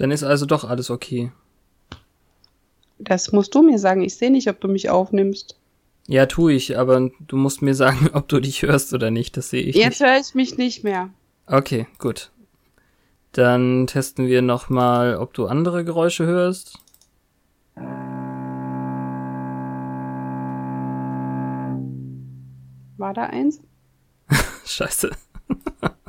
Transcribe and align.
Dann 0.00 0.12
ist 0.12 0.22
also 0.22 0.46
doch 0.46 0.64
alles 0.64 0.88
okay. 0.88 1.30
Das 2.98 3.32
musst 3.32 3.54
du 3.54 3.60
mir 3.60 3.78
sagen. 3.78 4.00
Ich 4.00 4.16
sehe 4.16 4.30
nicht, 4.30 4.48
ob 4.48 4.58
du 4.58 4.66
mich 4.66 4.88
aufnimmst. 4.88 5.58
Ja, 6.06 6.24
tu 6.24 6.48
ich, 6.48 6.78
aber 6.78 7.10
du 7.20 7.36
musst 7.36 7.60
mir 7.60 7.74
sagen, 7.74 8.08
ob 8.14 8.26
du 8.26 8.40
dich 8.40 8.62
hörst 8.62 8.94
oder 8.94 9.10
nicht. 9.10 9.36
Das 9.36 9.50
sehe 9.50 9.60
ich 9.62 9.76
Jetzt 9.76 10.00
nicht. 10.00 10.08
höre 10.08 10.18
ich 10.18 10.34
mich 10.34 10.56
nicht 10.56 10.84
mehr. 10.84 11.10
Okay, 11.46 11.86
gut. 11.98 12.30
Dann 13.32 13.86
testen 13.88 14.26
wir 14.26 14.40
nochmal, 14.40 15.16
ob 15.18 15.34
du 15.34 15.44
andere 15.44 15.84
Geräusche 15.84 16.24
hörst. 16.24 16.78
War 22.96 23.12
da 23.12 23.24
eins? 23.24 23.60
Scheiße. 24.64 25.10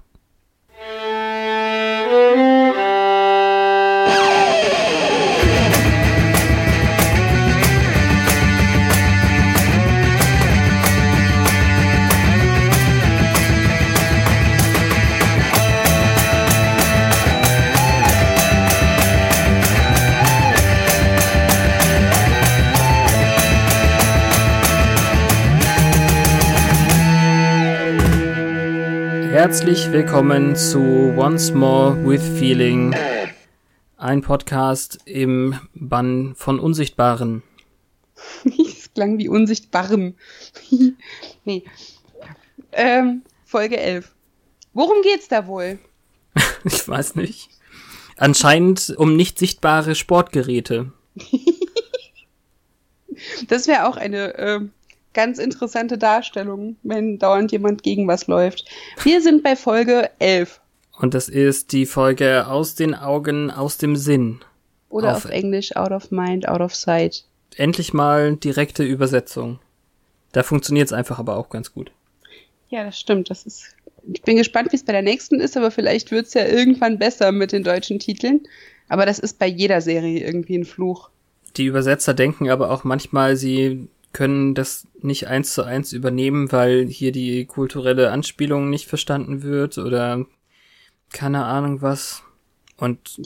Herzlich 29.51 29.91
willkommen 29.91 30.55
zu 30.55 30.79
Once 30.79 31.51
More 31.51 32.07
with 32.07 32.21
Feeling, 32.39 32.95
ein 33.97 34.21
Podcast 34.21 34.99
im 35.03 35.59
Bann 35.73 36.35
von 36.37 36.57
Unsichtbaren. 36.57 37.43
Es 38.45 38.93
klang 38.93 39.17
wie 39.17 39.27
Unsichtbarem. 39.27 40.15
nee. 41.43 41.65
Ähm, 42.71 43.23
Folge 43.43 43.75
11. 43.75 44.15
Worum 44.71 45.01
geht's 45.01 45.27
da 45.27 45.45
wohl? 45.47 45.79
Ich 46.63 46.87
weiß 46.87 47.15
nicht. 47.15 47.49
Anscheinend 48.15 48.93
um 48.95 49.17
nicht 49.17 49.37
sichtbare 49.37 49.95
Sportgeräte. 49.95 50.93
Das 53.49 53.67
wäre 53.67 53.89
auch 53.89 53.97
eine 53.97 54.33
äh, 54.37 54.61
ganz 55.13 55.37
interessante 55.39 55.97
Darstellung, 55.97 56.75
wenn 56.83 57.19
dauernd 57.19 57.51
jemand 57.51 57.83
gegen 57.83 58.07
was 58.07 58.27
läuft. 58.27 58.65
Wir 59.03 59.21
sind 59.21 59.43
bei 59.43 59.55
Folge 59.55 60.09
11. 60.19 60.59
Und 60.99 61.13
das 61.13 61.29
ist 61.29 61.71
die 61.71 61.85
Folge 61.85 62.47
aus 62.47 62.75
den 62.75 62.93
Augen, 62.95 63.49
aus 63.51 63.77
dem 63.77 63.95
Sinn. 63.95 64.39
Oder 64.89 65.15
Auf- 65.15 65.25
auf, 65.25 65.31
Englisch 65.31 65.75
out 65.75 65.91
of 65.91 66.11
mind, 66.11 66.47
out 66.47 66.61
of 66.61 66.75
sight. 66.75 67.23
Endlich 67.55 67.93
mal 67.93 68.35
direkte 68.35 68.83
Übersetzung. 68.83 69.59
Da 70.31 70.43
funktioniert's 70.43 70.93
einfach 70.93 71.19
aber 71.19 71.37
auch 71.37 71.49
ganz 71.49 71.73
gut. 71.73 71.91
Ja, 72.69 72.83
das 72.85 72.99
stimmt. 72.99 73.29
Das 73.29 73.45
ist. 73.45 73.65
Ich 74.13 74.21
bin 74.23 74.37
gespannt, 74.37 74.71
wie 74.71 74.77
es 74.77 74.83
bei 74.85 74.93
der 74.93 75.01
nächsten 75.01 75.39
ist, 75.39 75.57
aber 75.57 75.69
vielleicht 75.71 76.11
wird's 76.11 76.33
ja 76.33 76.45
irgendwann 76.47 76.97
besser 76.97 77.31
mit 77.31 77.51
den 77.51 77.63
deutschen 77.63 77.99
Titeln. 77.99 78.41
Aber 78.87 79.05
das 79.05 79.19
ist 79.19 79.37
bei 79.39 79.47
jeder 79.47 79.81
Serie 79.81 80.25
irgendwie 80.25 80.57
ein 80.57 80.65
Fluch. 80.65 81.09
Die 81.57 81.65
Übersetzer 81.65 82.13
denken 82.13 82.49
aber 82.49 82.71
auch 82.71 82.83
manchmal, 82.83 83.35
sie 83.35 83.87
können 84.13 84.53
das 84.55 84.87
nicht 85.01 85.27
eins 85.27 85.53
zu 85.53 85.63
eins 85.63 85.93
übernehmen, 85.93 86.51
weil 86.51 86.85
hier 86.87 87.11
die 87.11 87.45
kulturelle 87.45 88.11
Anspielung 88.11 88.69
nicht 88.69 88.87
verstanden 88.87 89.43
wird 89.43 89.77
oder 89.77 90.25
keine 91.13 91.45
Ahnung 91.45 91.81
was. 91.81 92.23
Und 92.77 93.21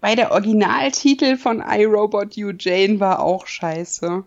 Bei 0.00 0.14
der 0.14 0.32
Originaltitel 0.32 1.36
von 1.36 1.62
iRobot 1.66 2.36
You 2.36 2.52
Jane 2.58 3.00
war 3.00 3.20
auch 3.20 3.46
scheiße. 3.46 4.24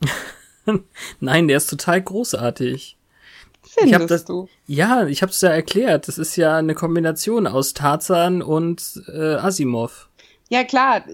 nein, 1.20 1.48
der 1.48 1.56
ist 1.58 1.68
total 1.68 2.00
großartig. 2.02 2.96
Findest 3.62 4.00
hab 4.00 4.08
das- 4.08 4.24
du? 4.24 4.48
Ja, 4.66 5.06
ich 5.06 5.22
hab's 5.22 5.40
ja 5.42 5.50
erklärt. 5.50 6.08
Das 6.08 6.18
ist 6.18 6.36
ja 6.36 6.56
eine 6.56 6.74
Kombination 6.74 7.46
aus 7.46 7.74
Tarzan 7.74 8.42
und 8.42 9.02
äh, 9.12 9.34
Asimov. 9.34 10.08
Ja, 10.48 10.64
klar. 10.64 11.04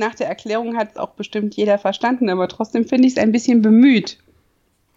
Nach 0.00 0.14
der 0.14 0.28
Erklärung 0.28 0.78
hat 0.78 0.92
es 0.92 0.96
auch 0.96 1.10
bestimmt 1.10 1.54
jeder 1.56 1.76
verstanden, 1.76 2.30
aber 2.30 2.48
trotzdem 2.48 2.86
finde 2.86 3.06
ich 3.06 3.12
es 3.12 3.18
ein 3.18 3.32
bisschen 3.32 3.60
bemüht. 3.60 4.16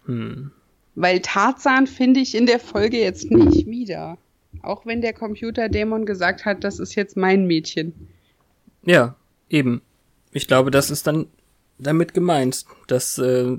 Hm. 0.06 0.50
Weil 0.94 1.20
Tarzan 1.20 1.86
finde 1.86 2.20
ich 2.20 2.34
in 2.34 2.46
der 2.46 2.58
Folge 2.58 2.98
jetzt 2.98 3.30
nicht 3.30 3.66
wieder. 3.66 4.16
Auch 4.62 4.86
wenn 4.86 5.02
der 5.02 5.12
Computerdämon 5.12 6.06
gesagt 6.06 6.46
hat, 6.46 6.64
das 6.64 6.78
ist 6.78 6.94
jetzt 6.94 7.18
mein 7.18 7.46
Mädchen. 7.46 7.92
Ja, 8.82 9.14
eben. 9.50 9.82
Ich 10.32 10.46
glaube, 10.46 10.70
das 10.70 10.90
ist 10.90 11.06
dann 11.06 11.26
damit 11.78 12.14
gemeint, 12.14 12.64
dass 12.86 13.18
äh, 13.18 13.58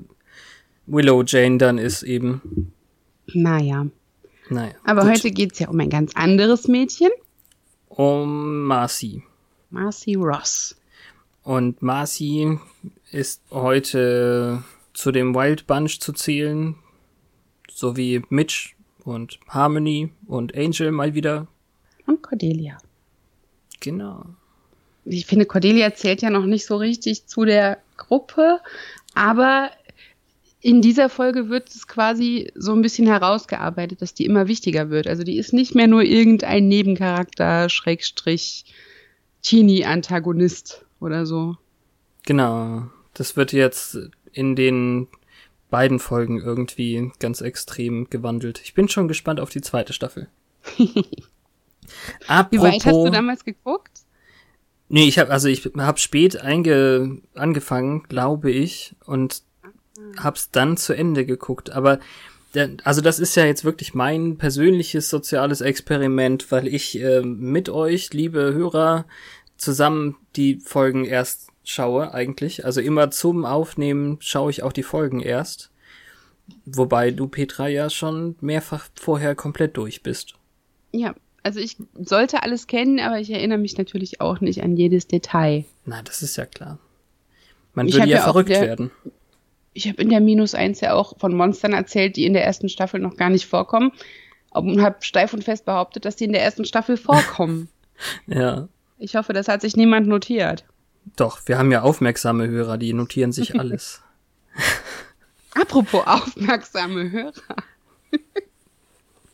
Willow 0.86 1.22
Jane 1.24 1.58
dann 1.58 1.78
ist 1.78 2.02
eben. 2.02 2.72
Naja. 3.32 3.86
Naja. 4.48 4.72
Aber 4.84 5.02
gut. 5.02 5.12
heute 5.12 5.30
geht 5.30 5.52
es 5.52 5.60
ja 5.60 5.68
um 5.68 5.78
ein 5.78 5.90
ganz 5.90 6.10
anderes 6.16 6.66
Mädchen. 6.66 7.10
um 7.88 8.64
Marcy. 8.64 9.22
Marcy 9.70 10.14
Ross. 10.14 10.74
Und 11.46 11.80
Marcy 11.80 12.58
ist 13.12 13.40
heute 13.52 14.64
zu 14.94 15.12
dem 15.12 15.32
Wild 15.32 15.68
Bunch 15.68 16.00
zu 16.00 16.12
zählen, 16.12 16.74
sowie 17.70 18.20
Mitch 18.30 18.74
und 19.04 19.38
Harmony 19.46 20.10
und 20.26 20.56
Angel 20.56 20.90
mal 20.90 21.14
wieder. 21.14 21.46
Und 22.04 22.20
Cordelia. 22.20 22.78
Genau. 23.78 24.24
Ich 25.04 25.26
finde, 25.26 25.46
Cordelia 25.46 25.94
zählt 25.94 26.20
ja 26.20 26.30
noch 26.30 26.46
nicht 26.46 26.66
so 26.66 26.78
richtig 26.78 27.26
zu 27.26 27.44
der 27.44 27.78
Gruppe, 27.96 28.58
aber 29.14 29.70
in 30.60 30.82
dieser 30.82 31.08
Folge 31.08 31.48
wird 31.48 31.68
es 31.68 31.86
quasi 31.86 32.50
so 32.56 32.72
ein 32.72 32.82
bisschen 32.82 33.06
herausgearbeitet, 33.06 34.02
dass 34.02 34.14
die 34.14 34.26
immer 34.26 34.48
wichtiger 34.48 34.90
wird. 34.90 35.06
Also 35.06 35.22
die 35.22 35.38
ist 35.38 35.52
nicht 35.52 35.76
mehr 35.76 35.86
nur 35.86 36.02
irgendein 36.02 36.66
Nebencharakter, 36.66 37.68
Schrägstrich, 37.68 38.64
Teenie-Antagonist 39.42 40.85
oder 41.00 41.26
so. 41.26 41.56
Genau. 42.24 42.88
Das 43.14 43.36
wird 43.36 43.52
jetzt 43.52 43.98
in 44.32 44.56
den 44.56 45.08
beiden 45.70 45.98
Folgen 45.98 46.40
irgendwie 46.40 47.12
ganz 47.18 47.40
extrem 47.40 48.08
gewandelt. 48.10 48.60
Ich 48.62 48.74
bin 48.74 48.88
schon 48.88 49.08
gespannt 49.08 49.40
auf 49.40 49.50
die 49.50 49.60
zweite 49.60 49.92
Staffel. 49.92 50.28
Wie 50.78 52.60
weit 52.60 52.84
hast 52.84 52.94
du 52.94 53.10
damals 53.10 53.44
geguckt? 53.44 53.90
Nee, 54.88 55.08
ich 55.08 55.18
habe 55.18 55.30
also 55.30 55.48
ich 55.48 55.68
habe 55.76 55.98
spät 55.98 56.40
einge 56.40 57.20
angefangen, 57.34 58.04
glaube 58.04 58.50
ich, 58.50 58.94
und 59.04 59.42
hab's 60.18 60.50
dann 60.50 60.76
zu 60.76 60.92
Ende 60.92 61.26
geguckt. 61.26 61.70
Aber 61.70 61.98
also 62.84 63.00
das 63.00 63.18
ist 63.18 63.34
ja 63.34 63.44
jetzt 63.44 63.64
wirklich 63.64 63.94
mein 63.94 64.38
persönliches 64.38 65.10
soziales 65.10 65.60
Experiment, 65.60 66.50
weil 66.50 66.66
ich 66.66 66.98
äh, 67.00 67.20
mit 67.20 67.68
euch, 67.68 68.12
liebe 68.14 68.54
Hörer, 68.54 69.04
zusammen 69.56 70.16
die 70.36 70.56
Folgen 70.56 71.04
erst 71.04 71.48
schaue 71.64 72.12
eigentlich. 72.14 72.64
Also 72.64 72.80
immer 72.80 73.10
zum 73.10 73.44
Aufnehmen 73.44 74.18
schaue 74.20 74.50
ich 74.50 74.62
auch 74.62 74.72
die 74.72 74.82
Folgen 74.82 75.20
erst. 75.20 75.70
Wobei 76.64 77.10
du, 77.10 77.26
Petra, 77.26 77.66
ja 77.68 77.90
schon 77.90 78.36
mehrfach 78.40 78.88
vorher 78.94 79.34
komplett 79.34 79.76
durch 79.76 80.02
bist. 80.02 80.34
Ja, 80.92 81.14
also 81.42 81.58
ich 81.60 81.76
sollte 81.94 82.42
alles 82.42 82.66
kennen, 82.68 83.00
aber 83.00 83.18
ich 83.20 83.30
erinnere 83.30 83.58
mich 83.58 83.76
natürlich 83.78 84.20
auch 84.20 84.40
nicht 84.40 84.62
an 84.62 84.76
jedes 84.76 85.06
Detail. 85.08 85.64
Na, 85.84 86.02
das 86.02 86.22
ist 86.22 86.36
ja 86.36 86.46
klar. 86.46 86.78
Man 87.74 87.88
Ich 87.88 87.94
würde 87.94 88.08
ja 88.08 88.18
ja 88.18 88.22
verrückt 88.22 88.50
der- 88.50 88.60
werden. 88.62 88.90
Ich 89.74 89.86
habe 89.88 90.00
in 90.00 90.08
der 90.08 90.20
Minus 90.20 90.54
1 90.54 90.80
ja 90.80 90.94
auch 90.94 91.18
von 91.18 91.34
Monstern 91.36 91.74
erzählt, 91.74 92.16
die 92.16 92.24
in 92.24 92.32
der 92.32 92.44
ersten 92.44 92.68
Staffel 92.70 92.98
noch 92.98 93.16
gar 93.16 93.28
nicht 93.28 93.46
vorkommen. 93.46 93.92
Und 94.50 94.80
habe 94.80 94.96
steif 95.00 95.34
und 95.34 95.44
fest 95.44 95.66
behauptet, 95.66 96.06
dass 96.06 96.16
die 96.16 96.24
in 96.24 96.32
der 96.32 96.42
ersten 96.42 96.64
Staffel 96.64 96.96
vorkommen. 96.96 97.68
Ja. 98.26 98.68
Ich 98.98 99.16
hoffe, 99.16 99.32
das 99.32 99.48
hat 99.48 99.60
sich 99.60 99.76
niemand 99.76 100.06
notiert. 100.06 100.64
Doch, 101.16 101.40
wir 101.46 101.58
haben 101.58 101.70
ja 101.70 101.82
aufmerksame 101.82 102.48
Hörer, 102.48 102.78
die 102.78 102.92
notieren 102.92 103.32
sich 103.32 103.54
alles. 103.60 104.02
Apropos 105.54 106.06
aufmerksame 106.06 107.10
Hörer. 107.10 107.56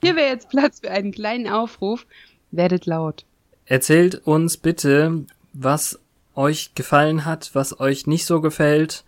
Hier 0.02 0.16
wäre 0.16 0.30
jetzt 0.30 0.50
Platz 0.50 0.80
für 0.80 0.90
einen 0.90 1.12
kleinen 1.12 1.48
Aufruf. 1.48 2.06
Werdet 2.50 2.86
laut. 2.86 3.24
Erzählt 3.66 4.26
uns 4.26 4.56
bitte, 4.56 5.24
was 5.52 6.00
euch 6.34 6.74
gefallen 6.74 7.24
hat, 7.24 7.50
was 7.54 7.78
euch 7.78 8.06
nicht 8.06 8.26
so 8.26 8.40
gefällt. 8.40 9.04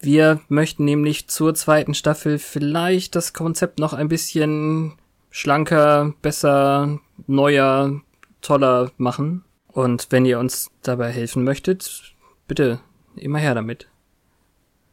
Wir 0.00 0.40
möchten 0.48 0.84
nämlich 0.84 1.28
zur 1.28 1.54
zweiten 1.54 1.94
Staffel 1.94 2.38
vielleicht 2.38 3.14
das 3.14 3.32
Konzept 3.32 3.78
noch 3.78 3.92
ein 3.92 4.08
bisschen 4.08 4.94
schlanker, 5.30 6.14
besser, 6.22 6.98
neuer, 7.26 8.00
toller 8.40 8.90
machen. 8.96 9.44
Und 9.72 10.08
wenn 10.10 10.24
ihr 10.24 10.38
uns 10.38 10.70
dabei 10.82 11.10
helfen 11.10 11.44
möchtet, 11.44 12.14
bitte 12.48 12.80
immer 13.16 13.38
her 13.38 13.54
damit. 13.54 13.88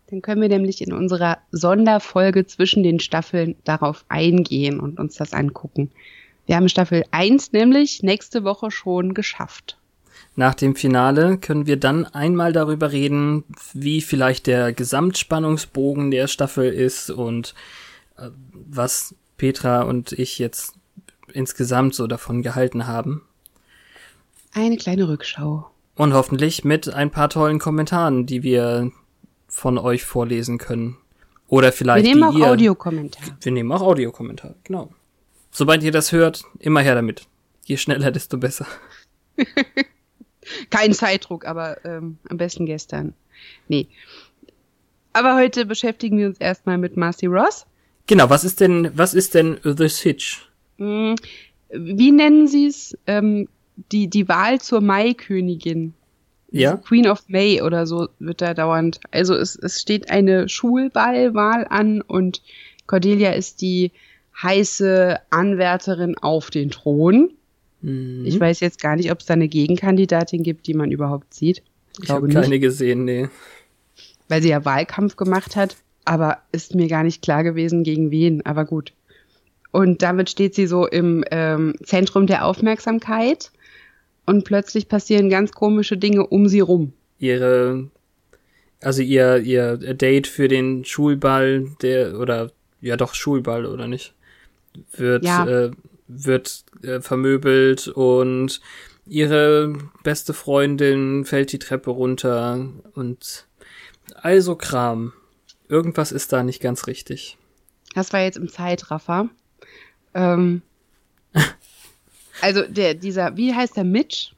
Dann 0.07 0.21
können 0.21 0.41
wir 0.41 0.49
nämlich 0.49 0.81
in 0.81 0.93
unserer 0.93 1.39
Sonderfolge 1.51 2.45
zwischen 2.45 2.83
den 2.83 2.99
Staffeln 2.99 3.55
darauf 3.63 4.05
eingehen 4.07 4.79
und 4.79 4.99
uns 4.99 5.15
das 5.15 5.33
angucken. 5.33 5.91
Wir 6.45 6.55
haben 6.55 6.69
Staffel 6.69 7.03
1 7.11 7.51
nämlich 7.51 8.03
nächste 8.03 8.43
Woche 8.43 8.71
schon 8.71 9.13
geschafft. 9.13 9.77
nach 10.35 10.55
dem 10.55 10.75
Finale 10.75 11.37
können 11.39 11.67
wir 11.67 11.77
dann 11.77 12.05
einmal 12.05 12.53
darüber 12.53 12.91
reden, 12.91 13.43
wie 13.73 14.01
vielleicht 14.01 14.47
der 14.47 14.71
Gesamtspannungsbogen 14.71 16.11
der 16.11 16.27
Staffel 16.27 16.71
ist 16.71 17.09
und 17.09 17.53
äh, 18.17 18.29
was 18.53 19.15
Petra 19.37 19.81
und 19.81 20.13
ich 20.13 20.39
jetzt 20.39 20.73
insgesamt 21.33 21.95
so 21.95 22.07
davon 22.07 22.43
gehalten 22.43 22.87
haben. 22.87 23.26
Eine 24.57 24.77
kleine 24.77 25.07
Rückschau. 25.07 25.69
Und 25.93 26.13
hoffentlich 26.13 26.63
mit 26.63 26.91
ein 26.91 27.11
paar 27.11 27.29
tollen 27.29 27.59
Kommentaren, 27.59 28.25
die 28.25 28.41
wir 28.41 28.91
von 29.47 29.77
euch 29.77 30.03
vorlesen 30.03 30.57
können. 30.57 30.97
Oder 31.47 31.71
vielleicht. 31.71 32.03
Wir 32.03 32.15
nehmen 32.15 32.23
auch 32.23 32.35
ihr, 32.35 32.47
Audiokommentare. 32.47 33.37
Wir 33.39 33.51
nehmen 33.51 33.71
auch 33.71 33.81
Audiokommentare, 33.81 34.55
genau. 34.63 34.91
Sobald 35.51 35.83
ihr 35.83 35.91
das 35.91 36.11
hört, 36.11 36.43
immer 36.57 36.81
her 36.81 36.95
damit. 36.95 37.27
Je 37.65 37.77
schneller, 37.77 38.09
desto 38.09 38.39
besser. 38.39 38.65
Kein 40.71 40.91
Zeitdruck, 40.93 41.45
aber 41.45 41.85
ähm, 41.85 42.17
am 42.27 42.37
besten 42.37 42.65
gestern. 42.65 43.13
Nee. 43.67 43.87
Aber 45.13 45.35
heute 45.35 45.67
beschäftigen 45.67 46.17
wir 46.17 46.25
uns 46.25 46.39
erstmal 46.39 46.79
mit 46.79 46.97
Marcy 46.97 47.27
Ross. 47.27 47.67
Genau, 48.07 48.31
was 48.31 48.43
ist 48.43 48.59
denn, 48.59 48.89
was 48.95 49.13
ist 49.13 49.35
denn 49.35 49.59
The 49.63 49.87
Sitch? 49.87 50.49
Hm, 50.77 51.15
wie 51.69 52.11
nennen 52.11 52.47
Sie 52.47 52.65
es? 52.65 52.97
Ähm, 53.05 53.47
die, 53.91 54.09
die 54.09 54.27
Wahl 54.27 54.59
zur 54.59 54.81
Maikönigin. 54.81 55.93
Ja. 56.49 56.77
Queen 56.77 57.07
of 57.07 57.23
May 57.27 57.61
oder 57.61 57.85
so 57.85 58.07
wird 58.19 58.41
da 58.41 58.53
dauernd. 58.53 58.99
Also 59.11 59.35
es, 59.35 59.55
es 59.55 59.81
steht 59.81 60.09
eine 60.09 60.47
Schulballwahl 60.47 61.67
an 61.69 62.01
und 62.01 62.41
Cordelia 62.85 63.31
ist 63.31 63.61
die 63.61 63.91
heiße 64.41 65.19
Anwärterin 65.29 66.17
auf 66.17 66.49
den 66.49 66.71
Thron. 66.71 67.31
Mhm. 67.81 68.23
Ich 68.25 68.39
weiß 68.39 68.61
jetzt 68.61 68.81
gar 68.81 68.95
nicht, 68.95 69.11
ob 69.11 69.19
es 69.19 69.25
da 69.25 69.33
eine 69.33 69.49
Gegenkandidatin 69.49 70.43
gibt, 70.43 70.67
die 70.67 70.73
man 70.73 70.91
überhaupt 70.91 71.33
sieht. 71.33 71.63
Ich 72.01 72.09
habe 72.09 72.27
keine 72.29 72.59
gesehen, 72.59 73.05
nee. 73.05 73.27
Weil 74.29 74.41
sie 74.41 74.49
ja 74.49 74.63
Wahlkampf 74.63 75.15
gemacht 75.15 75.55
hat, 75.55 75.75
aber 76.05 76.39
ist 76.51 76.75
mir 76.75 76.87
gar 76.87 77.03
nicht 77.03 77.21
klar 77.21 77.43
gewesen, 77.43 77.83
gegen 77.83 78.11
wen, 78.11 78.45
aber 78.45 78.65
gut. 78.65 78.93
Und 79.71 80.01
damit 80.01 80.29
steht 80.29 80.55
sie 80.55 80.67
so 80.67 80.87
im 80.87 81.23
ähm, 81.31 81.75
Zentrum 81.83 82.27
der 82.27 82.45
Aufmerksamkeit 82.45 83.51
und 84.27 84.43
plötzlich 84.43 84.87
passieren 84.87 85.29
ganz 85.29 85.51
komische 85.51 85.97
Dinge 85.97 86.27
um 86.27 86.47
sie 86.47 86.59
rum. 86.59 86.93
Ihre, 87.17 87.89
also 88.81 89.01
ihr, 89.01 89.37
ihr 89.37 89.77
Date 89.77 90.27
für 90.27 90.47
den 90.47 90.85
Schulball, 90.85 91.67
der, 91.81 92.19
oder, 92.19 92.51
ja 92.79 92.95
doch, 92.97 93.15
Schulball, 93.15 93.65
oder 93.65 93.87
nicht? 93.87 94.13
Wird, 94.91 95.23
Ja. 95.23 95.47
äh, 95.47 95.71
wird 96.07 96.63
äh, 96.83 96.99
vermöbelt 97.01 97.87
und 97.87 98.61
ihre 99.07 99.73
beste 100.03 100.33
Freundin 100.33 101.25
fällt 101.25 101.51
die 101.51 101.59
Treppe 101.59 101.89
runter 101.89 102.67
und 102.93 103.47
also 104.15 104.55
Kram. 104.55 105.13
Irgendwas 105.69 106.11
ist 106.11 106.31
da 106.31 106.43
nicht 106.43 106.61
ganz 106.61 106.87
richtig. 106.87 107.37
Das 107.95 108.13
war 108.13 108.21
jetzt 108.21 108.37
im 108.37 108.47
Zeitraffer. 108.47 109.29
Ähm, 110.13 110.61
also 112.41 112.63
der, 112.67 112.93
dieser, 112.93 113.35
wie 113.37 113.53
heißt 113.53 113.77
der 113.77 113.83
Mitch? 113.83 114.31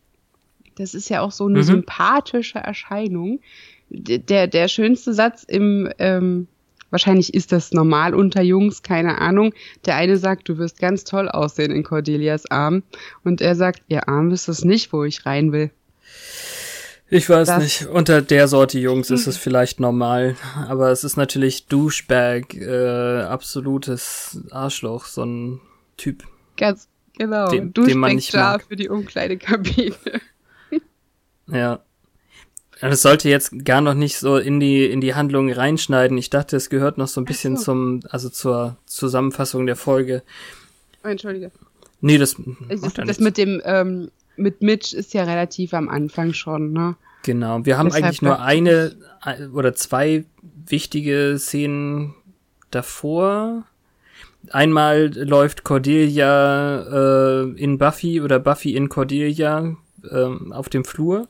Das 0.76 0.94
ist 0.94 1.10
ja 1.10 1.22
auch 1.22 1.32
so 1.32 1.46
eine 1.48 1.60
Mhm. 1.60 1.64
sympathische 1.64 2.60
Erscheinung. 2.60 3.40
Der, 3.90 4.48
der 4.48 4.68
schönste 4.68 5.14
Satz 5.14 5.44
im, 5.44 5.90
ähm, 6.00 6.48
wahrscheinlich 6.92 7.34
ist 7.34 7.52
das 7.52 7.72
normal 7.72 8.14
unter 8.16 8.42
Jungs, 8.42 8.82
keine 8.84 9.18
Ahnung. 9.20 9.54
Der 9.86 9.96
eine 9.96 10.18
sagt, 10.18 10.48
du 10.48 10.58
wirst 10.58 10.80
ganz 10.80 11.04
toll 11.04 11.28
aussehen 11.28 11.72
in 11.72 11.84
Cordelias 11.84 12.50
Arm. 12.50 12.84
Und 13.24 13.42
er 13.42 13.56
sagt, 13.56 13.82
ihr 13.88 14.08
Arm 14.08 14.32
ist 14.32 14.48
es 14.48 14.64
nicht, 14.64 14.94
wo 14.94 15.04
ich 15.04 15.26
rein 15.26 15.52
will. 15.52 15.72
Ich 17.10 17.28
weiß 17.30 17.48
Das- 17.48 17.64
nicht. 17.64 17.86
Unter 17.88 18.22
der 18.22 18.48
Sorte 18.48 18.78
Jungs 18.80 19.10
ist 19.10 19.26
es 19.26 19.38
vielleicht 19.38 19.80
normal, 19.80 20.36
aber 20.68 20.92
es 20.92 21.04
ist 21.04 21.18
natürlich 21.18 21.66
Douchebag, 21.66 22.54
äh, 22.56 23.22
absolutes 23.24 24.40
Arschloch, 24.52 25.06
so 25.06 25.24
ein 25.24 25.60
Typ. 25.98 26.24
Ganz 26.58 26.88
genau. 27.20 27.50
Den- 27.50 27.72
du 27.74 27.84
den 27.86 28.00
man 28.00 28.10
sprichst 28.12 28.28
nicht 28.30 28.34
da 28.34 28.52
mag. 28.54 28.64
für 28.68 28.76
die 28.76 28.90
Umkleidekabine. 28.90 29.96
Ja. 31.52 31.80
Das 32.82 33.02
sollte 33.02 33.28
jetzt 33.28 33.66
gar 33.66 33.82
noch 33.82 33.94
nicht 33.96 34.20
so 34.20 34.38
in 34.38 34.60
die 34.60 34.86
in 34.86 35.02
die 35.02 35.16
Handlung 35.16 35.52
reinschneiden. 35.52 36.18
Ich 36.18 36.30
dachte, 36.30 36.56
es 36.56 36.70
gehört 36.70 36.98
noch 36.98 37.08
so 37.08 37.20
ein 37.20 37.26
bisschen 37.26 37.58
so. 37.58 37.64
zum, 37.64 38.00
also 38.10 38.30
zur 38.30 38.78
Zusammenfassung 38.86 39.66
der 39.66 39.76
Folge. 39.76 40.22
Entschuldige. 41.04 41.52
Nee, 42.02 42.18
das 42.18 42.38
ja 42.38 42.46
das 42.70 42.96
nichts. 42.96 43.20
mit 43.20 43.38
dem 43.38 43.62
ähm, 43.66 44.12
mit 44.38 44.62
Mitch 44.62 44.96
ist 44.96 45.14
ja 45.14 45.24
relativ 45.24 45.74
am 45.74 45.90
Anfang 45.90 46.34
schon, 46.34 46.72
ne? 46.72 46.96
Genau. 47.24 47.66
Wir 47.66 47.78
haben 47.78 47.88
Deshalb 47.88 48.06
eigentlich 48.06 48.22
nur 48.22 48.40
eine 48.40 48.96
ein- 49.22 49.52
oder 49.52 49.74
zwei 49.74 50.24
wichtige 50.68 51.36
Szenen 51.38 52.14
davor. 52.72 53.66
Einmal 54.52 55.12
läuft 55.16 55.64
Cordelia 55.64 57.42
äh, 57.44 57.50
in 57.62 57.78
Buffy 57.78 58.22
oder 58.22 58.40
Buffy 58.40 58.76
in 58.76 58.90
Cordelia 58.90 59.76
ähm, 60.12 60.54
auf 60.54 60.70
dem 60.70 60.86
Flur. 60.86 61.28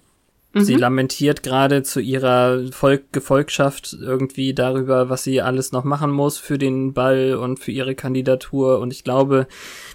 Sie 0.56 0.74
Mhm. 0.74 0.80
lamentiert 0.80 1.44
gerade 1.44 1.84
zu 1.84 2.00
ihrer 2.00 2.72
Volk 2.72 3.12
Gefolgschaft 3.14 3.96
irgendwie 4.02 4.56
darüber, 4.56 5.08
was 5.08 5.24
sie 5.24 5.42
alles 5.42 5.72
noch 5.72 5.84
machen 5.84 6.10
muss 6.10 6.40
für 6.40 6.58
den 6.58 6.94
Ball 6.94 7.36
und 7.36 7.60
für 7.60 7.72
ihre 7.72 7.94
Kandidatur. 7.94 8.80
Und 8.80 8.92
ich 8.92 9.04
glaube, 9.04 9.48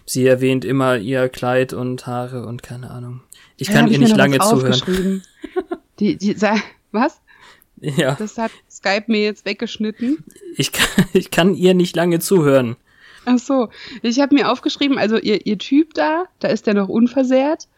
sie 0.06 0.24
erwähnt 0.26 0.64
immer 0.64 0.96
ihr 0.96 1.28
Kleid 1.28 1.72
und 1.72 2.06
Haare 2.06 2.46
und 2.46 2.62
keine 2.62 2.90
Ahnung. 2.92 3.22
Ich 3.56 3.68
Ja, 3.68 3.74
kann 3.74 3.88
ihr 3.90 3.98
nicht 3.98 4.16
lange 4.16 4.38
zuhören. 4.38 5.22
Die, 6.00 6.16
die, 6.16 6.36
was? 6.92 7.20
Ja, 7.80 8.14
Das 8.18 8.36
hat 8.38 8.50
Skype 8.70 9.04
mir 9.08 9.22
jetzt 9.22 9.44
weggeschnitten. 9.44 10.24
ich 10.56 10.70
kann, 10.72 11.04
ich 11.12 11.30
kann 11.32 11.54
ihr 11.54 11.74
nicht 11.74 11.94
lange 11.96 12.18
zuhören. 12.20 12.76
Ach 13.24 13.38
so, 13.38 13.68
ich 14.02 14.20
habe 14.20 14.34
mir 14.34 14.50
aufgeschrieben, 14.50 14.98
also 14.98 15.16
ihr, 15.16 15.46
ihr 15.46 15.58
Typ 15.58 15.94
da, 15.94 16.24
da 16.40 16.48
ist 16.48 16.66
der 16.66 16.74
noch 16.74 16.88
unversehrt. 16.88 17.68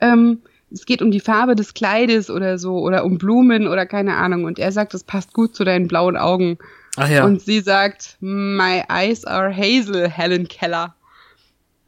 Ähm, 0.00 0.42
es 0.70 0.84
geht 0.86 1.02
um 1.02 1.10
die 1.10 1.20
Farbe 1.20 1.54
des 1.54 1.74
Kleides 1.74 2.30
oder 2.30 2.58
so 2.58 2.78
oder 2.78 3.04
um 3.04 3.18
Blumen 3.18 3.66
oder 3.68 3.86
keine 3.86 4.16
Ahnung. 4.16 4.44
Und 4.44 4.58
er 4.58 4.72
sagt, 4.72 4.94
das 4.94 5.04
passt 5.04 5.32
gut 5.32 5.54
zu 5.54 5.64
deinen 5.64 5.88
blauen 5.88 6.16
Augen. 6.16 6.58
Ach 6.96 7.08
ja, 7.08 7.24
Und 7.24 7.40
sie 7.40 7.60
sagt, 7.60 8.16
my 8.20 8.82
eyes 8.88 9.24
are 9.24 9.54
hazel, 9.54 10.08
Helen 10.08 10.48
Keller. 10.48 10.94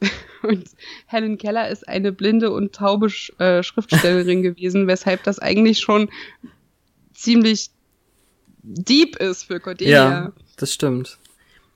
Und 0.43 0.65
Helen 1.07 1.37
Keller 1.37 1.69
ist 1.69 1.87
eine 1.87 2.13
blinde 2.13 2.51
und 2.51 2.75
taube 2.75 3.11
Sch 3.11 3.31
äh, 3.39 3.63
Schriftstellerin 3.63 4.43
gewesen, 4.43 4.87
weshalb 4.87 5.23
das 5.25 5.39
eigentlich 5.39 5.81
schon 5.81 6.09
ziemlich 7.13 7.71
deep 8.63 9.17
ist 9.17 9.45
für 9.45 9.61
Cordelia. 9.61 10.11
ja, 10.11 10.33
das 10.57 10.73
stimmt. 10.73 11.19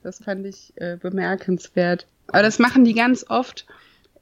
Das 0.05 0.19
fand 0.23 0.45
ich 0.45 0.71
äh, 0.75 0.97
bemerkenswert. 1.01 2.05
Aber 2.27 2.43
das 2.43 2.59
machen 2.59 2.85
die 2.85 2.93
ganz 2.93 3.25
oft 3.27 3.65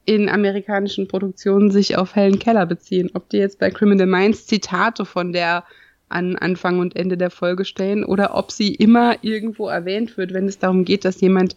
in 0.06 0.30
amerikanischen 0.30 1.08
Produktionen 1.08 1.70
sich 1.70 1.98
auf 1.98 2.14
Helen 2.16 2.38
Keller 2.38 2.64
beziehen. 2.64 3.10
Ob 3.12 3.28
die 3.28 3.36
jetzt 3.36 3.58
bei 3.58 3.68
Criminal 3.70 4.06
Minds 4.06 4.46
Zitate 4.46 5.04
von 5.04 5.34
der 5.34 5.64
an 6.08 6.36
Anfang 6.36 6.78
und 6.78 6.96
Ende 6.96 7.18
der 7.18 7.28
Folge 7.28 7.66
stellen 7.66 8.02
oder 8.02 8.34
ob 8.34 8.50
sie 8.50 8.74
immer 8.74 9.16
irgendwo 9.22 9.68
erwähnt 9.68 10.16
wird, 10.16 10.32
wenn 10.32 10.48
es 10.48 10.58
darum 10.58 10.86
geht, 10.86 11.04
dass 11.04 11.20
jemand 11.20 11.56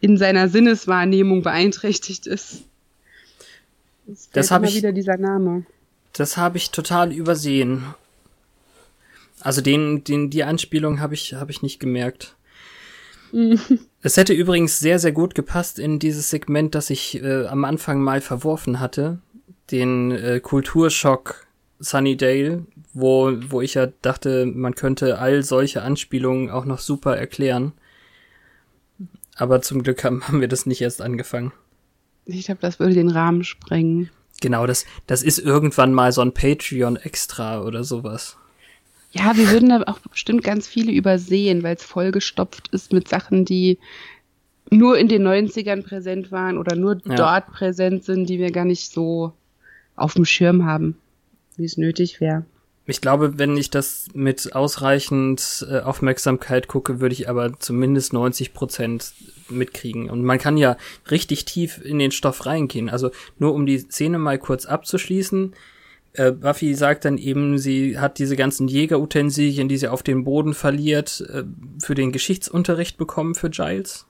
in 0.00 0.18
seiner 0.18 0.48
Sinneswahrnehmung 0.50 1.42
beeinträchtigt 1.42 2.26
ist. 2.26 2.64
Das 4.06 4.26
fällt 4.26 4.50
hab 4.50 4.60
immer 4.62 4.68
ich- 4.68 4.76
wieder 4.76 4.92
dieser 4.92 5.16
Name. 5.16 5.64
Das 6.12 6.36
habe 6.36 6.58
ich 6.58 6.72
total 6.72 7.10
übersehen. 7.10 7.84
Also 9.40 9.62
den, 9.62 10.04
den, 10.04 10.28
die 10.28 10.44
Anspielung 10.44 11.00
habe 11.00 11.14
ich, 11.14 11.32
habe 11.32 11.50
ich 11.50 11.62
nicht 11.62 11.80
gemerkt. 11.80 12.36
Es 14.04 14.16
hätte 14.16 14.32
übrigens 14.32 14.80
sehr, 14.80 14.98
sehr 14.98 15.12
gut 15.12 15.36
gepasst 15.36 15.78
in 15.78 16.00
dieses 16.00 16.28
Segment, 16.28 16.74
das 16.74 16.90
ich 16.90 17.22
äh, 17.22 17.46
am 17.46 17.64
Anfang 17.64 18.00
mal 18.00 18.20
verworfen 18.20 18.80
hatte. 18.80 19.20
Den 19.70 20.10
äh, 20.10 20.40
Kulturschock 20.40 21.46
Sunnydale, 21.78 22.66
wo, 22.92 23.32
wo 23.48 23.60
ich 23.60 23.74
ja 23.74 23.86
dachte, 24.02 24.46
man 24.46 24.74
könnte 24.74 25.18
all 25.18 25.42
solche 25.42 25.82
Anspielungen 25.82 26.50
auch 26.50 26.64
noch 26.64 26.80
super 26.80 27.16
erklären. 27.16 27.72
Aber 29.36 29.62
zum 29.62 29.82
Glück 29.82 30.04
haben, 30.04 30.26
haben 30.26 30.40
wir 30.40 30.48
das 30.48 30.66
nicht 30.66 30.80
erst 30.80 31.00
angefangen. 31.00 31.52
Ich 32.24 32.46
glaube, 32.46 32.60
das 32.60 32.78
würde 32.78 32.94
den 32.94 33.10
Rahmen 33.10 33.44
sprengen. 33.44 34.10
Genau, 34.40 34.66
das, 34.66 34.84
das 35.06 35.22
ist 35.22 35.38
irgendwann 35.38 35.94
mal 35.94 36.12
so 36.12 36.20
ein 36.20 36.34
Patreon-Extra 36.34 37.62
oder 37.62 37.84
sowas. 37.84 38.36
Ja, 39.12 39.36
wir 39.36 39.50
würden 39.50 39.68
da 39.68 39.82
auch 39.86 39.98
bestimmt 39.98 40.42
ganz 40.42 40.66
viele 40.66 40.90
übersehen, 40.92 41.62
weil 41.62 41.76
es 41.76 41.84
vollgestopft 41.84 42.68
ist 42.68 42.92
mit 42.92 43.08
Sachen, 43.08 43.44
die 43.44 43.78
nur 44.70 44.98
in 44.98 45.08
den 45.08 45.26
90ern 45.26 45.82
präsent 45.82 46.32
waren 46.32 46.56
oder 46.56 46.76
nur 46.76 46.98
Ja. 47.04 47.14
dort 47.16 47.46
präsent 47.48 48.04
sind, 48.04 48.28
die 48.28 48.38
wir 48.38 48.50
gar 48.50 48.64
nicht 48.64 48.90
so 48.90 49.32
auf 49.96 50.14
dem 50.14 50.24
Schirm 50.24 50.64
haben, 50.64 50.96
wie 51.56 51.64
es 51.66 51.76
nötig 51.76 52.20
wäre. 52.20 52.44
Ich 52.86 53.00
glaube, 53.00 53.38
wenn 53.38 53.56
ich 53.56 53.70
das 53.70 54.06
mit 54.12 54.56
ausreichend 54.56 55.64
äh, 55.70 55.80
Aufmerksamkeit 55.80 56.66
gucke, 56.66 57.00
würde 57.00 57.12
ich 57.12 57.28
aber 57.28 57.52
zumindest 57.60 58.12
90 58.12 58.54
Prozent 58.54 59.12
mitkriegen. 59.48 60.10
Und 60.10 60.24
man 60.24 60.38
kann 60.38 60.56
ja 60.56 60.76
richtig 61.10 61.44
tief 61.44 61.80
in 61.84 62.00
den 62.00 62.10
Stoff 62.10 62.44
reingehen. 62.44 62.90
Also 62.90 63.10
nur 63.38 63.54
um 63.54 63.66
die 63.66 63.78
Szene 63.78 64.18
mal 64.18 64.38
kurz 64.38 64.66
abzuschließen. 64.66 65.52
Äh, 66.14 66.32
Buffy 66.32 66.74
sagt 66.74 67.04
dann 67.04 67.18
eben, 67.18 67.58
sie 67.58 67.98
hat 67.98 68.18
diese 68.18 68.36
ganzen 68.36 68.68
Jägerutensilien, 68.68 69.68
die 69.68 69.78
sie 69.78 69.88
auf 69.88 70.02
den 70.02 70.24
Boden 70.24 70.54
verliert, 70.54 71.24
äh, 71.32 71.44
für 71.78 71.94
den 71.94 72.12
Geschichtsunterricht 72.12 72.98
bekommen 72.98 73.34
für 73.34 73.50
Giles. 73.50 74.06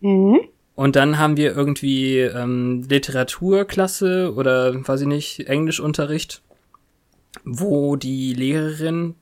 Mhm. 0.00 0.40
Und 0.74 0.96
dann 0.96 1.18
haben 1.18 1.36
wir 1.36 1.54
irgendwie 1.54 2.18
ähm, 2.18 2.82
Literaturklasse 2.88 4.34
oder 4.34 4.74
weiß 4.86 5.02
ich 5.02 5.06
nicht, 5.06 5.40
Englischunterricht, 5.48 6.42
wo 7.44 7.96
die 7.96 8.34
Lehrerin, 8.34 9.14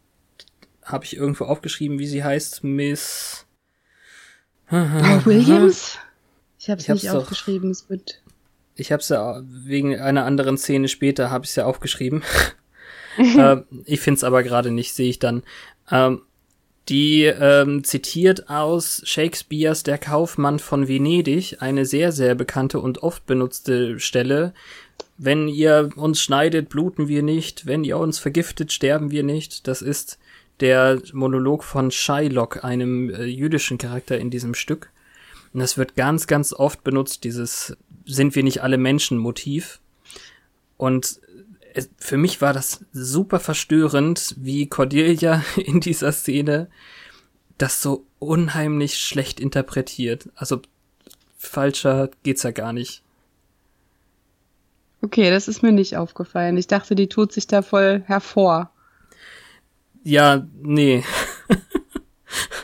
habe 0.83 1.05
ich 1.05 1.17
irgendwo 1.17 1.45
aufgeschrieben, 1.45 1.99
wie 1.99 2.07
sie 2.07 2.25
heißt, 2.25 2.65
Miss 2.65 3.47
oh, 4.71 4.77
Williams? 5.25 5.99
Ich 6.59 6.71
habe 6.71 6.81
es 6.81 6.89
nicht 6.89 7.11
aufgeschrieben, 7.11 7.71
es 7.71 7.89
wird. 7.91 8.22
Ich 8.75 8.93
habe 8.93 9.01
es 9.01 9.09
ja 9.09 9.43
wegen 9.45 9.99
einer 9.99 10.25
anderen 10.25 10.57
Szene 10.57 10.89
später 10.89 11.31
habe 11.31 11.45
ich 11.45 11.51
es 11.51 11.57
ja 11.57 11.67
aufgeschrieben. 11.67 12.23
äh, 13.19 13.57
ich 13.85 14.01
finde 14.01 14.19
es 14.19 14.25
aber 14.25 14.43
gerade 14.43 14.71
nicht, 14.71 14.95
sehe 14.95 15.11
ich 15.11 15.19
dann. 15.19 15.43
Ähm, 15.91 16.23
die 16.89 17.25
ähm, 17.25 17.85
zitiert 17.85 18.49
aus 18.49 19.03
Shakespeares 19.05 19.85
Der 19.85 19.99
Kaufmann 19.99 20.59
von 20.59 20.89
Venedig, 20.89 21.59
eine 21.61 21.87
sehr, 21.87 22.11
sehr 22.11 22.35
bekannte 22.35 22.81
und 22.81 23.03
oft 23.03 23.25
benutzte 23.27 24.01
Stelle. 24.01 24.53
Wenn 25.17 25.47
ihr 25.47 25.91
uns 25.95 26.21
schneidet, 26.21 26.69
bluten 26.71 27.07
wir 27.07 27.23
nicht, 27.23 27.67
wenn 27.67 27.85
ihr 27.85 27.99
uns 27.99 28.19
vergiftet, 28.19 28.73
sterben 28.73 29.13
wir 29.13 29.23
nicht. 29.23 29.69
Das 29.69 29.81
ist 29.81 30.19
der 30.59 31.01
Monolog 31.13 31.63
von 31.63 31.91
Shylock, 31.91 32.65
einem 32.65 33.11
äh, 33.11 33.25
jüdischen 33.25 33.79
Charakter 33.79 34.19
in 34.19 34.31
diesem 34.31 34.55
Stück. 34.55 34.91
Und 35.53 35.61
das 35.61 35.77
wird 35.77 35.97
ganz, 35.97 36.27
ganz 36.27 36.53
oft 36.53 36.83
benutzt, 36.85 37.25
dieses 37.25 37.77
sind 38.05 38.35
wir 38.35 38.43
nicht 38.43 38.63
alle 38.63 38.79
Menschen 38.79 39.19
Motiv. 39.19 39.81
Und 40.77 41.21
es, 41.75 41.91
für 41.99 42.17
mich 42.17 42.41
war 42.41 42.53
das 42.53 42.85
super 42.93 43.41
verstörend, 43.41 44.35
wie 44.39 44.67
Cordelia 44.67 45.45
in 45.57 45.81
dieser 45.81 46.13
Szene 46.13 46.69
das 47.59 47.83
so 47.83 48.07
unheimlich 48.19 48.99
schlecht 48.99 49.41
interpretiert. 49.41 50.31
Also 50.35 50.63
falscher 51.37 52.11
geht's 52.23 52.43
ja 52.43 52.51
gar 52.51 52.73
nicht. 52.73 53.03
Okay, 55.03 55.31
das 55.31 55.49
ist 55.49 55.63
mir 55.63 55.73
nicht 55.73 55.97
aufgefallen. 55.97 56.57
Ich 56.57 56.69
dachte, 56.69 56.95
die 56.95 57.09
tut 57.09 57.33
sich 57.33 57.47
da 57.49 57.63
voll 57.63 58.03
hervor. 58.07 58.71
Ja, 60.05 60.47
nee. 60.61 61.05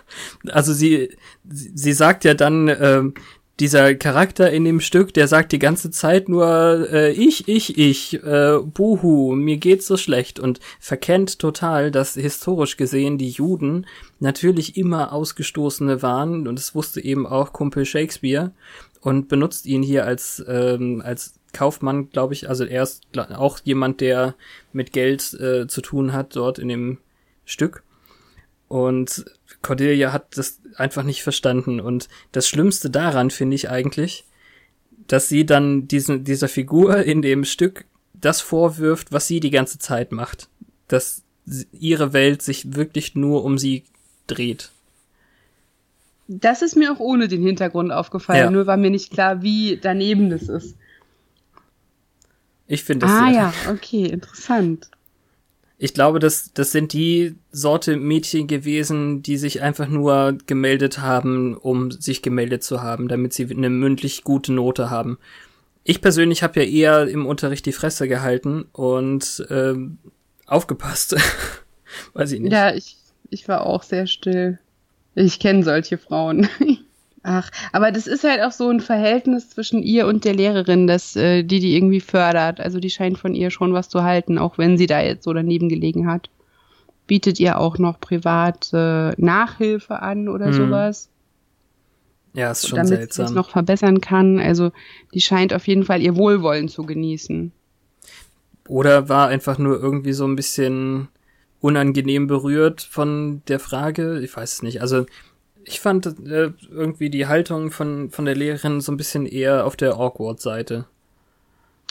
also 0.50 0.73
sie, 0.73 1.17
sie 1.45 1.93
sagt 1.93 2.25
ja 2.25 2.35
dann, 2.35 2.69
ähm, 2.69 3.14
dieser 3.61 3.97
Charakter 3.97 4.50
in 4.52 4.64
dem 4.64 4.81
Stück, 4.81 5.12
der 5.14 5.26
sagt 5.26 5.50
die 5.50 5.59
ganze 5.59 5.90
Zeit 5.90 6.28
nur 6.28 6.88
äh, 6.93 7.11
ich, 7.11 7.49
ich, 7.49 7.76
ich, 7.76 8.23
äh, 8.23 8.59
buhu, 8.62 9.35
mir 9.35 9.57
geht's 9.57 9.87
so 9.87 9.97
schlecht 9.97 10.38
und 10.38 10.61
verkennt 10.78 11.40
total, 11.40 11.90
dass 11.90 12.14
historisch 12.14 12.76
gesehen 12.76 13.19
die 13.19 13.31
Juden 13.31 13.87
natürlich 14.21 14.76
immer 14.76 15.12
Ausgestoßene 15.12 16.02
waren 16.02 16.47
und 16.47 16.59
es 16.59 16.75
wusste 16.75 17.02
eben 17.02 17.26
auch 17.26 17.52
Kumpel 17.52 17.85
Shakespeare 17.85 18.52
und 19.00 19.28
benutzt 19.28 19.67
ihn 19.67 19.83
hier 19.83 20.05
als 20.05 20.45
ähm, 20.47 21.02
als 21.05 21.35
Kaufmann, 21.52 22.11
glaube 22.11 22.35
ich. 22.35 22.49
Also 22.49 22.64
er 22.64 22.83
ist 22.83 23.02
auch 23.17 23.59
jemand, 23.64 24.00
der 24.00 24.35
mit 24.73 24.93
Geld 24.93 25.35
äh, 25.35 25.67
zu 25.67 25.81
tun 25.81 26.12
hat 26.12 26.37
dort 26.37 26.59
in 26.59 26.69
dem 26.69 26.99
Stück. 27.45 27.83
Und 28.69 29.25
Cordelia 29.62 30.12
hat 30.12 30.37
das 30.37 30.61
einfach 30.76 31.02
nicht 31.02 31.23
verstanden. 31.23 31.81
Und 31.81 32.09
das 32.33 32.49
Schlimmste 32.49 32.90
daran 32.90 33.31
finde 33.31 33.57
ich 33.57 33.71
eigentlich, 33.71 34.25
dass 35.07 35.28
sie 35.28 35.47
dann 35.47 35.88
diesen, 35.88 36.25
dieser 36.25 36.49
Figur 36.49 36.99
in 36.99 37.23
dem 37.23 37.45
Stück 37.45 37.85
das 38.14 38.40
vorwirft, 38.40 39.12
was 39.12 39.26
sie 39.26 39.40
die 39.40 39.50
ganze 39.50 39.78
Zeit 39.78 40.12
macht. 40.12 40.49
Dass 40.87 41.23
ihre 41.73 42.12
Welt 42.12 42.43
sich 42.43 42.75
wirklich 42.75 43.14
nur 43.14 43.45
um 43.45 43.59
sie 43.59 43.85
dreht. 44.26 44.71
Das 46.26 46.61
ist 46.61 46.76
mir 46.76 46.93
auch 46.93 47.00
ohne 47.00 47.26
den 47.26 47.43
Hintergrund 47.43 47.90
aufgefallen, 47.90 48.45
ja. 48.45 48.50
nur 48.50 48.67
war 48.67 48.76
mir 48.76 48.90
nicht 48.90 49.11
klar, 49.11 49.40
wie 49.43 49.78
daneben 49.81 50.28
das 50.28 50.43
ist. 50.43 50.76
Ich 52.67 52.85
finde 52.85 53.07
das. 53.07 53.14
Ah 53.14 53.31
ja, 53.31 53.55
okay, 53.71 54.05
interessant 54.05 54.90
ich 55.80 55.94
glaube, 55.94 56.18
das, 56.18 56.52
das 56.52 56.73
sind 56.73 56.92
die 56.92 57.37
Sorte 57.52 57.97
Mädchen 57.97 58.49
gewesen, 58.49 59.23
die 59.23 59.37
sich 59.37 59.62
einfach 59.62 59.87
nur 59.88 60.37
gemeldet 60.47 60.99
haben, 60.99 61.56
um 61.56 61.92
sich 61.92 62.20
gemeldet 62.20 62.64
zu 62.64 62.82
haben, 62.82 63.06
damit 63.06 63.32
sie 63.32 63.49
eine 63.49 63.70
mündlich 63.70 64.25
gute 64.25 64.52
Note 64.52 64.90
haben. 64.90 65.18
Ich 65.85 66.00
persönlich 66.00 66.42
habe 66.42 66.61
ja 66.61 66.68
eher 66.68 67.08
im 67.08 67.26
Unterricht 67.26 67.64
die 67.64 67.73
Fresse 67.73 68.08
gehalten 68.08 68.66
und 68.73 69.47
ähm, 69.50 69.99
aufgepasst. 70.47 71.16
Weiß 72.12 72.32
ich 72.32 72.40
nicht. 72.40 72.52
Ja, 72.52 72.75
ich, 72.75 72.97
ich 73.30 73.47
war 73.47 73.64
auch 73.64 73.85
sehr 73.85 74.08
still. 74.08 74.58
Ich 75.14 75.38
kenne 75.38 75.62
solche 75.62 75.97
Frauen. 75.97 76.49
Ach, 77.30 77.50
aber 77.73 77.92
das 77.92 78.06
ist 78.06 78.25
halt 78.25 78.40
auch 78.40 78.52
so 78.52 78.70
ein 78.70 78.80
Verhältnis 78.80 79.50
zwischen 79.50 79.82
ihr 79.82 80.06
und 80.06 80.25
der 80.25 80.35
Lehrerin, 80.35 80.87
dass 80.87 81.14
äh, 81.14 81.42
die 81.42 81.61
die 81.61 81.76
irgendwie 81.76 82.00
fördert. 82.00 82.58
Also 82.58 82.80
die 82.80 82.88
scheint 82.88 83.18
von 83.18 83.35
ihr 83.35 83.50
schon 83.50 83.75
was 83.75 83.90
zu 83.90 84.02
halten, 84.02 84.38
auch 84.38 84.56
wenn 84.56 84.78
sie 84.78 84.87
da 84.87 85.02
jetzt 85.02 85.25
so 85.25 85.35
daneben 85.35 85.68
gelegen 85.68 86.11
hat. 86.11 86.30
Bietet 87.06 87.38
ihr 87.38 87.58
auch 87.58 87.76
noch 87.76 88.00
privat 88.00 88.73
äh, 88.73 89.11
Nachhilfe 89.20 90.00
an 90.00 90.30
oder 90.30 90.47
hm. 90.47 90.52
sowas. 90.54 91.11
Ja, 92.32 92.50
ist 92.50 92.66
schon 92.66 92.76
damit 92.76 92.88
seltsam. 92.88 92.99
Damit 92.99 93.12
sie 93.12 93.23
es 93.25 93.30
noch 93.32 93.50
verbessern 93.50 94.00
kann. 94.00 94.40
Also 94.40 94.73
die 95.12 95.20
scheint 95.20 95.52
auf 95.52 95.68
jeden 95.68 95.85
Fall 95.85 96.00
ihr 96.00 96.16
Wohlwollen 96.16 96.68
zu 96.68 96.85
genießen. 96.85 97.52
Oder 98.68 99.11
war 99.11 99.28
einfach 99.28 99.58
nur 99.58 99.78
irgendwie 99.78 100.14
so 100.14 100.25
ein 100.25 100.37
bisschen 100.37 101.08
unangenehm 101.61 102.26
berührt 102.26 102.80
von 102.80 103.42
der 103.49 103.61
Frage. 103.61 104.18
Ich 104.20 104.35
weiß 104.35 104.54
es 104.54 104.62
nicht. 104.62 104.80
Also 104.80 105.04
ich 105.69 105.81
fand 105.81 106.07
äh, 106.07 106.51
irgendwie 106.71 107.11
die 107.11 107.27
Haltung 107.27 107.71
von, 107.71 108.11
von 108.11 108.25
der 108.25 108.35
Lehrerin 108.35 108.81
so 108.81 108.91
ein 108.91 108.97
bisschen 108.97 109.27
eher 109.27 109.67
auf 109.67 109.77
der 109.77 109.95
Awkward-Seite. 109.95 110.87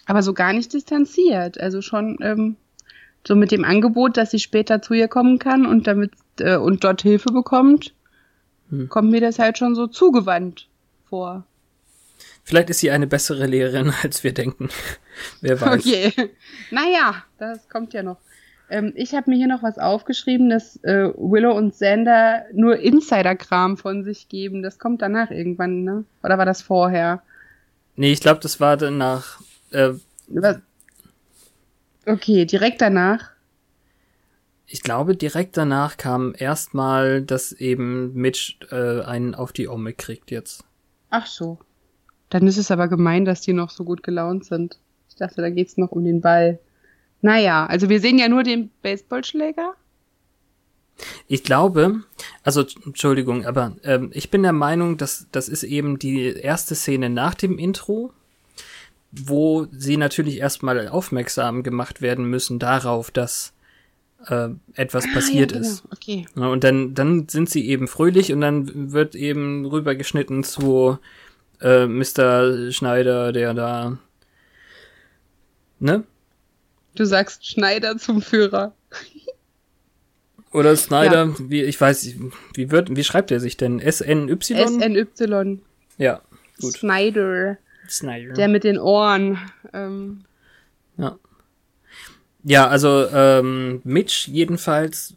Aber 0.06 0.24
so 0.24 0.34
gar 0.34 0.54
nicht 0.54 0.74
distanziert. 0.74 1.60
Also 1.60 1.82
schon 1.82 2.18
ähm, 2.22 2.56
so 3.26 3.36
mit 3.36 3.52
dem 3.52 3.64
Angebot, 3.64 4.18
dass 4.18 4.32
sie 4.32 4.40
später 4.40 4.82
zu 4.82 4.94
ihr 4.94 5.08
kommen 5.08 5.38
kann 5.38 5.66
und 5.66 5.86
damit 5.86 6.12
äh, 6.40 6.56
und 6.56 6.84
dort 6.84 7.02
Hilfe 7.04 7.32
bekommt, 7.32 7.94
hm. 8.70 8.90
kommt 8.90 9.12
mir 9.12 9.22
das 9.22 9.38
halt 9.38 9.58
schon 9.58 9.76
so 9.76 9.88
zugewandt 9.88 10.68
vor. 11.10 11.44
Vielleicht 12.44 12.70
ist 12.70 12.80
sie 12.80 12.90
eine 12.90 13.08
bessere 13.08 13.46
Lehrerin, 13.46 13.94
als 14.04 14.24
wir 14.24 14.34
denken. 14.34 14.70
Wer 15.42 15.62
weiß. 15.62 15.86
Okay. 15.86 16.14
Naja, 16.72 17.24
das 17.38 17.70
kommt 17.70 17.94
ja 17.94 18.02
noch. 18.02 18.18
Ähm, 18.70 18.94
ich 18.96 19.14
habe 19.14 19.30
mir 19.30 19.38
hier 19.38 19.48
noch 19.48 19.64
was 19.64 19.78
aufgeschrieben, 19.78 20.50
dass 20.50 20.78
äh, 20.84 21.12
Willow 21.16 21.56
und 21.56 21.72
Xander 21.72 22.46
nur 22.54 22.78
Insider-Kram 22.78 23.78
von 23.78 24.04
sich 24.04 24.30
geben. 24.30 24.62
Das 24.62 24.80
kommt 24.80 25.02
danach 25.02 25.32
irgendwann, 25.32 25.84
ne? 25.84 26.04
Oder 26.24 26.38
war 26.38 26.46
das 26.46 26.62
vorher? 26.62 27.24
Nee, 27.96 28.12
ich 28.12 28.22
glaube, 28.22 28.40
das 28.42 28.60
war 28.60 28.78
danach. 28.78 29.42
Äh, 29.72 29.94
was? 30.28 30.60
Okay, 32.06 32.46
direkt 32.46 32.82
danach. 32.82 33.32
Ich 34.66 34.84
glaube, 34.84 35.16
direkt 35.16 35.56
danach 35.56 35.96
kam 35.96 36.34
erstmal, 36.38 37.22
dass 37.22 37.54
eben 37.54 38.14
Mitch 38.14 38.58
äh, 38.70 39.02
einen 39.02 39.34
auf 39.34 39.54
die 39.54 39.70
Omme 39.70 39.94
kriegt 39.94 40.30
jetzt. 40.30 40.66
Ach 41.10 41.26
so. 41.26 41.58
Dann 42.30 42.46
ist 42.48 42.58
es 42.58 42.70
aber 42.70 42.90
gemein, 42.90 43.24
dass 43.24 43.40
die 43.40 43.54
noch 43.54 43.70
so 43.70 43.86
gut 43.86 44.04
gelaunt 44.04 44.44
sind. 44.44 44.78
Ich 45.08 45.16
dachte, 45.16 45.42
da 45.42 45.50
geht's 45.50 45.78
noch 45.78 45.92
um 45.92 46.04
den 46.04 46.20
Ball. 46.20 46.60
Naja, 47.22 47.66
also 47.66 47.90
wir 47.90 48.00
sehen 48.00 48.18
ja 48.18 48.28
nur 48.28 48.44
den 48.44 48.70
Baseballschläger. 48.82 49.74
Ich 51.28 51.44
glaube, 51.44 52.02
also 52.44 52.66
Entschuldigung, 52.86 53.46
aber 53.46 53.76
ähm, 53.84 54.10
ich 54.14 54.32
bin 54.32 54.44
der 54.44 54.54
Meinung, 54.54 54.98
dass 54.98 55.28
das 55.32 55.48
ist 55.48 55.64
eben 55.64 56.00
die 56.00 56.24
erste 56.24 56.74
Szene 56.74 57.10
nach 57.10 57.36
dem 57.36 57.60
Intro, 57.60 58.12
wo 59.12 59.68
sie 59.72 59.98
natürlich 59.98 60.38
erstmal 60.38 60.88
aufmerksam 60.88 61.64
gemacht 61.64 62.02
werden 62.02 62.26
müssen 62.26 62.60
darauf, 62.60 63.12
dass 63.12 63.54
äh, 64.26 64.50
etwas 64.74 65.06
ah, 65.06 65.14
passiert 65.14 65.52
ja, 65.52 65.60
genau. 65.60 65.70
ist. 65.70 65.84
Okay. 65.92 66.26
und 66.36 66.64
dann, 66.64 66.94
dann 66.96 67.30
sind 67.30 67.50
sie 67.50 67.68
eben 67.68 67.88
fröhlich 67.88 68.34
und 68.34 68.42
dann 68.42 68.92
wird 68.92 69.16
eben 69.16 69.66
rübergeschnitten 69.66 70.44
zu 70.44 70.98
äh, 71.62 71.86
Mr. 71.86 72.72
Schneider, 72.72 73.32
der 73.32 73.54
da 73.54 73.98
ne? 75.80 76.04
Du 76.98 77.06
sagst 77.06 77.46
Schneider 77.46 77.98
zum 77.98 78.24
Führer. 78.24 78.74
Oder 80.52 80.76
Snyder, 80.76 81.26
ja. 81.26 81.36
wie, 81.40 81.62
ich 81.62 81.80
weiß, 81.80 82.16
wie 82.56 82.72
wird, 82.72 82.96
wie 82.96 83.04
schreibt 83.04 83.30
er 83.30 83.40
sich 83.40 83.56
denn? 83.56 83.80
SNY? 83.80 84.36
SNY. 84.42 85.60
Ja, 86.00 86.22
gut. 86.60 86.74
Snyder. 86.74 87.58
Snyder. 87.88 88.34
Der 88.34 88.48
mit 88.48 88.64
den 88.64 88.80
Ohren. 88.80 89.38
Ähm. 89.74 90.24
Ja. 90.98 91.20
Ja, 92.44 92.68
also 92.68 93.08
ähm, 93.14 93.82
Mitch 93.84 94.32
jedenfalls 94.32 95.14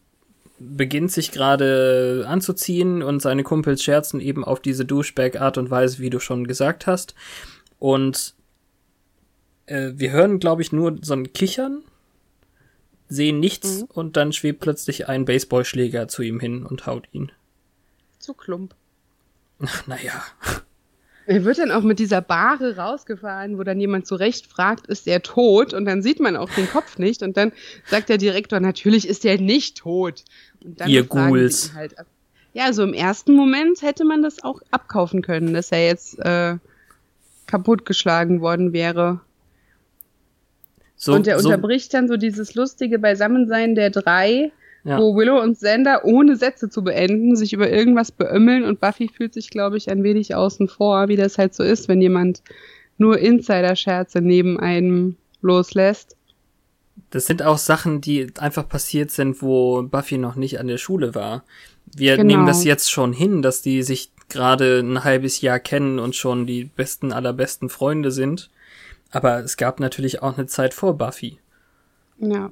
beginnt 0.58 1.12
sich 1.12 1.32
gerade 1.32 2.26
anzuziehen 2.28 3.02
und 3.02 3.22
seine 3.22 3.42
Kumpels 3.42 3.82
scherzen 3.82 4.20
eben 4.20 4.44
auf 4.44 4.60
diese 4.60 4.84
Douchebag-Art 4.84 5.56
und 5.56 5.70
Weise, 5.70 6.00
wie 6.00 6.10
du 6.10 6.20
schon 6.20 6.46
gesagt 6.46 6.86
hast. 6.86 7.14
Und 7.78 8.34
äh, 9.70 9.92
wir 9.98 10.10
hören, 10.12 10.38
glaube 10.40 10.62
ich, 10.62 10.72
nur 10.72 10.98
so 11.02 11.14
ein 11.14 11.32
Kichern, 11.32 11.82
sehen 13.08 13.40
nichts 13.40 13.80
Mhm. 13.80 13.84
und 13.94 14.16
dann 14.16 14.32
schwebt 14.32 14.60
plötzlich 14.60 15.08
ein 15.08 15.24
Baseballschläger 15.24 16.08
zu 16.08 16.22
ihm 16.22 16.38
hin 16.40 16.64
und 16.64 16.86
haut 16.86 17.08
ihn. 17.12 17.32
Zu 18.18 18.34
klump. 18.34 18.74
Ach, 19.62 19.86
naja. 19.86 20.22
Er 21.26 21.44
wird 21.44 21.58
dann 21.58 21.70
auch 21.70 21.82
mit 21.82 21.98
dieser 21.98 22.20
Bahre 22.22 22.76
rausgefahren, 22.76 23.56
wo 23.58 23.62
dann 23.62 23.78
jemand 23.78 24.06
zurecht 24.06 24.46
fragt, 24.46 24.86
ist 24.88 25.06
er 25.06 25.22
tot? 25.22 25.74
Und 25.74 25.84
dann 25.84 26.02
sieht 26.02 26.18
man 26.18 26.34
auch 26.36 26.50
den 26.50 26.68
Kopf 26.68 26.98
nicht. 26.98 27.22
Und 27.22 27.36
dann 27.36 27.52
sagt 27.86 28.08
der 28.08 28.18
Direktor, 28.18 28.58
natürlich 28.58 29.06
ist 29.06 29.24
er 29.24 29.38
nicht 29.40 29.78
tot. 29.78 30.24
Und 30.64 30.80
dann 30.80 30.88
Ihr 30.88 31.04
Ghouls. 31.04 31.68
ihn 31.68 31.74
Halt 31.74 31.98
ab. 31.98 32.06
Ja, 32.52 32.72
so 32.72 32.82
im 32.82 32.94
ersten 32.94 33.34
Moment 33.34 33.82
hätte 33.82 34.04
man 34.04 34.22
das 34.22 34.42
auch 34.42 34.60
abkaufen 34.72 35.22
können, 35.22 35.54
dass 35.54 35.70
er 35.70 35.86
jetzt 35.86 36.18
äh, 36.18 36.56
kaputtgeschlagen 37.46 38.40
worden 38.40 38.72
wäre. 38.72 39.20
So, 41.02 41.14
und 41.14 41.26
er 41.26 41.38
so, 41.40 41.48
unterbricht 41.48 41.94
dann 41.94 42.08
so 42.08 42.18
dieses 42.18 42.54
lustige 42.54 42.98
Beisammensein 42.98 43.74
der 43.74 43.88
drei, 43.88 44.52
Ja. 44.84 44.98
wo 44.98 45.16
Willow 45.16 45.40
und 45.40 45.54
Xander 45.56 46.04
ohne 46.04 46.36
Sätze 46.36 46.68
zu 46.68 46.84
beenden 46.84 47.36
sich 47.36 47.54
über 47.54 47.70
irgendwas 47.70 48.12
beömmeln 48.12 48.64
und 48.64 48.80
Buffy 48.80 49.08
fühlt 49.08 49.32
sich, 49.32 49.48
glaube 49.48 49.78
ich, 49.78 49.90
ein 49.90 50.02
wenig 50.02 50.34
außen 50.34 50.68
vor, 50.68 51.08
wie 51.08 51.16
das 51.16 51.38
halt 51.38 51.54
so 51.54 51.62
ist, 51.62 51.88
wenn 51.88 52.02
jemand 52.02 52.42
nur 52.98 53.18
Insider-Scherze 53.18 54.20
neben 54.20 54.60
einem 54.60 55.16
loslässt. 55.40 56.16
Das 57.10 57.24
sind 57.26 57.42
auch 57.42 57.56
Sachen, 57.58 58.02
die 58.02 58.26
einfach 58.38 58.68
passiert 58.68 59.10
sind, 59.10 59.40
wo 59.40 59.82
Buffy 59.82 60.18
noch 60.18 60.36
nicht 60.36 60.60
an 60.60 60.66
der 60.68 60.76
Schule 60.78 61.14
war. 61.14 61.44
Wir 61.96 62.16
Genau. 62.16 62.26
nehmen 62.26 62.46
das 62.46 62.62
jetzt 62.64 62.90
schon 62.90 63.14
hin, 63.14 63.40
dass 63.40 63.62
die 63.62 63.82
sich 63.82 64.12
gerade 64.28 64.80
ein 64.80 65.02
halbes 65.02 65.40
Jahr 65.40 65.58
kennen 65.60 65.98
und 65.98 66.14
schon 66.14 66.46
die 66.46 66.64
besten 66.64 67.10
allerbesten 67.12 67.68
Freunde 67.70 68.10
sind. 68.12 68.50
Aber 69.10 69.38
es 69.40 69.56
gab 69.56 69.80
natürlich 69.80 70.22
auch 70.22 70.36
eine 70.38 70.46
Zeit 70.46 70.74
vor 70.74 70.96
Buffy. 70.96 71.38
Ja. 72.18 72.50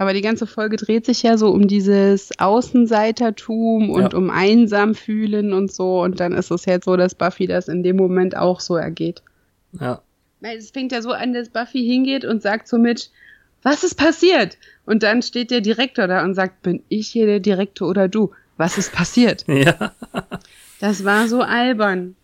Aber 0.00 0.12
die 0.12 0.20
ganze 0.20 0.46
Folge 0.46 0.76
dreht 0.76 1.06
sich 1.06 1.22
ja 1.22 1.36
so 1.36 1.50
um 1.50 1.66
dieses 1.66 2.30
Außenseitertum 2.38 3.90
und 3.90 4.12
Ja. 4.12 4.18
um 4.18 4.30
einsam 4.30 4.94
fühlen 4.94 5.52
und 5.52 5.72
so. 5.72 6.02
Und 6.02 6.20
dann 6.20 6.32
ist 6.32 6.50
es 6.50 6.66
jetzt 6.66 6.84
so, 6.84 6.96
dass 6.96 7.14
Buffy 7.14 7.46
das 7.46 7.68
in 7.68 7.82
dem 7.82 7.96
Moment 7.96 8.36
auch 8.36 8.60
so 8.60 8.76
ergeht. 8.76 9.22
Ja. 9.72 10.00
Weil 10.40 10.56
es 10.58 10.70
fängt 10.70 10.92
ja 10.92 11.02
so 11.02 11.10
an, 11.12 11.32
dass 11.32 11.48
Buffy 11.48 11.84
hingeht 11.84 12.24
und 12.24 12.42
sagt 12.42 12.68
so 12.68 12.78
mit, 12.78 13.10
was 13.62 13.82
ist 13.82 13.96
passiert? 13.96 14.56
Und 14.86 15.02
dann 15.02 15.20
steht 15.22 15.50
der 15.50 15.60
Direktor 15.62 16.06
da 16.06 16.22
und 16.22 16.34
sagt, 16.34 16.62
bin 16.62 16.82
ich 16.88 17.08
hier 17.08 17.26
der 17.26 17.40
Direktor 17.40 17.88
oder 17.88 18.06
du? 18.08 18.30
Was 18.56 18.78
ist 18.78 18.92
passiert? 18.92 19.44
Ja. 19.48 19.92
Das 20.80 21.04
war 21.04 21.26
so 21.26 21.42
albern. 21.42 22.14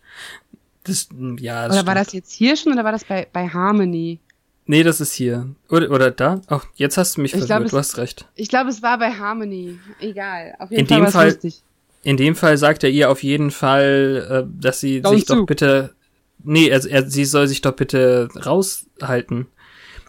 Das, 0.85 1.09
ja, 1.39 1.67
das 1.67 1.77
Oder 1.77 1.87
war 1.87 1.93
stimmt. 1.95 2.07
das 2.07 2.13
jetzt 2.13 2.31
hier 2.33 2.55
schon 2.55 2.73
oder 2.73 2.83
war 2.83 2.91
das 2.91 3.03
bei, 3.03 3.27
bei 3.31 3.47
Harmony? 3.49 4.19
Nee, 4.67 4.83
das 4.83 4.99
ist 5.01 5.13
hier. 5.13 5.47
Oder, 5.69 5.91
oder 5.91 6.09
da? 6.11 6.41
Ach, 6.47 6.65
jetzt 6.75 6.97
hast 6.97 7.17
du 7.17 7.21
mich 7.21 7.33
Ich 7.33 7.39
verwirrt. 7.39 7.49
glaub, 7.49 7.65
es- 7.65 7.71
du 7.71 7.77
hast 7.77 7.97
recht. 7.97 8.25
Ich 8.35 8.49
glaube, 8.49 8.69
es 8.69 8.81
war 8.81 8.97
bei 8.97 9.11
Harmony. 9.11 9.77
Egal. 9.99 10.55
Auf 10.59 10.71
jeden 10.71 10.81
In 10.81 10.87
Fall 10.87 11.01
dem 11.01 11.11
Fall- 11.11 11.27
lustig. 11.29 11.61
In 12.03 12.17
dem 12.17 12.35
Fall 12.35 12.57
sagt 12.57 12.83
er 12.83 12.89
ihr 12.91 13.09
auf 13.09 13.23
jeden 13.23 13.49
Fall, 13.51 14.45
äh, 14.47 14.61
dass 14.61 14.79
sie 14.79 15.01
Daumen 15.01 15.17
sich 15.17 15.25
doch 15.25 15.35
zu. 15.37 15.45
bitte. 15.45 15.95
Nee, 16.43 16.67
er, 16.67 16.85
er, 16.85 17.09
sie 17.09 17.25
soll 17.25 17.47
sich 17.47 17.61
doch 17.61 17.73
bitte 17.73 18.27
raushalten. 18.45 19.47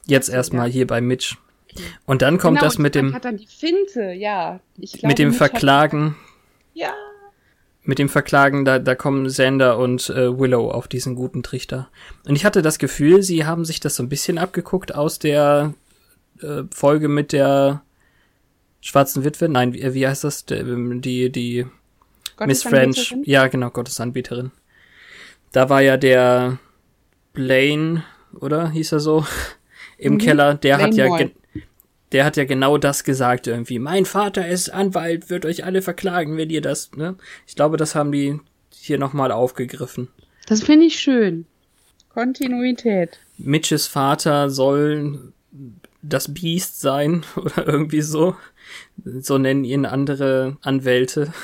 Jetzt 0.06 0.28
erstmal 0.28 0.68
hier 0.70 0.86
bei 0.86 1.00
Mitch. 1.00 1.36
Und 2.06 2.20
dann 2.22 2.38
kommt 2.38 2.58
genau, 2.58 2.66
das 2.66 2.78
mit 2.78 2.94
dem, 2.94 3.14
hat 3.14 3.24
dann 3.24 3.36
die 3.38 3.46
Finte, 3.46 4.12
ja. 4.12 4.60
Ich 4.78 4.92
glaube, 4.92 5.08
mit 5.08 5.18
dem 5.18 5.28
Mitch 5.30 5.40
hat- 5.40 5.50
Verklagen. 5.50 6.16
Ja. 6.74 6.92
Mit 7.88 7.98
dem 8.00 8.08
Verklagen, 8.08 8.64
da, 8.64 8.78
da 8.80 8.94
kommen 8.96 9.26
Xander 9.28 9.78
und 9.78 10.10
äh, 10.10 10.36
Willow 10.38 10.70
auf 10.72 10.88
diesen 10.88 11.14
guten 11.14 11.42
Trichter. 11.44 11.88
Und 12.26 12.34
ich 12.34 12.44
hatte 12.44 12.60
das 12.60 12.78
Gefühl, 12.78 13.22
sie 13.22 13.46
haben 13.46 13.64
sich 13.64 13.78
das 13.78 13.94
so 13.96 14.02
ein 14.02 14.08
bisschen 14.08 14.38
abgeguckt 14.38 14.92
aus 14.94 15.20
der 15.20 15.72
äh, 16.42 16.62
Folge 16.74 17.06
mit 17.08 17.32
der 17.32 17.82
schwarzen 18.80 19.24
Witwe. 19.24 19.48
Nein, 19.48 19.72
wie, 19.72 19.94
wie 19.94 20.06
heißt 20.06 20.24
das? 20.24 20.44
Ähm, 20.50 21.00
Die, 21.00 21.30
die 21.30 21.66
Miss 22.44 22.64
French. 22.64 23.14
Ja, 23.24 23.46
genau, 23.46 23.70
Gottesanbeterin. 23.70 24.50
Da 25.52 25.70
war 25.70 25.80
ja 25.80 25.96
der 25.96 26.58
Blaine, 27.32 28.02
oder 28.34 28.70
hieß 28.70 28.92
er 28.92 29.00
so? 29.00 29.24
Im 29.98 30.14
Mhm. 30.14 30.18
Keller, 30.18 30.54
der 30.54 30.74
hat 30.78 30.90
Blaine 30.90 30.96
ja 30.96 31.06
Moore. 31.06 31.30
Der 32.16 32.24
hat 32.24 32.38
ja 32.38 32.46
genau 32.46 32.78
das 32.78 33.04
gesagt 33.04 33.46
irgendwie. 33.46 33.78
Mein 33.78 34.06
Vater 34.06 34.48
ist 34.48 34.70
Anwalt, 34.70 35.28
wird 35.28 35.44
euch 35.44 35.64
alle 35.64 35.82
verklagen, 35.82 36.38
wenn 36.38 36.48
ihr 36.48 36.62
das, 36.62 36.92
ne? 36.92 37.16
Ich 37.46 37.56
glaube, 37.56 37.76
das 37.76 37.94
haben 37.94 38.10
die 38.10 38.40
hier 38.70 38.98
nochmal 38.98 39.30
aufgegriffen. 39.30 40.08
Das 40.46 40.62
finde 40.62 40.86
ich 40.86 40.98
schön. 40.98 41.44
Kontinuität. 42.08 43.20
Mitches 43.36 43.86
Vater 43.86 44.48
soll 44.48 45.34
das 46.00 46.32
Biest 46.32 46.80
sein 46.80 47.22
oder 47.36 47.68
irgendwie 47.68 48.00
so. 48.00 48.34
So 49.04 49.36
nennen 49.36 49.64
ihn 49.64 49.84
andere 49.84 50.56
Anwälte. 50.62 51.34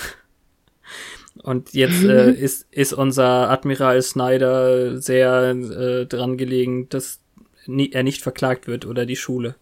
Und 1.42 1.74
jetzt 1.74 2.02
äh, 2.02 2.30
ist, 2.32 2.66
ist 2.70 2.94
unser 2.94 3.50
Admiral 3.50 4.00
Snyder 4.00 4.98
sehr 5.02 5.50
äh, 5.50 6.06
dran 6.06 6.38
gelegen, 6.38 6.88
dass 6.88 7.20
nie, 7.66 7.92
er 7.92 8.04
nicht 8.04 8.22
verklagt 8.22 8.68
wird 8.68 8.86
oder 8.86 9.04
die 9.04 9.16
Schule. 9.16 9.54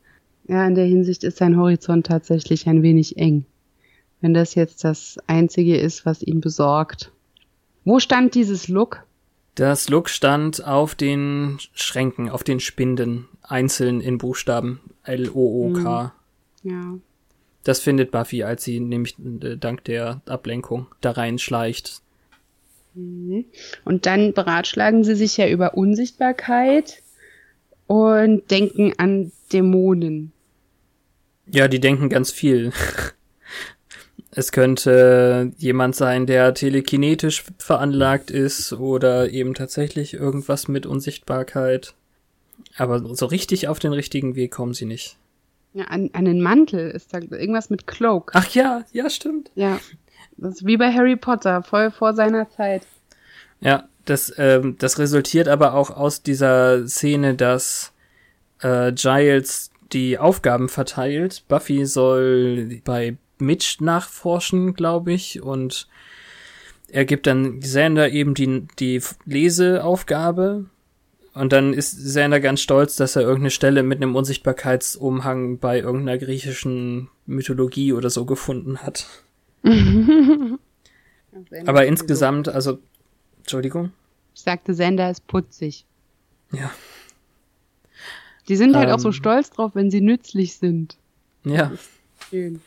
Ja, 0.51 0.67
in 0.67 0.75
der 0.75 0.85
Hinsicht 0.85 1.23
ist 1.23 1.37
sein 1.37 1.57
Horizont 1.57 2.07
tatsächlich 2.07 2.67
ein 2.67 2.83
wenig 2.83 3.17
eng. 3.17 3.45
Wenn 4.21 4.35
das 4.35 4.57
jetzt 4.57 4.83
das 4.83 5.17
Einzige 5.29 5.77
ist, 5.77 6.05
was 6.05 6.23
ihn 6.23 6.41
besorgt. 6.41 7.13
Wo 7.85 8.01
stand 8.01 8.35
dieses 8.35 8.67
Look? 8.67 9.05
Das 9.55 9.89
Look 9.89 10.09
stand 10.09 10.67
auf 10.67 10.97
den 10.97 11.59
Schränken, 11.73 12.29
auf 12.29 12.43
den 12.43 12.59
Spinden, 12.59 13.29
einzeln 13.43 14.01
in 14.01 14.19
Buchstaben 14.19 14.81
L-O-O-K. 15.05 16.13
Ja. 16.65 16.95
Das 17.63 17.79
findet 17.79 18.11
Buffy, 18.11 18.43
als 18.43 18.65
sie 18.65 18.81
nämlich 18.81 19.17
äh, 19.21 19.57
dank 19.57 19.85
der 19.85 20.21
Ablenkung 20.27 20.89
da 21.01 21.13
reinschleicht. 21.13 22.03
Und 22.97 24.07
dann 24.07 24.33
beratschlagen 24.33 25.05
sie 25.05 25.15
sich 25.15 25.37
ja 25.37 25.49
über 25.49 25.75
Unsichtbarkeit 25.75 27.05
und 27.87 28.51
denken 28.51 28.95
an 28.99 29.31
Dämonen. 29.53 30.33
Ja, 31.53 31.69
die 31.69 31.81
denken 31.81 32.09
ganz 32.09 32.31
viel. 32.31 32.73
Es 34.33 34.53
könnte 34.53 35.51
jemand 35.57 35.97
sein, 35.97 36.25
der 36.25 36.55
telekinetisch 36.55 37.45
veranlagt 37.59 38.31
ist 38.31 38.73
oder 38.73 39.29
eben 39.29 39.55
tatsächlich 39.55 40.15
irgendwas 40.15 40.69
mit 40.69 40.87
Unsichtbarkeit. 40.87 41.95
Aber 42.77 43.17
so 43.17 43.27
richtig 43.27 43.67
auf 43.67 43.81
den 43.81 43.93
richtigen 43.93 44.37
Weg 44.37 44.53
kommen 44.53 44.73
sie 44.73 44.85
nicht. 44.85 45.17
Ja, 45.73 45.87
an, 45.87 46.11
an 46.13 46.27
den 46.27 46.41
Mantel 46.41 46.91
ist 46.91 47.13
da 47.13 47.19
irgendwas 47.19 47.71
mit 47.71 47.89
Cloak. 47.89 48.31
Ach 48.35 48.49
ja, 48.51 48.85
ja, 48.93 49.11
stimmt. 49.11 49.51
Ja. 49.57 49.81
Das 50.37 50.55
ist 50.55 50.67
wie 50.67 50.77
bei 50.77 50.93
Harry 50.93 51.17
Potter, 51.17 51.63
voll 51.65 51.91
vor 51.91 52.15
seiner 52.15 52.49
Zeit. 52.51 52.87
Ja, 53.61 53.89
das, 54.05 54.33
ähm, 54.39 54.77
das 54.79 54.99
resultiert 54.99 55.49
aber 55.49 55.75
auch 55.75 55.91
aus 55.91 56.23
dieser 56.23 56.87
Szene, 56.87 57.35
dass 57.35 57.93
äh, 58.61 58.93
Giles 58.93 59.70
die 59.93 60.19
Aufgaben 60.19 60.69
verteilt. 60.69 61.45
Buffy 61.49 61.87
soll 61.87 62.81
bei 62.85 63.17
Mitch 63.39 63.77
nachforschen, 63.81 64.75
glaube 64.75 65.13
ich, 65.13 65.43
und 65.43 65.89
er 66.89 67.05
gibt 67.05 67.27
dann 67.27 67.61
Xander 67.61 68.11
eben 68.11 68.35
die, 68.35 68.67
die 68.79 69.01
Leseaufgabe. 69.25 70.67
Und 71.33 71.53
dann 71.53 71.73
ist 71.73 71.99
Xander 71.99 72.41
ganz 72.41 72.61
stolz, 72.61 72.97
dass 72.97 73.15
er 73.15 73.23
irgendeine 73.23 73.51
Stelle 73.51 73.83
mit 73.85 74.03
einem 74.03 74.17
Unsichtbarkeitsumhang 74.17 75.59
bei 75.59 75.79
irgendeiner 75.79 76.19
griechischen 76.19 77.09
Mythologie 77.27 77.93
oder 77.93 78.11
so 78.11 78.25
gefunden 78.25 78.79
hat. 78.79 79.07
Aber 81.67 81.87
insgesamt, 81.87 82.49
also, 82.49 82.81
Entschuldigung. 83.39 83.93
Ich 84.35 84.41
sagte, 84.43 84.75
Sender 84.75 85.11
ist 85.11 85.27
putzig. 85.27 85.85
Ja. 86.53 86.71
Die 88.51 88.57
sind 88.57 88.75
halt 88.77 88.91
auch 88.91 88.99
so 88.99 89.09
Ähm. 89.09 89.13
stolz 89.13 89.51
drauf, 89.51 89.71
wenn 89.75 89.91
sie 89.91 90.01
nützlich 90.01 90.57
sind. 90.57 90.97
Ja. 91.45 91.71
Schön. 92.29 92.61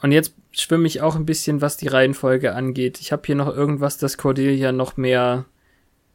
Und 0.00 0.12
jetzt 0.12 0.32
schwimme 0.52 0.86
ich 0.86 1.00
auch 1.00 1.16
ein 1.16 1.26
bisschen, 1.26 1.60
was 1.60 1.76
die 1.76 1.88
Reihenfolge 1.88 2.54
angeht. 2.54 3.00
Ich 3.00 3.12
habe 3.12 3.22
hier 3.26 3.34
noch 3.34 3.54
irgendwas, 3.54 3.98
das 3.98 4.16
Cordelia 4.16 4.70
noch 4.72 4.96
mehr 4.96 5.44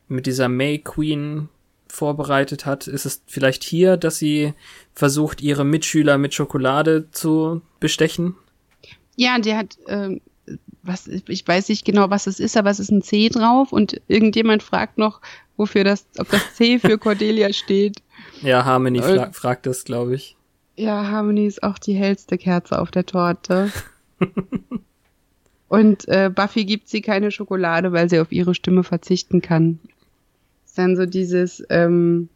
mit 0.08 0.26
dieser 0.26 0.48
May 0.48 0.80
Queen 0.80 1.50
vorbereitet 1.90 2.66
hat. 2.66 2.88
Ist 2.88 3.06
es 3.06 3.22
vielleicht 3.28 3.64
hier, 3.64 3.98
dass 3.98 4.18
sie 4.18 4.54
versucht, 4.94 5.42
ihre 5.42 5.66
Mitschüler 5.66 6.18
mit 6.18 6.34
Schokolade 6.34 7.12
zu 7.12 7.62
bestechen? 7.80 8.36
Ja, 9.16 9.38
der 9.40 9.58
hat, 9.58 9.78
ähm, 9.88 10.22
was, 10.82 11.08
ich 11.08 11.46
weiß 11.46 11.68
nicht 11.70 11.84
genau, 11.84 12.10
was 12.10 12.28
es 12.28 12.40
ist, 12.40 12.56
aber 12.56 12.70
es 12.70 12.80
ist 12.80 12.92
ein 12.92 13.02
C 13.02 13.28
drauf 13.30 13.74
und 13.74 14.00
irgendjemand 14.08 14.64
fragt 14.64 14.98
noch, 14.98 15.20
wofür 15.58 15.84
das, 15.84 16.06
ob 16.18 16.30
das 16.30 16.56
C 16.56 16.80
für 16.80 16.98
Cordelia 16.98 17.52
steht. 17.52 18.02
Ja, 18.42 18.66
Harmony 18.66 19.00
Äh. 19.00 19.16
fra 19.16 19.32
fragt 19.32 19.66
das, 19.66 19.84
glaube 19.84 20.16
ich. 20.16 20.36
Ja, 20.76 21.08
Harmony 21.10 21.48
ist 21.48 21.64
auch 21.64 21.80
die 21.80 21.94
hellste 21.94 22.38
Kerze 22.38 22.80
auf 22.80 22.92
der 22.92 23.06
Torte. 23.06 23.72
Und 25.70 26.08
äh, 26.08 26.30
Buffy 26.34 26.66
gibt 26.66 26.88
sie 26.88 27.02
keine 27.02 27.32
Schokolade, 27.32 27.92
weil 27.92 28.10
sie 28.10 28.20
auf 28.20 28.32
ihre 28.32 28.56
Stimme 28.56 28.84
verzichten 28.84 29.42
kann. 29.42 29.80
Ist 30.66 30.78
dann 30.78 30.96
so 30.96 31.06
dieses, 31.06 31.64
ähm, 31.70 32.30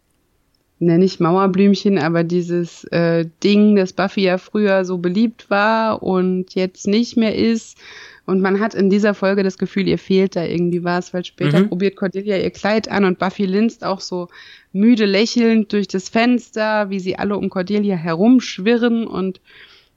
ne, 0.79 0.97
nicht 0.97 1.21
Mauerblümchen, 1.21 1.97
aber 1.97 2.23
dieses 2.23 2.83
äh, 2.85 3.25
Ding, 3.43 3.75
das 3.75 3.93
Buffy 3.93 4.23
ja 4.23 4.37
früher 4.37 4.83
so 4.83 4.97
beliebt 4.97 5.49
war 5.49 6.03
und 6.03 6.55
jetzt 6.55 6.87
nicht 6.87 7.15
mehr 7.15 7.35
ist. 7.35 7.77
Und 8.25 8.41
man 8.41 8.59
hat 8.59 8.75
in 8.75 8.89
dieser 8.89 9.13
Folge 9.13 9.43
das 9.43 9.57
Gefühl, 9.57 9.87
ihr 9.87 9.97
fehlt 9.97 10.35
da 10.35 10.43
irgendwie 10.43 10.83
was, 10.83 11.13
weil 11.13 11.25
später 11.25 11.59
mhm. 11.59 11.69
probiert 11.69 11.95
Cordelia 11.95 12.37
ihr 12.37 12.51
Kleid 12.51 12.89
an 12.89 13.03
und 13.03 13.19
Buffy 13.19 13.45
linst 13.45 13.83
auch 13.83 13.99
so 13.99 14.27
müde 14.73 15.05
lächelnd 15.05 15.73
durch 15.73 15.87
das 15.87 16.09
Fenster, 16.09 16.89
wie 16.89 16.99
sie 16.99 17.17
alle 17.17 17.35
um 17.35 17.49
Cordelia 17.49 17.95
herumschwirren 17.95 19.07
und 19.07 19.41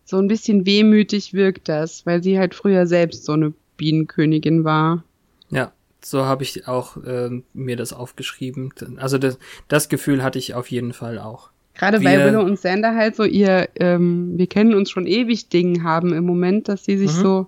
so 0.04 0.18
ein 0.18 0.28
bisschen 0.28 0.66
wehmütig 0.66 1.34
wirkt 1.34 1.68
das, 1.68 2.06
weil 2.06 2.22
sie 2.22 2.38
halt 2.38 2.54
früher 2.54 2.86
selbst 2.86 3.24
so 3.24 3.32
eine 3.32 3.52
Bienenkönigin 3.76 4.64
war. 4.64 5.04
Ja, 5.50 5.72
so 6.02 6.24
habe 6.24 6.42
ich 6.42 6.68
auch 6.68 6.96
äh, 6.98 7.30
mir 7.52 7.76
das 7.76 7.92
aufgeschrieben. 7.92 8.72
Also 8.96 9.18
das, 9.18 9.38
das 9.68 9.88
Gefühl 9.88 10.22
hatte 10.22 10.38
ich 10.38 10.54
auf 10.54 10.70
jeden 10.70 10.92
Fall 10.92 11.18
auch. 11.18 11.50
Gerade 11.74 12.00
wir, 12.00 12.08
weil 12.08 12.26
Willow 12.26 12.42
und 12.42 12.58
Sander 12.58 12.94
halt 12.94 13.16
so 13.16 13.24
ihr, 13.24 13.68
ähm, 13.76 14.38
wir 14.38 14.46
kennen 14.46 14.74
uns 14.74 14.90
schon 14.90 15.06
ewig 15.06 15.48
Ding 15.48 15.82
haben 15.82 16.12
im 16.12 16.24
Moment, 16.24 16.68
dass 16.68 16.84
sie 16.84 16.96
sich 16.96 17.12
mhm. 17.16 17.22
so 17.22 17.46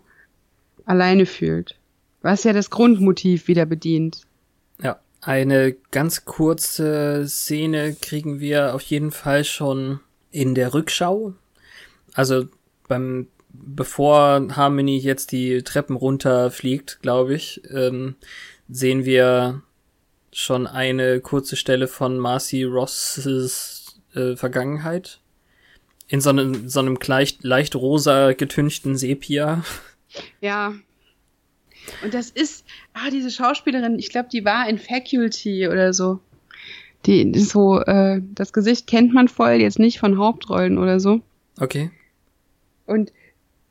alleine 0.86 1.26
fühlt. 1.26 1.76
Was 2.22 2.44
ja 2.44 2.52
das 2.52 2.70
Grundmotiv 2.70 3.46
wieder 3.46 3.66
bedient. 3.66 4.22
Ja, 4.82 4.98
eine 5.20 5.76
ganz 5.90 6.24
kurze 6.24 7.26
Szene 7.28 7.94
kriegen 8.00 8.40
wir 8.40 8.74
auf 8.74 8.82
jeden 8.82 9.10
Fall 9.10 9.44
schon 9.44 10.00
in 10.30 10.54
der 10.54 10.72
Rückschau. 10.72 11.34
Also 12.14 12.46
beim 12.88 13.28
bevor 13.52 14.48
Harmony 14.54 14.98
jetzt 14.98 15.32
die 15.32 15.62
Treppen 15.62 15.96
runterfliegt, 15.96 17.00
glaube 17.02 17.34
ich, 17.34 17.62
ähm, 17.70 18.16
sehen 18.68 19.04
wir 19.04 19.62
schon 20.32 20.66
eine 20.66 21.20
kurze 21.20 21.56
Stelle 21.56 21.88
von 21.88 22.18
Marcy 22.18 22.64
Rosses 22.64 24.00
äh, 24.14 24.36
Vergangenheit. 24.36 25.20
In 26.08 26.20
so 26.20 26.30
einem, 26.30 26.68
so 26.68 26.80
einem 26.80 26.98
leicht, 27.04 27.42
leicht 27.42 27.74
rosa 27.74 28.32
getünchten 28.32 28.96
Sepia. 28.96 29.64
Ja. 30.40 30.74
Und 32.02 32.14
das 32.14 32.30
ist, 32.30 32.64
ah, 32.94 33.10
diese 33.10 33.30
Schauspielerin, 33.30 33.98
ich 33.98 34.10
glaube, 34.10 34.28
die 34.32 34.44
war 34.44 34.68
in 34.68 34.78
Faculty 34.78 35.68
oder 35.68 35.92
so. 35.92 36.20
Die, 37.04 37.38
so, 37.38 37.80
äh, 37.80 38.20
das 38.34 38.52
Gesicht 38.52 38.86
kennt 38.86 39.14
man 39.14 39.28
voll, 39.28 39.52
jetzt 39.52 39.78
nicht 39.78 40.00
von 40.00 40.18
Hauptrollen 40.18 40.78
oder 40.78 40.98
so. 40.98 41.20
Okay. 41.60 41.90
Und 42.86 43.12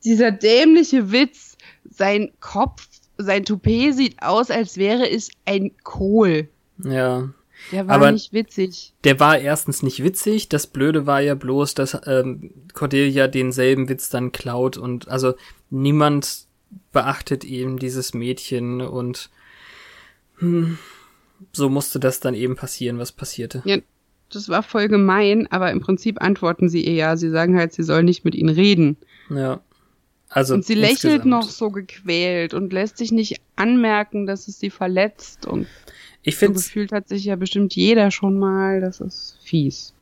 dieser 0.05 0.31
dämliche 0.31 1.11
Witz, 1.11 1.57
sein 1.89 2.31
Kopf, 2.39 2.87
sein 3.17 3.43
Toupet 3.43 3.93
sieht 3.93 4.21
aus, 4.21 4.51
als 4.51 4.77
wäre 4.77 5.09
es 5.09 5.29
ein 5.45 5.71
Kohl. 5.83 6.49
Ja. 6.83 7.29
Der 7.71 7.87
war 7.87 7.95
Aber 7.95 8.11
nicht 8.11 8.33
witzig. 8.33 8.93
Der 9.03 9.19
war 9.19 9.37
erstens 9.37 9.83
nicht 9.83 10.03
witzig. 10.03 10.49
Das 10.49 10.67
Blöde 10.67 11.05
war 11.05 11.21
ja 11.21 11.35
bloß, 11.35 11.73
dass 11.73 11.99
ähm, 12.05 12.51
Cordelia 12.73 13.27
denselben 13.27 13.89
Witz 13.89 14.09
dann 14.09 14.31
klaut 14.31 14.77
und 14.77 15.07
also 15.07 15.33
niemand 15.69 16.45
beachtet 16.91 17.43
eben 17.43 17.79
dieses 17.79 18.13
Mädchen 18.13 18.81
und 18.81 19.29
hm, 20.37 20.77
so 21.51 21.69
musste 21.69 21.99
das 21.99 22.19
dann 22.19 22.33
eben 22.33 22.55
passieren, 22.55 22.99
was 22.99 23.11
passierte. 23.11 23.61
Ja, 23.65 23.77
das 24.31 24.49
war 24.49 24.63
voll 24.63 24.87
gemein, 24.87 25.47
aber 25.51 25.71
im 25.71 25.81
Prinzip 25.81 26.21
antworten 26.21 26.69
sie 26.69 26.85
ihr 26.85 26.93
ja. 26.93 27.17
Sie 27.17 27.29
sagen 27.29 27.57
halt, 27.57 27.73
sie 27.73 27.83
soll 27.83 28.03
nicht 28.03 28.25
mit 28.25 28.35
ihnen 28.35 28.53
reden. 28.53 28.97
Ja. 29.29 29.61
Also 30.29 30.55
und 30.55 30.65
sie 30.65 30.73
lächelt 30.73 31.25
noch 31.25 31.49
so 31.49 31.69
gequält 31.69 32.53
und 32.53 32.73
lässt 32.73 32.97
sich 32.97 33.11
nicht 33.11 33.39
anmerken, 33.55 34.25
dass 34.25 34.47
es 34.47 34.59
sie 34.59 34.69
verletzt 34.69 35.45
und 35.45 35.67
ich 36.25 36.35
finde 36.35 36.59
so 36.59 36.65
gefühlt 36.65 36.91
hat 36.91 37.07
sich 37.07 37.25
ja 37.25 37.35
bestimmt 37.35 37.75
jeder 37.75 38.09
schon 38.09 38.37
mal, 38.39 38.81
das 38.81 38.99
ist 38.99 39.37
fies. 39.43 39.93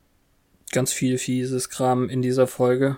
Ganz 0.71 0.93
viel 0.93 1.17
fieses 1.17 1.69
Kram 1.69 2.09
in 2.09 2.21
dieser 2.21 2.47
Folge. 2.47 2.97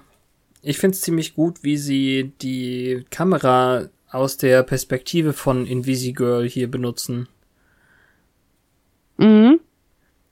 Ich 0.61 0.77
finde 0.77 0.95
es 0.95 1.01
ziemlich 1.01 1.33
gut, 1.33 1.63
wie 1.63 1.77
sie 1.77 2.31
die 2.41 3.03
Kamera 3.09 3.89
aus 4.09 4.37
der 4.37 4.63
Perspektive 4.63 5.33
von 5.33 5.65
Invisigirl 5.65 6.47
hier 6.47 6.69
benutzen. 6.69 7.27
Mhm. 9.17 9.59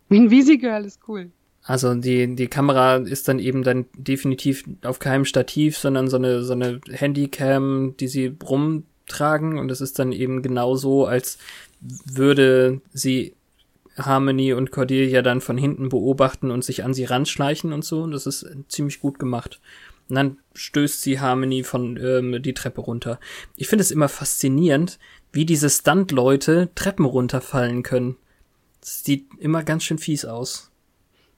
Invisigirl 0.09 0.85
ist 0.85 0.99
cool. 1.07 1.31
Also 1.63 1.95
die, 1.95 2.35
die 2.35 2.47
Kamera 2.47 2.97
ist 2.97 3.27
dann 3.27 3.39
eben 3.39 3.63
dann 3.63 3.85
definitiv 3.97 4.65
auf 4.83 4.99
keinem 4.99 5.25
Stativ, 5.25 5.77
sondern 5.77 6.09
so 6.09 6.17
eine, 6.17 6.43
so 6.43 6.53
eine 6.53 6.79
Handycam, 6.91 7.95
die 7.99 8.07
sie 8.07 8.35
rumtragen 8.43 9.57
und 9.57 9.71
es 9.71 9.81
ist 9.81 9.97
dann 9.97 10.11
eben 10.11 10.41
genauso, 10.41 11.05
als 11.05 11.37
würde 12.05 12.81
sie 12.93 13.33
Harmony 13.97 14.53
und 14.53 14.71
Cordelia 14.71 15.21
dann 15.21 15.41
von 15.41 15.57
hinten 15.57 15.89
beobachten 15.89 16.51
und 16.51 16.63
sich 16.63 16.83
an 16.83 16.93
sie 16.93 17.05
ranschleichen 17.05 17.73
und 17.73 17.85
so. 17.85 18.01
Und 18.01 18.11
das 18.11 18.25
ist 18.25 18.45
ziemlich 18.67 18.99
gut 18.99 19.19
gemacht. 19.19 19.59
Und 20.09 20.15
dann 20.15 20.37
stößt 20.53 21.01
sie 21.01 21.19
Harmony 21.19 21.63
von 21.63 21.97
ähm, 21.97 22.41
die 22.41 22.53
Treppe 22.53 22.81
runter. 22.81 23.19
Ich 23.55 23.67
finde 23.67 23.81
es 23.81 23.91
immer 23.91 24.09
faszinierend, 24.09 24.99
wie 25.31 25.45
diese 25.45 25.69
Stunt-Leute 25.69 26.69
Treppen 26.75 27.05
runterfallen 27.05 27.83
können. 27.83 28.17
Das 28.81 29.03
sieht 29.03 29.27
immer 29.39 29.63
ganz 29.63 29.83
schön 29.83 29.97
fies 29.97 30.25
aus. 30.25 30.71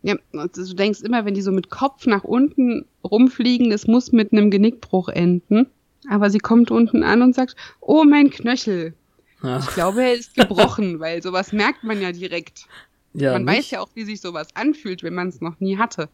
Ja, 0.02 0.16
du 0.32 0.74
denkst 0.74 1.02
immer, 1.02 1.26
wenn 1.26 1.34
die 1.34 1.42
so 1.42 1.52
mit 1.52 1.70
Kopf 1.70 2.06
nach 2.06 2.24
unten 2.24 2.86
rumfliegen, 3.04 3.70
das 3.70 3.88
muss 3.88 4.12
mit 4.12 4.32
einem 4.32 4.52
Genickbruch 4.52 5.10
enden. 5.10 5.68
Aber 6.10 6.30
sie 6.30 6.40
kommt 6.40 6.70
unten 6.70 7.04
an 7.04 7.22
und 7.22 7.34
sagt, 7.34 7.56
oh, 7.82 8.04
mein 8.04 8.30
Knöchel. 8.30 8.94
Ja. 9.44 9.60
Ich 9.60 9.68
glaube, 9.68 10.04
er 10.04 10.14
ist 10.14 10.36
gebrochen, 10.36 11.00
weil 11.00 11.22
sowas 11.22 11.52
merkt 11.52 11.84
man 11.84 12.02
ja 12.02 12.12
direkt. 12.12 12.68
Ja, 13.14 13.34
man 13.34 13.46
nicht? 13.46 13.58
weiß 13.58 13.72
ja 13.72 13.82
auch, 13.82 13.90
wie 13.94 14.04
sich 14.04 14.22
sowas 14.22 14.48
anfühlt, 14.56 15.04
wenn 15.04 15.14
man 15.14 15.30
es 15.30 15.42
noch 15.42 15.60
nie 15.60 15.78
hatte. 15.78 16.10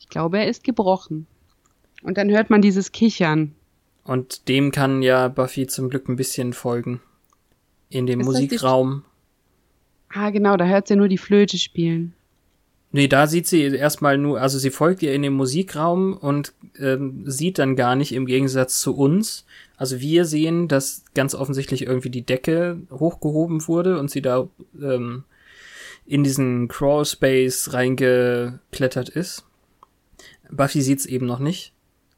Ich 0.00 0.08
glaube, 0.08 0.38
er 0.38 0.48
ist 0.48 0.64
gebrochen. 0.64 1.26
Und 2.02 2.18
dann 2.18 2.30
hört 2.30 2.50
man 2.50 2.60
dieses 2.60 2.92
Kichern. 2.92 3.54
Und 4.04 4.48
dem 4.48 4.70
kann 4.70 5.02
ja 5.02 5.28
Buffy 5.28 5.66
zum 5.66 5.88
Glück 5.88 6.08
ein 6.08 6.16
bisschen 6.16 6.52
folgen. 6.52 7.00
In 7.88 8.06
dem 8.06 8.20
ist 8.20 8.26
Musikraum. 8.26 9.04
Ah, 10.10 10.30
genau, 10.30 10.56
da 10.56 10.66
hört 10.66 10.88
sie 10.88 10.96
nur 10.96 11.08
die 11.08 11.18
Flöte 11.18 11.58
spielen. 11.58 12.14
Nee, 12.94 13.08
da 13.08 13.26
sieht 13.26 13.48
sie 13.48 13.62
erstmal 13.62 14.18
nur, 14.18 14.40
also 14.40 14.56
sie 14.56 14.70
folgt 14.70 15.02
ihr 15.02 15.12
in 15.14 15.22
den 15.22 15.32
Musikraum 15.32 16.16
und 16.16 16.52
ähm, 16.78 17.24
sieht 17.26 17.58
dann 17.58 17.74
gar 17.74 17.96
nicht 17.96 18.12
im 18.12 18.24
Gegensatz 18.24 18.78
zu 18.78 18.96
uns. 18.96 19.46
Also 19.76 19.98
wir 19.98 20.24
sehen, 20.24 20.68
dass 20.68 21.02
ganz 21.12 21.34
offensichtlich 21.34 21.88
irgendwie 21.88 22.10
die 22.10 22.24
Decke 22.24 22.78
hochgehoben 22.92 23.66
wurde 23.66 23.98
und 23.98 24.12
sie 24.12 24.22
da 24.22 24.48
ähm, 24.80 25.24
in 26.06 26.22
diesen 26.22 26.68
Crawlspace 26.68 27.72
reingeklettert 27.72 29.08
ist. 29.08 29.44
Buffy 30.48 30.80
sieht's 30.80 31.04
eben 31.04 31.26
noch 31.26 31.40
nicht, 31.40 31.72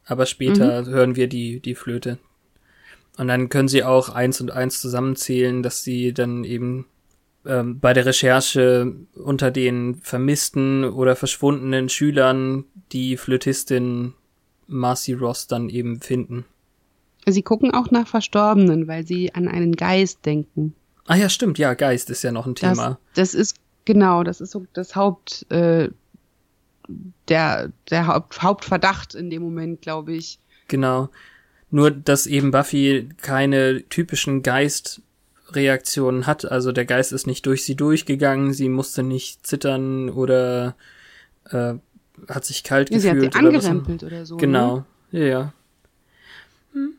aber 0.05 0.27
später 0.27 0.83
mhm. 0.83 0.89
hören 0.89 1.17
wir 1.17 1.27
die, 1.27 1.61
die 1.61 1.75
Flöte. 1.75 2.19
Und 3.17 3.29
dann 3.29 3.49
können 3.49 3.69
sie 3.69 3.83
auch 3.83 4.11
eins 4.11 4.43
und 4.43 4.51
eins 4.51 4.83
zusammenzählen, 4.83 5.63
dass 5.63 5.83
sie 5.83 6.13
dann 6.13 6.45
eben 6.45 6.85
ähm, 7.47 7.81
bei 7.81 7.93
der 7.93 8.07
Recherche 8.07 8.95
unter 9.15 9.51
den 9.51 9.97
vermissten 9.97 10.85
oder 10.85 11.17
verschwundenen 11.17 11.89
Schülern 11.89 12.65
die 12.93 13.17
Flötistin 13.17 14.15
Marcy 14.67 15.13
Ross 15.13 15.47
dann 15.47 15.69
eben 15.69 16.01
finden. 16.01 16.45
Sie 17.27 17.43
gucken 17.43 17.73
auch 17.73 17.91
nach 17.91 18.07
Verstorbenen, 18.07 18.87
weil 18.87 19.07
sie 19.07 19.35
an 19.35 19.49
einen 19.49 19.75
Geist 19.75 20.25
denken. 20.25 20.75
Ah 21.07 21.17
ja, 21.17 21.29
stimmt, 21.29 21.59
ja, 21.59 21.75
Geist 21.75 22.11
ist 22.11 22.23
ja 22.23 22.33
noch 22.33 22.47
ein 22.47 22.55
Thema. 22.55 22.99
Das, 23.15 23.33
das 23.33 23.35
ist 23.35 23.57
genau, 23.85 24.23
das 24.23 24.41
ist 24.41 24.53
so 24.53 24.67
das 24.73 24.95
Haupt, 24.95 25.47
äh, 25.51 25.89
der, 27.29 27.73
der 27.91 28.07
Haupt, 28.07 28.43
Hauptverdacht 28.43 29.15
in 29.15 29.31
dem 29.31 29.43
Moment, 29.43 29.83
glaube 29.83 30.15
ich. 30.15 30.39
Genau. 30.69 31.09
Nur, 31.71 31.91
dass 31.91 32.27
eben 32.27 32.53
Buffy 32.53 33.09
keine 33.21 33.83
typischen 33.89 34.43
Geist 34.43 35.03
Reaktionen 35.51 36.27
hat. 36.27 36.51
Also 36.51 36.73
der 36.73 36.85
Geist 36.85 37.13
ist 37.13 37.27
nicht 37.27 37.47
durch 37.47 37.65
sie 37.65 37.77
durchgegangen, 37.77 38.53
sie 38.53 38.69
musste 38.69 39.03
nicht 39.03 39.47
zittern 39.47 40.11
oder 40.11 40.77
äh, 41.51 41.75
hat 42.29 42.45
sich 42.45 42.65
kalt 42.65 42.91
ja, 42.91 42.97
gefühlt. 42.97 43.21
Sie 43.21 43.27
hat 43.27 43.33
sie 43.33 43.39
angerempelt 43.39 44.03
oder, 44.03 44.17
oder 44.17 44.27
so. 44.27 44.37
Genau, 44.37 44.85
ne? 45.11 45.21
ja, 45.21 45.27
ja. 45.27 45.53
Hm. 46.73 46.95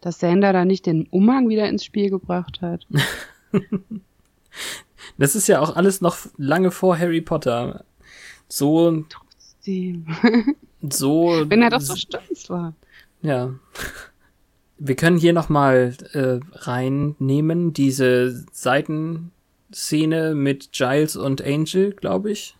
Dass 0.00 0.18
Sander 0.18 0.52
da 0.52 0.64
nicht 0.64 0.86
den 0.86 1.06
Umhang 1.06 1.48
wieder 1.48 1.68
ins 1.68 1.84
Spiel 1.84 2.10
gebracht 2.10 2.60
hat. 2.62 2.86
das 5.18 5.36
ist 5.36 5.48
ja 5.48 5.60
auch 5.60 5.76
alles 5.76 6.00
noch 6.00 6.18
lange 6.36 6.70
vor 6.70 6.98
Harry 6.98 7.20
Potter. 7.20 7.84
So. 8.48 9.04
Trotzdem. 9.08 10.06
so. 10.88 11.44
Wenn 11.48 11.62
er 11.62 11.70
doch 11.70 11.80
so 11.80 11.96
stolz 11.96 12.48
war. 12.48 12.74
Ja. 13.22 13.54
Wir 14.84 14.96
können 14.96 15.16
hier 15.16 15.32
nochmal 15.32 15.94
äh, 16.12 16.40
reinnehmen, 16.58 17.72
diese 17.72 18.44
Seitenszene 18.50 20.34
mit 20.34 20.72
Giles 20.72 21.14
und 21.14 21.40
Angel, 21.40 21.92
glaube 21.92 22.32
ich. 22.32 22.56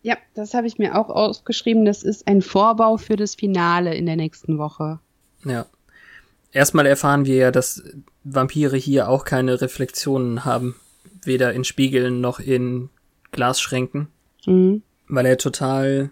Ja, 0.00 0.16
das 0.32 0.54
habe 0.54 0.66
ich 0.66 0.78
mir 0.78 0.98
auch 0.98 1.10
aufgeschrieben. 1.10 1.84
Das 1.84 2.04
ist 2.04 2.26
ein 2.26 2.40
Vorbau 2.40 2.96
für 2.96 3.16
das 3.16 3.34
Finale 3.34 3.94
in 3.94 4.06
der 4.06 4.16
nächsten 4.16 4.56
Woche. 4.56 4.98
Ja. 5.44 5.66
Erstmal 6.52 6.86
erfahren 6.86 7.26
wir 7.26 7.36
ja, 7.36 7.50
dass 7.50 7.82
Vampire 8.24 8.78
hier 8.78 9.10
auch 9.10 9.26
keine 9.26 9.60
Reflexionen 9.60 10.46
haben. 10.46 10.74
Weder 11.22 11.52
in 11.52 11.64
Spiegeln 11.64 12.22
noch 12.22 12.40
in 12.40 12.88
Glasschränken, 13.30 14.08
mhm. 14.46 14.82
weil 15.06 15.26
er 15.26 15.36
total 15.36 16.08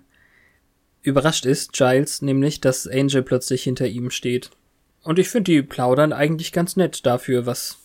überrascht 1.01 1.47
ist, 1.47 1.73
Giles, 1.73 2.21
nämlich, 2.21 2.61
dass 2.61 2.87
Angel 2.87 3.23
plötzlich 3.23 3.63
hinter 3.63 3.87
ihm 3.87 4.11
steht. 4.11 4.51
Und 5.07 5.21
ich 5.21 5.29
finde, 5.29 5.53
die 5.53 5.63
plaudern 5.63 6.13
eigentlich 6.13 6.51
ganz 6.51 6.75
nett 6.75 7.07
dafür, 7.07 7.47
was 7.47 7.79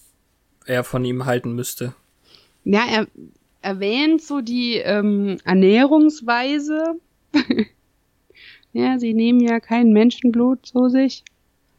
er 0.65 0.84
von 0.84 1.05
ihm 1.05 1.25
halten 1.25 1.53
müsste. 1.53 1.93
Ja, 2.63 2.84
er 2.91 3.07
erwähnt 3.62 4.23
so 4.23 4.41
die 4.41 4.77
ähm, 4.77 5.38
Ernährungsweise. 5.45 6.95
ja, 8.73 8.97
sie 8.97 9.13
nehmen 9.13 9.39
ja 9.39 9.60
kein 9.60 9.93
Menschenblut 9.93 10.65
zu 10.65 10.89
sich. 10.89 11.23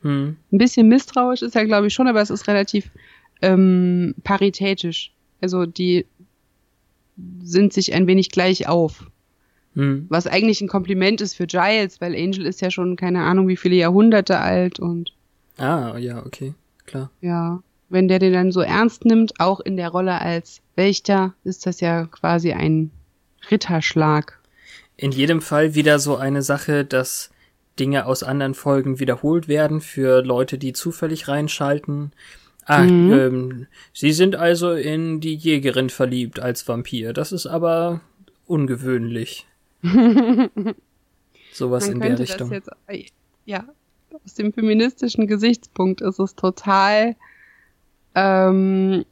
Hm. 0.02 0.36
Ein 0.52 0.58
bisschen 0.58 0.86
misstrauisch 0.86 1.42
ist 1.42 1.56
er, 1.56 1.66
glaube 1.66 1.88
ich, 1.88 1.94
schon, 1.94 2.06
aber 2.06 2.20
es 2.20 2.30
ist 2.30 2.46
relativ 2.46 2.92
ähm, 3.40 4.14
paritätisch. 4.22 5.12
Also 5.40 5.66
die 5.66 6.06
sind 7.42 7.72
sich 7.72 7.94
ein 7.94 8.06
wenig 8.06 8.30
gleich 8.30 8.68
auf. 8.68 9.10
Hm. 9.74 10.06
Was 10.08 10.28
eigentlich 10.28 10.60
ein 10.60 10.68
Kompliment 10.68 11.20
ist 11.20 11.34
für 11.34 11.48
Giles, 11.48 12.00
weil 12.00 12.14
Angel 12.14 12.46
ist 12.46 12.60
ja 12.60 12.70
schon 12.70 12.94
keine 12.94 13.22
Ahnung 13.22 13.48
wie 13.48 13.56
viele 13.56 13.74
Jahrhunderte 13.74 14.38
alt 14.38 14.78
und. 14.78 15.12
Ah, 15.58 15.96
ja, 15.98 16.24
okay, 16.24 16.54
klar. 16.86 17.10
Ja, 17.20 17.62
wenn 17.88 18.08
der 18.08 18.18
den 18.18 18.32
dann 18.32 18.52
so 18.52 18.60
ernst 18.60 19.04
nimmt, 19.04 19.38
auch 19.38 19.60
in 19.60 19.76
der 19.76 19.90
Rolle 19.90 20.20
als 20.20 20.62
Wächter, 20.76 21.34
ist 21.44 21.66
das 21.66 21.80
ja 21.80 22.06
quasi 22.06 22.52
ein 22.52 22.90
Ritterschlag. 23.50 24.40
In 24.96 25.12
jedem 25.12 25.42
Fall 25.42 25.74
wieder 25.74 25.98
so 25.98 26.16
eine 26.16 26.42
Sache, 26.42 26.84
dass 26.84 27.30
Dinge 27.78 28.06
aus 28.06 28.22
anderen 28.22 28.54
Folgen 28.54 28.98
wiederholt 28.98 29.48
werden 29.48 29.80
für 29.80 30.22
Leute, 30.22 30.58
die 30.58 30.72
zufällig 30.72 31.28
reinschalten. 31.28 32.12
Ah, 32.64 32.84
mhm. 32.84 33.12
ähm, 33.12 33.66
sie 33.92 34.12
sind 34.12 34.36
also 34.36 34.72
in 34.72 35.20
die 35.20 35.34
Jägerin 35.34 35.90
verliebt 35.90 36.40
als 36.40 36.66
Vampir. 36.68 37.12
Das 37.12 37.32
ist 37.32 37.46
aber 37.46 38.00
ungewöhnlich. 38.46 39.46
Sowas 41.52 41.88
Man 41.88 41.96
in 41.96 42.00
der 42.00 42.18
Richtung. 42.18 42.52
Jetzt, 42.52 42.70
ja, 43.44 43.64
aus 44.24 44.34
dem 44.34 44.52
feministischen 44.52 45.26
Gesichtspunkt 45.26 46.00
ist 46.00 46.18
es 46.18 46.34
total 46.34 47.16
ähm, 48.14 49.04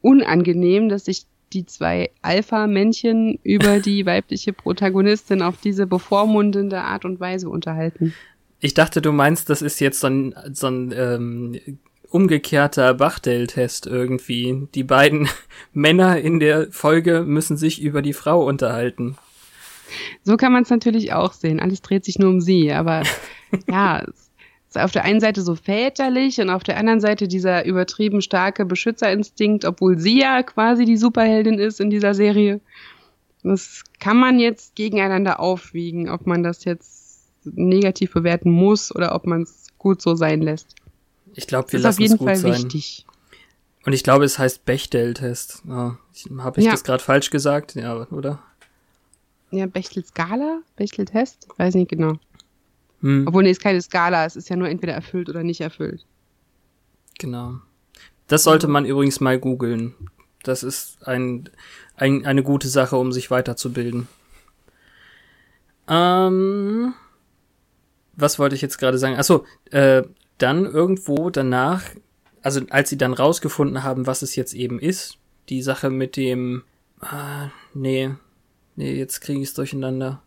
unangenehm, 0.00 0.88
dass 0.88 1.06
sich 1.06 1.26
die 1.52 1.64
zwei 1.64 2.10
Alpha-Männchen 2.22 3.38
über 3.42 3.78
die 3.80 4.04
weibliche 4.06 4.52
Protagonistin 4.52 5.42
auf 5.42 5.60
diese 5.60 5.86
bevormundende 5.86 6.80
Art 6.80 7.04
und 7.04 7.20
Weise 7.20 7.48
unterhalten. 7.48 8.14
Ich 8.60 8.74
dachte, 8.74 9.02
du 9.02 9.12
meinst, 9.12 9.50
das 9.50 9.62
ist 9.62 9.80
jetzt 9.80 10.00
so 10.00 10.06
ein, 10.08 10.34
so 10.52 10.68
ein 10.68 10.92
ähm, 10.96 11.60
umgekehrter 12.08 12.94
Bachdell-Test 12.94 13.86
irgendwie. 13.86 14.68
Die 14.74 14.84
beiden 14.84 15.28
Männer 15.72 16.20
in 16.20 16.40
der 16.40 16.70
Folge 16.70 17.22
müssen 17.22 17.56
sich 17.56 17.82
über 17.82 18.02
die 18.02 18.12
Frau 18.12 18.46
unterhalten. 18.46 19.16
So 20.22 20.36
kann 20.36 20.52
man 20.52 20.62
es 20.62 20.70
natürlich 20.70 21.12
auch 21.12 21.32
sehen. 21.32 21.60
Alles 21.60 21.82
dreht 21.82 22.04
sich 22.04 22.18
nur 22.18 22.30
um 22.30 22.40
sie, 22.40 22.72
aber 22.72 23.02
ja, 23.68 24.04
ist 24.68 24.82
auf 24.82 24.92
der 24.92 25.04
einen 25.04 25.20
Seite 25.20 25.42
so 25.42 25.54
väterlich 25.54 26.40
und 26.40 26.50
auf 26.50 26.64
der 26.64 26.76
anderen 26.76 27.00
Seite 27.00 27.28
dieser 27.28 27.64
übertrieben 27.64 28.20
starke 28.20 28.64
Beschützerinstinkt, 28.64 29.64
obwohl 29.64 29.98
sie 29.98 30.20
ja 30.20 30.42
quasi 30.42 30.84
die 30.84 30.96
Superheldin 30.96 31.58
ist 31.58 31.80
in 31.80 31.90
dieser 31.90 32.14
Serie. 32.14 32.60
Das 33.42 33.84
kann 34.00 34.16
man 34.16 34.38
jetzt 34.38 34.74
gegeneinander 34.74 35.38
aufwiegen, 35.38 36.08
ob 36.08 36.26
man 36.26 36.42
das 36.42 36.64
jetzt 36.64 37.22
negativ 37.44 38.12
bewerten 38.12 38.50
muss 38.50 38.94
oder 38.94 39.14
ob 39.14 39.26
man 39.26 39.42
es 39.42 39.66
gut 39.78 40.00
so 40.00 40.14
sein 40.14 40.40
lässt. 40.40 40.74
Ich 41.34 41.46
glaube, 41.46 41.70
wir 41.72 41.80
lassen 41.80 42.02
es 42.02 42.16
gut 42.16 42.28
Fall 42.28 42.36
sein. 42.36 42.52
Wichtig. 42.54 43.04
Und 43.84 43.92
ich 43.92 44.02
glaube, 44.02 44.24
es 44.24 44.38
heißt 44.38 44.64
Bechtel-Test. 44.64 45.62
Oh, 45.68 45.92
Habe 46.38 46.60
ich 46.60 46.66
ja. 46.66 46.72
das 46.72 46.84
gerade 46.84 47.02
falsch 47.02 47.30
gesagt? 47.30 47.74
Ja, 47.74 48.06
oder? 48.10 48.42
Ja, 49.54 49.66
Bechtel-Skala? 49.66 50.60
Bechtel-Test? 50.76 51.48
Weiß 51.56 51.74
nicht 51.74 51.90
genau. 51.90 52.14
Hm. 53.00 53.26
Obwohl, 53.26 53.42
nee, 53.42 53.50
ist 53.50 53.62
keine 53.62 53.80
Skala. 53.80 54.24
Es 54.24 54.36
ist 54.36 54.48
ja 54.48 54.56
nur 54.56 54.68
entweder 54.68 54.94
erfüllt 54.94 55.28
oder 55.28 55.42
nicht 55.42 55.60
erfüllt. 55.60 56.06
Genau. 57.18 57.60
Das 58.26 58.44
sollte 58.44 58.66
man 58.66 58.84
übrigens 58.84 59.20
mal 59.20 59.38
googeln. 59.38 59.94
Das 60.42 60.62
ist 60.62 61.06
ein, 61.06 61.50
ein, 61.96 62.26
eine 62.26 62.42
gute 62.42 62.68
Sache, 62.68 62.96
um 62.96 63.12
sich 63.12 63.30
weiterzubilden. 63.30 64.08
Ähm, 65.88 66.94
was 68.14 68.38
wollte 68.38 68.54
ich 68.54 68.62
jetzt 68.62 68.78
gerade 68.78 68.98
sagen? 68.98 69.16
Achso, 69.16 69.44
äh, 69.70 70.02
dann 70.38 70.64
irgendwo 70.64 71.30
danach, 71.30 71.82
also 72.42 72.60
als 72.70 72.90
sie 72.90 72.98
dann 72.98 73.12
rausgefunden 73.12 73.82
haben, 73.82 74.06
was 74.06 74.22
es 74.22 74.36
jetzt 74.36 74.54
eben 74.54 74.78
ist, 74.78 75.18
die 75.48 75.62
Sache 75.62 75.90
mit 75.90 76.16
dem, 76.16 76.62
ah, 77.00 77.50
nee, 77.74 78.14
nee, 78.76 78.94
jetzt 78.94 79.20
kriege 79.20 79.40
ich 79.40 79.48
es 79.48 79.54
durcheinander. 79.54 80.22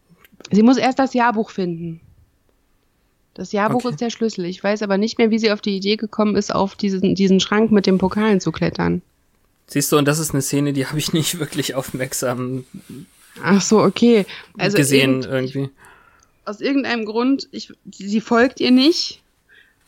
Sie 0.52 0.64
muss 0.64 0.78
erst 0.78 1.00
das 1.00 1.14
Jahrbuch 1.14 1.50
finden. 1.50 2.02
Das 3.34 3.52
Jahrbuch 3.52 3.86
okay. 3.86 3.90
ist 3.90 4.02
der 4.02 4.10
Schlüssel. 4.10 4.46
Ich 4.46 4.64
weiß 4.64 4.82
aber 4.82 4.98
nicht 4.98 5.18
mehr, 5.18 5.30
wie 5.30 5.40
sie 5.40 5.52
auf 5.52 5.62
die 5.62 5.76
Idee 5.76 5.96
gekommen 5.96 6.36
ist, 6.36 6.54
auf 6.54 6.76
diesen, 6.76 7.16
diesen 7.16 7.40
Schrank 7.40 7.72
mit 7.72 7.86
den 7.86 7.98
Pokalen 7.98 8.40
zu 8.40 8.52
klettern. 8.52 9.02
Siehst 9.68 9.92
du, 9.92 9.98
und 9.98 10.08
das 10.08 10.18
ist 10.18 10.32
eine 10.32 10.42
Szene, 10.42 10.74
die 10.74 10.88
habe 10.88 10.98
ich 10.98 11.14
nicht 11.14 11.40
wirklich 11.40 11.76
aufmerksam 11.76 12.66
Ach 13.44 13.62
so, 13.62 13.80
okay. 13.80 14.26
Also 14.58 14.78
gesehen 14.78 15.22
irgend, 15.22 15.26
irgendwie. 15.26 15.70
Aus 16.46 16.62
irgendeinem 16.62 17.06
Grund, 17.06 17.48
ich, 17.52 17.74
sie 17.92 18.22
folgt 18.22 18.60
ihr 18.60 18.72
nicht 18.72 19.22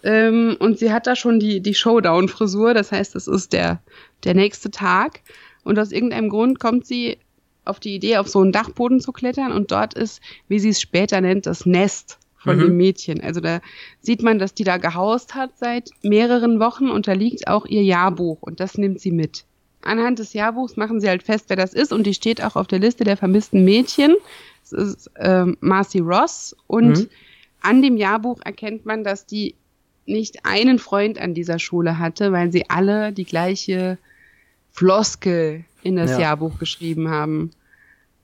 ähm, 0.03 0.57
und 0.59 0.79
sie 0.79 0.91
hat 0.91 1.07
da 1.07 1.15
schon 1.15 1.39
die, 1.39 1.61
die 1.61 1.73
Showdown-Frisur, 1.73 2.73
das 2.73 2.91
heißt, 2.91 3.15
es 3.15 3.27
ist 3.27 3.53
der, 3.53 3.81
der 4.23 4.33
nächste 4.33 4.71
Tag. 4.71 5.21
Und 5.63 5.77
aus 5.79 5.91
irgendeinem 5.91 6.29
Grund 6.29 6.59
kommt 6.59 6.85
sie 6.85 7.17
auf 7.69 7.79
die 7.79 7.95
Idee, 7.95 8.17
auf 8.17 8.27
so 8.27 8.41
einen 8.41 8.51
Dachboden 8.51 8.99
zu 8.99 9.11
klettern 9.11 9.51
und 9.51 9.71
dort 9.71 9.93
ist, 9.93 10.21
wie 10.47 10.59
sie 10.59 10.69
es 10.69 10.81
später 10.81 11.21
nennt, 11.21 11.45
das 11.45 11.65
Nest 11.65 12.17
von 12.37 12.57
mhm. 12.57 12.61
dem 12.61 12.77
Mädchen. 12.77 13.21
Also 13.21 13.39
da 13.41 13.61
sieht 14.01 14.23
man, 14.23 14.39
dass 14.39 14.53
die 14.53 14.63
da 14.63 14.77
gehaust 14.77 15.35
hat 15.35 15.51
seit 15.57 15.89
mehreren 16.01 16.59
Wochen 16.59 16.89
und 16.89 17.07
da 17.07 17.13
liegt 17.13 17.47
auch 17.47 17.65
ihr 17.65 17.83
Jahrbuch 17.83 18.39
und 18.41 18.59
das 18.59 18.77
nimmt 18.77 18.99
sie 18.99 19.11
mit. 19.11 19.45
Anhand 19.81 20.19
des 20.19 20.33
Jahrbuchs 20.33 20.75
machen 20.75 20.99
sie 20.99 21.07
halt 21.07 21.23
fest, 21.23 21.45
wer 21.47 21.55
das 21.55 21.73
ist 21.73 21.93
und 21.93 22.05
die 22.05 22.13
steht 22.13 22.43
auch 22.43 22.55
auf 22.55 22.67
der 22.67 22.79
Liste 22.79 23.03
der 23.03 23.17
vermissten 23.17 23.63
Mädchen. 23.63 24.15
Es 24.63 24.71
ist 24.71 25.11
ähm, 25.17 25.57
Marcy 25.61 25.99
Ross 25.99 26.55
und 26.67 26.97
mhm. 26.97 27.09
an 27.61 27.81
dem 27.81 27.97
Jahrbuch 27.97 28.39
erkennt 28.43 28.85
man, 28.85 29.03
dass 29.03 29.25
die 29.25 29.55
nicht 30.05 30.45
einen 30.45 30.79
Freund 30.79 31.19
an 31.19 31.33
dieser 31.33 31.59
Schule 31.59 31.99
hatte, 31.99 32.31
weil 32.31 32.51
sie 32.51 32.69
alle 32.69 33.13
die 33.13 33.25
gleiche 33.25 33.97
Floskel 34.71 35.63
in 35.83 35.95
das 35.95 36.11
ja. 36.11 36.19
Jahrbuch 36.19 36.57
geschrieben 36.59 37.09
haben. 37.09 37.51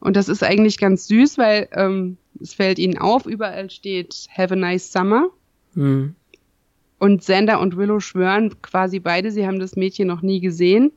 Und 0.06 0.15
das 0.15 0.30
ist 0.30 0.44
eigentlich 0.44 0.78
ganz 0.78 1.08
süß, 1.08 1.39
weil 1.39 1.68
ähm, 1.72 2.18
es 2.39 2.54
fällt 2.54 2.78
ihnen 2.78 3.00
auf, 3.00 3.26
überall 3.26 3.72
steht 3.72 4.28
Have 4.38 4.54
a 4.54 4.56
nice 4.56 4.91
summer. 4.91 5.30
Mhm. 5.74 6.13
Und 7.00 7.24
Sander 7.24 7.60
und 7.60 7.76
Willow 7.76 8.00
schwören 8.00 8.62
quasi 8.62 9.00
beide, 9.00 9.32
sie 9.32 9.48
haben 9.48 9.58
das 9.58 9.76
Mädchen 9.76 10.08
noch 10.08 10.22
nie 10.22 10.41
gesehen, 10.41 10.91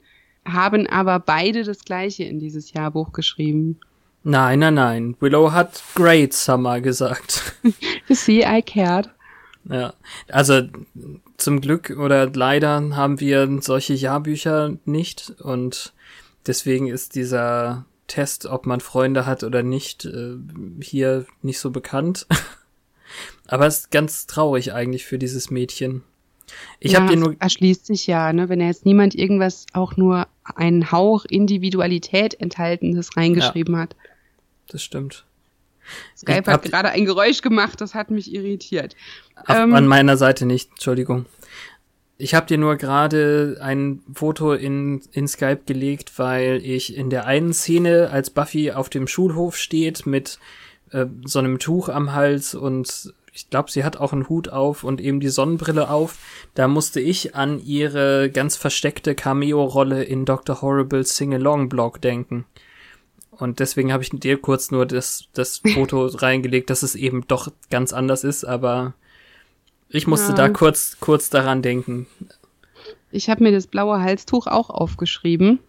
haben 0.44 0.86
aber 0.86 1.20
beide 1.20 1.64
das 1.64 1.86
gleiche 1.86 2.24
in 2.24 2.38
dieses 2.38 2.74
Jahrbuch 2.74 3.12
geschrieben. 3.12 3.80
Nein, 4.24 4.58
nein, 4.58 4.74
nein. 4.74 5.16
Willow 5.20 5.52
hat 5.52 5.82
Great 5.94 6.34
Summer 6.34 6.82
gesagt. 6.82 7.54
you 7.62 8.14
see, 8.14 8.44
I 8.44 8.60
cared. 8.60 9.08
Ja, 9.70 9.94
also 10.28 10.64
zum 11.38 11.62
Glück 11.62 11.96
oder 11.98 12.28
leider 12.28 12.94
haben 12.94 13.20
wir 13.20 13.48
solche 13.62 13.94
Jahrbücher 13.94 14.76
nicht 14.84 15.32
und 15.40 15.94
deswegen 16.46 16.88
ist 16.88 17.14
dieser 17.14 17.86
Test, 18.08 18.46
ob 18.46 18.66
man 18.66 18.80
Freunde 18.80 19.26
hat 19.26 19.44
oder 19.44 19.62
nicht, 19.62 20.04
äh, 20.04 20.36
hier 20.82 21.26
nicht 21.42 21.60
so 21.60 21.70
bekannt. 21.70 22.26
Aber 23.46 23.66
es 23.66 23.78
ist 23.78 23.90
ganz 23.90 24.26
traurig 24.26 24.72
eigentlich 24.72 25.06
für 25.06 25.18
dieses 25.18 25.50
Mädchen. 25.50 26.02
Ich 26.80 26.92
ja, 26.92 27.00
habe 27.00 27.12
dir 27.12 27.18
nur 27.18 27.36
erschließt 27.38 27.86
sich 27.86 28.06
ja, 28.06 28.32
ne, 28.32 28.48
wenn 28.48 28.60
er 28.60 28.68
jetzt 28.68 28.86
niemand 28.86 29.14
irgendwas 29.14 29.66
auch 29.72 29.96
nur 29.96 30.26
einen 30.42 30.90
Hauch 30.90 31.24
Individualität 31.26 32.40
enthaltenes 32.40 33.16
reingeschrieben 33.16 33.74
ja, 33.74 33.80
hat. 33.80 33.96
Das 34.68 34.82
stimmt. 34.82 35.24
Skype 36.16 36.50
hat 36.50 36.62
gerade 36.62 36.90
ein 36.90 37.04
Geräusch 37.04 37.40
gemacht, 37.40 37.80
das 37.80 37.94
hat 37.94 38.10
mich 38.10 38.32
irritiert. 38.32 38.94
Auf, 39.36 39.56
ähm, 39.56 39.74
an 39.74 39.86
meiner 39.86 40.16
Seite 40.16 40.44
nicht, 40.44 40.70
Entschuldigung. 40.72 41.26
Ich 42.20 42.34
habe 42.34 42.46
dir 42.46 42.58
nur 42.58 42.74
gerade 42.74 43.58
ein 43.60 44.02
Foto 44.12 44.52
in, 44.52 45.00
in 45.12 45.28
Skype 45.28 45.60
gelegt, 45.66 46.18
weil 46.18 46.60
ich 46.64 46.96
in 46.96 47.10
der 47.10 47.26
einen 47.26 47.52
Szene, 47.52 48.10
als 48.10 48.30
Buffy 48.30 48.72
auf 48.72 48.88
dem 48.88 49.06
Schulhof 49.06 49.56
steht 49.56 50.04
mit 50.04 50.40
äh, 50.90 51.06
so 51.24 51.38
einem 51.38 51.60
Tuch 51.60 51.88
am 51.88 52.12
Hals 52.12 52.56
und 52.56 53.14
ich 53.32 53.50
glaube, 53.50 53.70
sie 53.70 53.84
hat 53.84 53.98
auch 53.98 54.12
einen 54.12 54.28
Hut 54.28 54.48
auf 54.48 54.82
und 54.82 55.00
eben 55.00 55.20
die 55.20 55.28
Sonnenbrille 55.28 55.90
auf, 55.90 56.18
da 56.54 56.66
musste 56.66 56.98
ich 56.98 57.36
an 57.36 57.60
ihre 57.64 58.30
ganz 58.30 58.56
versteckte 58.56 59.14
Cameo-Rolle 59.14 60.02
in 60.02 60.24
Dr. 60.24 60.60
Horrible's 60.60 61.14
Sing-Along-Blog 61.14 62.00
denken. 62.00 62.46
Und 63.30 63.60
deswegen 63.60 63.92
habe 63.92 64.02
ich 64.02 64.10
dir 64.10 64.40
kurz 64.40 64.72
nur 64.72 64.86
das, 64.86 65.28
das 65.34 65.62
Foto 65.72 66.06
reingelegt, 66.12 66.68
dass 66.68 66.82
es 66.82 66.96
eben 66.96 67.28
doch 67.28 67.52
ganz 67.70 67.92
anders 67.92 68.24
ist, 68.24 68.44
aber 68.44 68.94
ich 69.88 70.06
musste 70.06 70.30
ja. 70.30 70.34
da 70.34 70.48
kurz, 70.48 70.98
kurz 71.00 71.30
daran 71.30 71.62
denken. 71.62 72.06
Ich 73.10 73.30
habe 73.30 73.42
mir 73.42 73.52
das 73.52 73.66
blaue 73.66 74.00
Halstuch 74.00 74.46
auch 74.46 74.70
aufgeschrieben. 74.70 75.60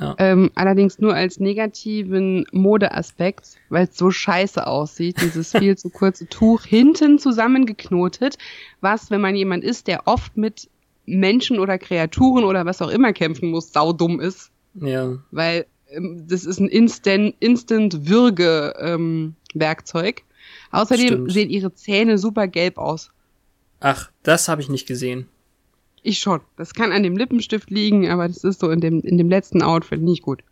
Ja. 0.00 0.14
Ähm, 0.18 0.50
allerdings 0.54 0.98
nur 0.98 1.14
als 1.14 1.38
negativen 1.38 2.46
Modeaspekt, 2.50 3.56
weil 3.68 3.84
es 3.84 3.98
so 3.98 4.10
scheiße 4.10 4.66
aussieht, 4.66 5.20
dieses 5.20 5.50
viel 5.58 5.76
zu 5.76 5.90
kurze 5.90 6.26
Tuch 6.26 6.62
hinten 6.62 7.18
zusammengeknotet, 7.18 8.38
was, 8.80 9.10
wenn 9.10 9.20
man 9.20 9.36
jemand 9.36 9.64
ist, 9.64 9.86
der 9.88 10.06
oft 10.06 10.36
mit 10.36 10.68
Menschen 11.04 11.58
oder 11.58 11.78
Kreaturen 11.78 12.44
oder 12.44 12.64
was 12.64 12.80
auch 12.80 12.88
immer 12.88 13.12
kämpfen 13.12 13.50
muss, 13.50 13.72
saudumm 13.72 14.18
ist. 14.18 14.50
Ja. 14.74 15.18
Weil 15.30 15.66
ähm, 15.90 16.24
das 16.26 16.46
ist 16.46 16.58
ein 16.58 16.68
Instant, 16.68 17.34
Instant 17.40 18.08
Würge 18.08 18.74
ähm, 18.78 19.34
Werkzeug. 19.52 20.22
Außerdem 20.70 21.06
Stimmt. 21.06 21.32
sehen 21.32 21.50
ihre 21.50 21.74
Zähne 21.74 22.16
super 22.16 22.48
gelb 22.48 22.78
aus. 22.78 23.10
Ach, 23.82 24.10
das 24.22 24.48
habe 24.48 24.62
ich 24.62 24.68
nicht 24.68 24.86
gesehen. 24.86 25.28
Ich 26.02 26.20
schon. 26.20 26.40
Das 26.56 26.72
kann 26.72 26.92
an 26.92 27.02
dem 27.02 27.16
Lippenstift 27.16 27.70
liegen, 27.70 28.08
aber 28.08 28.28
das 28.28 28.44
ist 28.44 28.60
so 28.60 28.70
in 28.70 28.80
dem, 28.80 29.00
in 29.00 29.18
dem 29.18 29.28
letzten 29.28 29.62
Outfit 29.62 30.00
nicht 30.00 30.22
gut. 30.22 30.42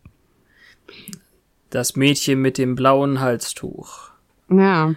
Das 1.69 1.95
Mädchen 1.95 2.41
mit 2.41 2.57
dem 2.57 2.75
blauen 2.75 3.21
Halstuch. 3.21 4.11
Ja. 4.49 4.95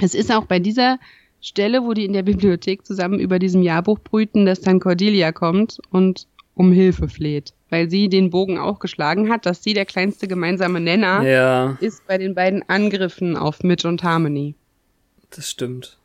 Es 0.00 0.14
ist 0.14 0.32
auch 0.32 0.46
bei 0.46 0.58
dieser 0.58 0.98
Stelle, 1.40 1.82
wo 1.84 1.94
die 1.94 2.04
in 2.04 2.12
der 2.12 2.24
Bibliothek 2.24 2.84
zusammen 2.84 3.20
über 3.20 3.38
diesem 3.38 3.62
Jahrbuch 3.62 4.00
brüten, 4.00 4.44
dass 4.44 4.60
dann 4.60 4.80
Cordelia 4.80 5.30
kommt 5.30 5.78
und 5.90 6.26
um 6.54 6.72
Hilfe 6.72 7.08
fleht. 7.08 7.52
Weil 7.70 7.88
sie 7.88 8.08
den 8.08 8.30
Bogen 8.30 8.58
auch 8.58 8.80
geschlagen 8.80 9.30
hat, 9.30 9.46
dass 9.46 9.62
sie 9.62 9.74
der 9.74 9.86
kleinste 9.86 10.26
gemeinsame 10.26 10.80
Nenner 10.80 11.22
ja. 11.22 11.76
ist 11.80 12.06
bei 12.08 12.18
den 12.18 12.34
beiden 12.34 12.68
Angriffen 12.68 13.36
auf 13.36 13.62
Mitch 13.62 13.88
und 13.88 14.02
Harmony. 14.02 14.56
Das 15.30 15.50
stimmt. 15.50 15.98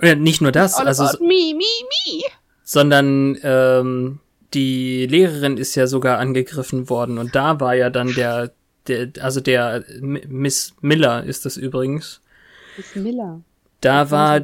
Ja, 0.00 0.14
nicht 0.14 0.40
nur 0.40 0.52
das, 0.52 0.74
also. 0.74 1.04
Me, 1.20 1.54
me, 1.54 1.58
me. 1.58 2.24
Sondern 2.64 3.38
ähm, 3.42 4.20
die 4.54 5.06
Lehrerin 5.06 5.56
ist 5.56 5.74
ja 5.74 5.86
sogar 5.86 6.18
angegriffen 6.18 6.88
worden 6.88 7.18
und 7.18 7.34
da 7.34 7.60
war 7.60 7.74
ja 7.74 7.90
dann 7.90 8.14
der, 8.14 8.52
der 8.88 9.10
also 9.20 9.40
der 9.40 9.84
Miss 10.00 10.74
Miller 10.80 11.24
ist 11.24 11.44
das 11.44 11.56
übrigens. 11.56 12.20
Miss 12.76 12.94
Miller. 12.96 13.40
Da 13.80 14.10
war, 14.10 14.42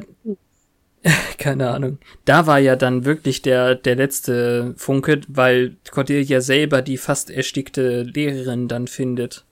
keine 1.37 1.69
Ahnung, 1.69 1.99
da 2.25 2.47
war 2.47 2.59
ja 2.59 2.75
dann 2.75 3.05
wirklich 3.05 3.41
der, 3.41 3.75
der 3.75 3.95
letzte 3.95 4.73
Funke, 4.77 5.21
weil 5.27 5.75
Cordelia 5.89 6.41
selber 6.41 6.81
die 6.81 6.97
fast 6.97 7.29
erstickte 7.29 8.03
Lehrerin 8.03 8.67
dann 8.67 8.87
findet. 8.87 9.45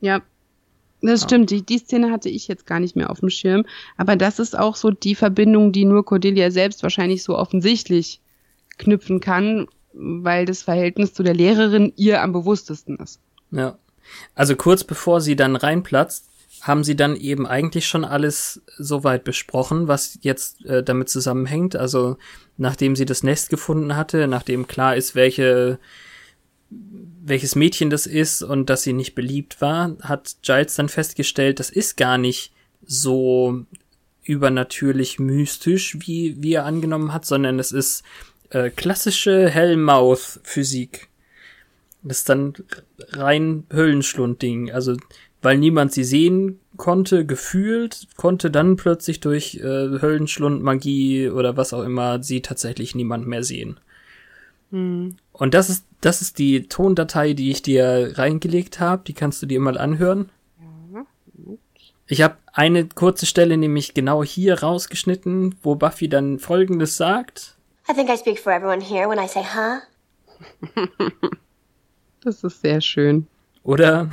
Ja, 0.00 0.22
das 1.06 1.22
stimmt, 1.22 1.50
die, 1.50 1.62
die 1.62 1.78
Szene 1.78 2.10
hatte 2.10 2.28
ich 2.28 2.48
jetzt 2.48 2.66
gar 2.66 2.80
nicht 2.80 2.96
mehr 2.96 3.10
auf 3.10 3.20
dem 3.20 3.30
Schirm. 3.30 3.64
Aber 3.96 4.16
das 4.16 4.38
ist 4.38 4.58
auch 4.58 4.76
so 4.76 4.90
die 4.90 5.14
Verbindung, 5.14 5.72
die 5.72 5.84
nur 5.84 6.04
Cordelia 6.04 6.50
selbst 6.50 6.82
wahrscheinlich 6.82 7.22
so 7.22 7.36
offensichtlich 7.36 8.20
knüpfen 8.78 9.20
kann, 9.20 9.66
weil 9.92 10.44
das 10.44 10.62
Verhältnis 10.62 11.14
zu 11.14 11.22
der 11.22 11.34
Lehrerin 11.34 11.92
ihr 11.96 12.22
am 12.22 12.32
bewusstesten 12.32 12.96
ist. 12.96 13.20
Ja. 13.50 13.78
Also 14.34 14.54
kurz 14.54 14.84
bevor 14.84 15.20
sie 15.20 15.34
dann 15.34 15.56
reinplatzt, 15.56 16.28
haben 16.62 16.84
sie 16.84 16.96
dann 16.96 17.16
eben 17.16 17.46
eigentlich 17.46 17.86
schon 17.86 18.04
alles 18.04 18.62
soweit 18.78 19.24
besprochen, 19.24 19.88
was 19.88 20.18
jetzt 20.22 20.64
äh, 20.64 20.82
damit 20.82 21.08
zusammenhängt. 21.08 21.76
Also 21.76 22.16
nachdem 22.56 22.96
sie 22.96 23.04
das 23.04 23.22
Nest 23.22 23.50
gefunden 23.50 23.96
hatte, 23.96 24.26
nachdem 24.26 24.66
klar 24.66 24.96
ist, 24.96 25.14
welche 25.14 25.78
welches 27.24 27.56
Mädchen 27.56 27.90
das 27.90 28.06
ist 28.06 28.42
und 28.42 28.70
dass 28.70 28.82
sie 28.82 28.92
nicht 28.92 29.14
beliebt 29.14 29.60
war, 29.60 29.96
hat 30.02 30.36
Giles 30.42 30.76
dann 30.76 30.88
festgestellt, 30.88 31.58
das 31.58 31.70
ist 31.70 31.96
gar 31.96 32.18
nicht 32.18 32.52
so 32.84 33.64
übernatürlich 34.22 35.18
mystisch, 35.18 35.96
wie, 36.00 36.36
wie 36.40 36.54
er 36.54 36.64
angenommen 36.64 37.12
hat, 37.12 37.24
sondern 37.24 37.58
es 37.58 37.72
ist 37.72 38.04
äh, 38.50 38.70
klassische 38.70 39.48
Hellmouth-Physik. 39.48 41.08
Das 42.02 42.18
ist 42.18 42.28
dann 42.28 42.54
rein 43.10 43.64
Höllenschlund-Ding. 43.72 44.70
Also, 44.70 44.96
weil 45.42 45.58
niemand 45.58 45.92
sie 45.92 46.04
sehen 46.04 46.60
konnte, 46.76 47.26
gefühlt, 47.26 48.08
konnte 48.16 48.50
dann 48.50 48.76
plötzlich 48.76 49.20
durch 49.20 49.56
äh, 49.56 50.00
Höllenschlund-Magie 50.00 51.30
oder 51.30 51.56
was 51.56 51.72
auch 51.72 51.82
immer 51.82 52.22
sie 52.22 52.42
tatsächlich 52.42 52.94
niemand 52.94 53.26
mehr 53.26 53.42
sehen. 53.42 53.80
Hm. 54.76 55.16
Und 55.32 55.54
das 55.54 55.70
ist, 55.70 55.86
das 56.02 56.20
ist 56.20 56.38
die 56.38 56.68
Tondatei, 56.68 57.32
die 57.32 57.50
ich 57.50 57.62
dir 57.62 58.12
reingelegt 58.16 58.78
habe. 58.78 59.02
Die 59.06 59.14
kannst 59.14 59.40
du 59.42 59.46
dir 59.46 59.58
mal 59.58 59.78
anhören. 59.78 60.30
Ja. 60.92 61.06
Ich 62.06 62.20
habe 62.20 62.36
eine 62.52 62.86
kurze 62.86 63.24
Stelle 63.24 63.56
nämlich 63.56 63.94
genau 63.94 64.22
hier 64.22 64.60
rausgeschnitten, 64.62 65.56
wo 65.62 65.76
Buffy 65.76 66.10
dann 66.10 66.38
Folgendes 66.38 66.98
sagt. 66.98 67.56
I 67.90 67.94
think 67.94 68.10
I 68.10 68.18
speak 68.18 68.38
for 68.38 68.52
everyone 68.52 68.82
here 68.82 69.08
when 69.08 69.18
I 69.18 69.26
say, 69.26 69.42
huh? 69.42 69.80
Das 72.22 72.42
ist 72.42 72.60
sehr 72.60 72.80
schön. 72.80 73.28
Oder? 73.62 74.10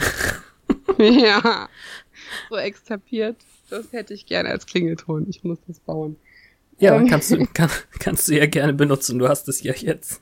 ja. 0.98 1.68
So 2.50 2.56
extapiert. 2.56 3.36
Das 3.70 3.92
hätte 3.92 4.14
ich 4.14 4.26
gerne 4.26 4.50
als 4.50 4.66
Klingelton. 4.66 5.28
Ich 5.30 5.44
muss 5.44 5.60
das 5.68 5.80
bauen. 5.80 6.16
Ja, 6.80 6.96
ähm. 6.96 7.08
kannst 7.08 7.32
du, 7.32 7.46
kann, 7.54 7.70
kannst 8.00 8.28
du 8.28 8.34
ja 8.34 8.46
gerne 8.46 8.74
benutzen. 8.74 9.20
Du 9.20 9.28
hast 9.28 9.48
es 9.50 9.62
ja 9.62 9.74
jetzt. 9.74 10.22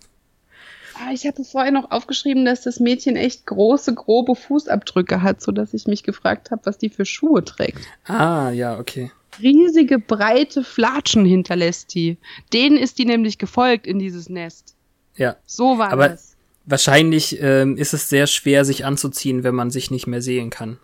Ah, 0.95 1.12
ich 1.13 1.25
hatte 1.25 1.43
vorher 1.43 1.71
noch 1.71 1.91
aufgeschrieben, 1.91 2.45
dass 2.45 2.62
das 2.62 2.80
Mädchen 2.80 3.15
echt 3.15 3.45
große, 3.45 3.93
grobe 3.93 4.36
Fußabdrücke 4.36 5.21
hat, 5.21 5.41
so 5.41 5.51
dass 5.51 5.73
ich 5.73 5.88
mich 5.88 6.04
gefragt 6.04 6.51
habe, 6.51 6.62
was 6.65 6.77
die 6.77 6.89
für 6.89 7.06
Schuhe 7.06 7.43
trägt. 7.43 7.80
Ah, 8.06 8.51
ja, 8.51 8.80
okay. 8.80 9.12
Riesige, 9.41 9.99
breite 9.99 10.63
Flatschen 10.63 11.25
hinterlässt 11.25 11.93
die. 11.93 12.17
Denen 12.54 12.77
ist 12.77 12.97
die 12.97 13.06
nämlich 13.06 13.38
gefolgt 13.38 13.88
in 13.88 13.99
dieses 13.99 14.30
Nest. 14.30 14.75
Ja. 15.15 15.38
So 15.45 15.77
war 15.77 15.91
Aber 15.91 16.10
das. 16.10 16.36
Wahrscheinlich 16.65 17.41
ähm, 17.41 17.75
ist 17.75 17.93
es 17.93 18.08
sehr 18.08 18.27
schwer, 18.27 18.65
sich 18.65 18.86
anzuziehen, 18.86 19.43
wenn 19.43 19.56
man 19.56 19.71
sich 19.71 19.89
nicht 19.89 20.06
mehr 20.06 20.21
sehen 20.21 20.51
kann. 20.51 20.77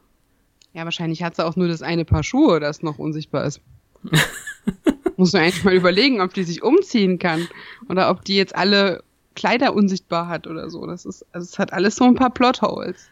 Ja, 0.74 0.86
wahrscheinlich 0.86 1.24
hat 1.24 1.36
sie 1.36 1.46
auch 1.46 1.56
nur 1.56 1.68
das 1.68 1.82
eine 1.82 2.04
Paar 2.04 2.24
Schuhe, 2.24 2.60
das 2.60 2.82
noch 2.82 2.98
unsichtbar 3.00 3.46
ist. 3.46 3.62
Muss 5.18 5.34
man 5.34 5.44
eigentlich 5.44 5.64
mal 5.64 5.74
überlegen, 5.74 6.22
ob 6.22 6.34
die 6.34 6.44
sich 6.44 6.64
umziehen 6.64 7.20
kann. 7.20 7.48
Oder 7.90 8.10
ob 8.10 8.26
die 8.26 8.36
jetzt 8.36 8.56
alle 8.56 9.04
Kleider 9.38 9.76
unsichtbar 9.76 10.28
hat 10.28 10.48
oder 10.48 10.70
so. 10.70 10.86
Das 10.88 11.06
ist, 11.06 11.26
also 11.32 11.46
es 11.46 11.60
hat 11.60 11.72
alles 11.72 11.96
so 11.96 12.06
ein 12.06 12.16
paar 12.16 12.32
Plotholes. 12.32 13.08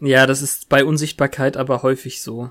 Ja, 0.00 0.26
das 0.26 0.40
ist 0.40 0.70
bei 0.70 0.84
Unsichtbarkeit 0.84 1.56
aber 1.56 1.82
häufig 1.82 2.22
so. 2.22 2.50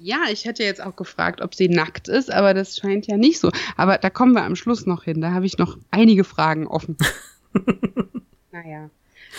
Ja, 0.00 0.24
ich 0.30 0.44
hätte 0.44 0.64
jetzt 0.64 0.82
auch 0.82 0.96
gefragt, 0.96 1.40
ob 1.40 1.54
sie 1.54 1.68
nackt 1.68 2.08
ist, 2.08 2.32
aber 2.32 2.54
das 2.54 2.76
scheint 2.76 3.06
ja 3.06 3.16
nicht 3.16 3.38
so. 3.38 3.50
Aber 3.76 3.98
da 3.98 4.10
kommen 4.10 4.32
wir 4.32 4.42
am 4.42 4.56
Schluss 4.56 4.86
noch 4.86 5.04
hin. 5.04 5.20
Da 5.20 5.32
habe 5.32 5.46
ich 5.46 5.58
noch 5.58 5.78
einige 5.90 6.24
Fragen 6.24 6.66
offen. 6.66 6.96
naja. 8.52 8.90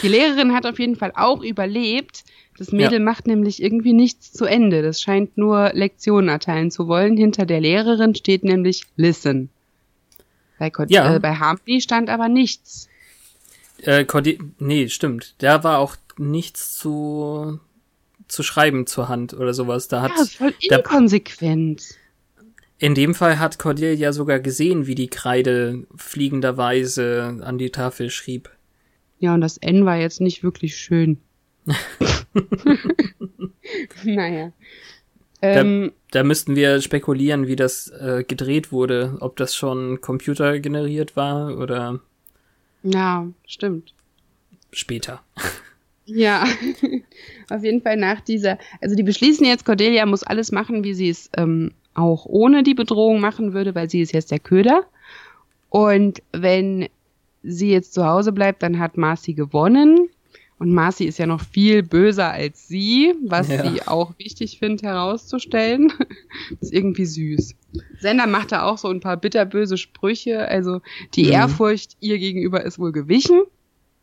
Die 0.01 0.07
Lehrerin 0.07 0.53
hat 0.53 0.65
auf 0.65 0.79
jeden 0.79 0.95
Fall 0.95 1.11
auch 1.15 1.43
überlebt. 1.43 2.23
Das 2.57 2.71
Mädel 2.71 2.99
ja. 2.99 3.05
macht 3.05 3.27
nämlich 3.27 3.61
irgendwie 3.61 3.93
nichts 3.93 4.33
zu 4.33 4.45
Ende. 4.45 4.81
Das 4.81 5.01
scheint 5.01 5.37
nur 5.37 5.71
Lektionen 5.73 6.29
erteilen 6.29 6.71
zu 6.71 6.87
wollen. 6.87 7.15
Hinter 7.17 7.45
der 7.45 7.61
Lehrerin 7.61 8.15
steht 8.15 8.43
nämlich 8.43 8.85
Listen. 8.95 9.49
Bei, 10.57 10.71
ja. 10.87 11.15
äh, 11.15 11.19
bei 11.19 11.35
Harmony 11.35 11.79
stand 11.79 12.09
aber 12.09 12.27
nichts. 12.27 12.88
Äh, 13.83 14.05
Cordi 14.05 14.39
nee, 14.59 14.87
stimmt. 14.89 15.35
Da 15.39 15.63
war 15.63 15.79
auch 15.79 15.95
nichts 16.17 16.75
zu, 16.75 17.59
zu 18.27 18.43
schreiben 18.43 18.87
zur 18.87 19.09
Hand 19.09 19.33
oder 19.33 19.53
sowas. 19.53 19.87
Da 19.87 20.01
hat, 20.01 20.11
ja, 20.17 20.25
voll 20.25 20.53
inkonsequent. 20.59 21.91
Da, 21.91 21.95
in 22.79 22.95
dem 22.95 23.13
Fall 23.13 23.39
hat 23.39 23.59
Cordelia 23.59 24.13
sogar 24.13 24.39
gesehen, 24.39 24.87
wie 24.87 24.95
die 24.95 25.09
Kreide 25.09 25.85
fliegenderweise 25.95 27.39
an 27.41 27.57
die 27.57 27.71
Tafel 27.71 28.09
schrieb. 28.09 28.49
Ja, 29.19 29.33
und 29.33 29.41
das 29.41 29.57
N 29.57 29.85
war 29.85 29.97
jetzt 29.97 30.21
nicht 30.21 30.43
wirklich 30.43 30.77
schön. 30.77 31.17
naja. 34.03 34.53
Da, 35.41 35.47
ähm, 35.47 35.93
da 36.11 36.23
müssten 36.23 36.55
wir 36.55 36.81
spekulieren, 36.81 37.47
wie 37.47 37.55
das 37.55 37.89
äh, 37.89 38.23
gedreht 38.27 38.71
wurde, 38.71 39.17
ob 39.19 39.37
das 39.37 39.55
schon 39.55 40.01
computergeneriert 40.01 41.15
war 41.15 41.57
oder 41.57 42.01
ja, 42.83 43.27
stimmt. 43.45 43.93
Später. 44.71 45.21
Ja, 46.05 46.43
auf 47.49 47.63
jeden 47.63 47.81
Fall 47.81 47.97
nach 47.97 48.21
dieser, 48.21 48.57
also 48.81 48.95
die 48.95 49.03
beschließen 49.03 49.45
jetzt, 49.45 49.65
Cordelia 49.65 50.05
muss 50.05 50.23
alles 50.23 50.51
machen, 50.51 50.83
wie 50.83 50.93
sie 50.93 51.09
es 51.09 51.29
ähm, 51.37 51.71
auch 51.93 52.25
ohne 52.25 52.63
die 52.63 52.73
Bedrohung 52.73 53.19
machen 53.19 53.53
würde, 53.53 53.75
weil 53.75 53.89
sie 53.89 54.01
ist 54.01 54.13
jetzt 54.13 54.31
der 54.31 54.39
Köder. 54.39 54.85
Und 55.69 56.23
wenn 56.31 56.89
sie 57.43 57.71
jetzt 57.71 57.93
zu 57.93 58.05
Hause 58.05 58.31
bleibt, 58.31 58.63
dann 58.63 58.79
hat 58.79 58.97
Marcy 58.97 59.33
gewonnen. 59.33 60.08
Und 60.59 60.73
Marcy 60.73 61.05
ist 61.05 61.17
ja 61.17 61.25
noch 61.25 61.41
viel 61.41 61.83
böser 61.83 62.31
als 62.31 62.67
sie, 62.67 63.15
was 63.25 63.47
ja. 63.47 63.63
sie 63.63 63.81
auch 63.87 64.13
wichtig 64.19 64.59
findet 64.59 64.83
herauszustellen. 64.83 65.93
ist 66.59 66.73
irgendwie 66.73 67.05
süß. 67.05 67.55
Sender 67.99 68.27
macht 68.27 68.51
da 68.51 68.63
auch 68.63 68.77
so 68.77 68.89
ein 68.89 68.99
paar 68.99 69.15
bitterböse 69.15 69.77
Sprüche. 69.77 70.49
Also 70.49 70.81
die 71.15 71.23
mhm. 71.23 71.31
Ehrfurcht 71.31 71.95
ihr 72.01 72.19
gegenüber 72.19 72.65
ist 72.65 72.77
wohl 72.77 72.91
gewichen. 72.91 73.39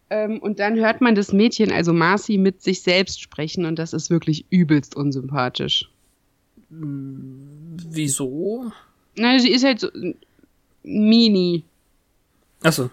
Ähm, 0.08 0.38
und 0.38 0.58
dann 0.58 0.76
hört 0.76 1.02
man 1.02 1.14
das 1.14 1.32
Mädchen, 1.32 1.72
also 1.72 1.92
Marcy, 1.92 2.38
mit 2.38 2.62
sich 2.62 2.80
selbst 2.80 3.20
sprechen 3.20 3.66
und 3.66 3.78
das 3.78 3.92
ist 3.92 4.08
wirklich 4.08 4.46
übelst 4.50 4.96
unsympathisch. 4.96 5.90
Wieso? 6.70 8.72
Na, 9.16 9.38
sie 9.38 9.50
ist 9.50 9.64
halt 9.64 9.80
so 9.80 9.88
mini. 10.82 11.64
Ach 12.62 12.72
so. 12.72 12.90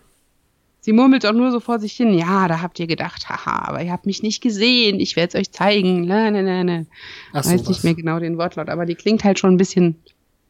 Sie 0.85 0.91
murmelt 0.91 1.23
doch 1.23 1.31
nur 1.31 1.49
so 1.51 1.61
vor 1.61 1.79
sich 1.79 1.93
hin, 1.93 2.13
ja, 2.13 2.49
da 2.49 2.61
habt 2.61 2.77
ihr 2.77 2.87
gedacht, 2.87 3.29
haha, 3.29 3.69
aber 3.69 3.81
ihr 3.81 3.91
habt 3.93 4.05
mich 4.05 4.21
nicht 4.21 4.41
gesehen, 4.41 4.99
ich 4.99 5.15
werde 5.15 5.29
es 5.37 5.39
euch 5.39 5.51
zeigen. 5.53 6.03
La, 6.03 6.27
la, 6.27 6.41
la, 6.41 6.61
la. 6.61 6.83
Ach, 7.31 7.45
Weiß 7.45 7.51
sowas. 7.61 7.69
nicht 7.69 7.83
mehr 7.85 7.93
genau 7.95 8.19
den 8.19 8.37
Wortlaut, 8.37 8.67
aber 8.67 8.85
die 8.85 8.95
klingt 8.95 9.23
halt 9.23 9.39
schon 9.39 9.53
ein 9.53 9.57
bisschen 9.57 9.95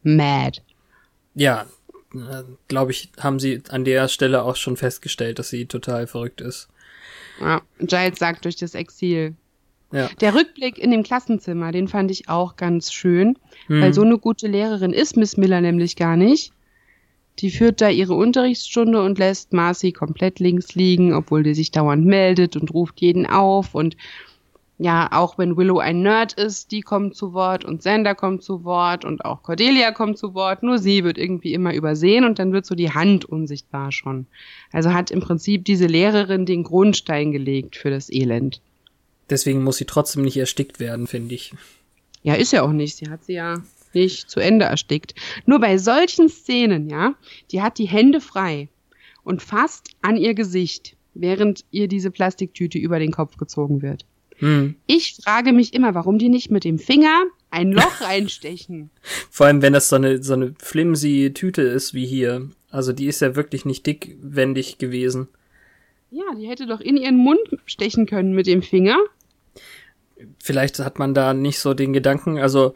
mad. 0.02 0.60
Ja, 1.36 1.66
äh, 2.14 2.42
glaube 2.66 2.90
ich, 2.90 3.10
haben 3.20 3.38
sie 3.38 3.62
an 3.68 3.84
der 3.84 4.08
Stelle 4.08 4.42
auch 4.42 4.56
schon 4.56 4.76
festgestellt, 4.76 5.38
dass 5.38 5.50
sie 5.50 5.66
total 5.66 6.08
verrückt 6.08 6.40
ist. 6.40 6.68
Ja, 7.40 7.62
Giles 7.78 8.18
sagt 8.18 8.44
durch 8.44 8.56
das 8.56 8.74
Exil. 8.74 9.34
Ja. 9.92 10.08
Der 10.20 10.34
Rückblick 10.34 10.78
in 10.78 10.90
dem 10.90 11.04
Klassenzimmer, 11.04 11.70
den 11.70 11.86
fand 11.86 12.10
ich 12.10 12.28
auch 12.28 12.56
ganz 12.56 12.92
schön, 12.92 13.38
Hm. 13.68 13.80
weil 13.82 13.94
so 13.94 14.02
eine 14.02 14.18
gute 14.18 14.48
Lehrerin 14.48 14.92
ist 14.92 15.16
Miss 15.16 15.36
Miller 15.36 15.60
nämlich 15.60 15.94
gar 15.94 16.16
nicht. 16.16 16.52
Die 17.40 17.50
führt 17.50 17.80
da 17.80 17.88
ihre 17.88 18.14
Unterrichtsstunde 18.14 19.02
und 19.02 19.18
lässt 19.18 19.52
Marcy 19.52 19.92
komplett 19.92 20.38
links 20.38 20.74
liegen, 20.74 21.12
obwohl 21.14 21.42
die 21.42 21.54
sich 21.54 21.70
dauernd 21.70 22.04
meldet 22.04 22.56
und 22.56 22.72
ruft 22.72 23.00
jeden 23.00 23.26
auf 23.26 23.74
und 23.74 23.96
ja, 24.78 25.08
auch 25.12 25.38
wenn 25.38 25.56
Willow 25.56 25.78
ein 25.78 26.02
Nerd 26.02 26.32
ist, 26.32 26.72
die 26.72 26.80
kommt 26.80 27.14
zu 27.14 27.32
Wort 27.32 27.64
und 27.64 27.82
Sander 27.82 28.14
kommt 28.14 28.42
zu 28.42 28.64
Wort 28.64 29.04
und 29.04 29.24
auch 29.24 29.42
Cordelia 29.42 29.92
kommt 29.92 30.18
zu 30.18 30.34
Wort, 30.34 30.64
nur 30.64 30.78
sie 30.78 31.04
wird 31.04 31.16
irgendwie 31.16 31.54
immer 31.54 31.74
übersehen 31.74 32.24
und 32.24 32.40
dann 32.40 32.52
wird 32.52 32.66
so 32.66 32.74
die 32.74 32.90
Hand 32.90 33.24
unsichtbar 33.24 33.92
schon. 33.92 34.26
Also 34.72 34.92
hat 34.92 35.12
im 35.12 35.20
Prinzip 35.20 35.64
diese 35.64 35.86
Lehrerin 35.86 36.44
den 36.44 36.64
Grundstein 36.64 37.30
gelegt 37.30 37.76
für 37.76 37.90
das 37.90 38.10
Elend. 38.10 38.60
Deswegen 39.30 39.62
muss 39.62 39.76
sie 39.76 39.84
trotzdem 39.84 40.22
nicht 40.22 40.36
erstickt 40.36 40.80
werden, 40.80 41.06
finde 41.06 41.36
ich. 41.36 41.52
Ja, 42.24 42.34
ist 42.34 42.52
ja 42.52 42.62
auch 42.62 42.72
nicht. 42.72 42.96
Sie 42.96 43.08
hat 43.08 43.24
sie 43.24 43.34
ja 43.34 43.62
nicht 43.94 44.30
zu 44.30 44.40
Ende 44.40 44.66
erstickt. 44.66 45.14
Nur 45.46 45.60
bei 45.60 45.78
solchen 45.78 46.28
Szenen, 46.28 46.88
ja, 46.90 47.14
die 47.50 47.62
hat 47.62 47.78
die 47.78 47.88
Hände 47.88 48.20
frei 48.20 48.68
und 49.22 49.42
fast 49.42 49.90
an 50.02 50.16
ihr 50.16 50.34
Gesicht, 50.34 50.96
während 51.14 51.64
ihr 51.70 51.88
diese 51.88 52.10
Plastiktüte 52.10 52.78
über 52.78 52.98
den 52.98 53.12
Kopf 53.12 53.36
gezogen 53.36 53.82
wird. 53.82 54.04
Hm. 54.38 54.74
Ich 54.86 55.18
frage 55.22 55.52
mich 55.52 55.74
immer, 55.74 55.94
warum 55.94 56.18
die 56.18 56.28
nicht 56.28 56.50
mit 56.50 56.64
dem 56.64 56.78
Finger 56.78 57.24
ein 57.50 57.72
Loch 57.72 58.00
reinstechen. 58.00 58.90
Vor 59.30 59.46
allem, 59.46 59.62
wenn 59.62 59.72
das 59.72 59.88
so 59.88 59.96
eine, 59.96 60.22
so 60.22 60.34
eine 60.34 60.54
flimsy 60.58 61.32
Tüte 61.34 61.62
ist 61.62 61.94
wie 61.94 62.06
hier. 62.06 62.50
Also 62.70 62.92
die 62.92 63.06
ist 63.06 63.20
ja 63.20 63.36
wirklich 63.36 63.64
nicht 63.64 63.86
dickwendig 63.86 64.78
gewesen. 64.78 65.28
Ja, 66.10 66.24
die 66.38 66.48
hätte 66.48 66.66
doch 66.66 66.80
in 66.80 66.96
ihren 66.96 67.16
Mund 67.16 67.40
stechen 67.66 68.06
können 68.06 68.34
mit 68.34 68.46
dem 68.46 68.62
Finger. 68.62 68.96
Vielleicht 70.42 70.78
hat 70.78 70.98
man 70.98 71.14
da 71.14 71.34
nicht 71.34 71.58
so 71.58 71.74
den 71.74 71.92
Gedanken, 71.92 72.38
also 72.38 72.74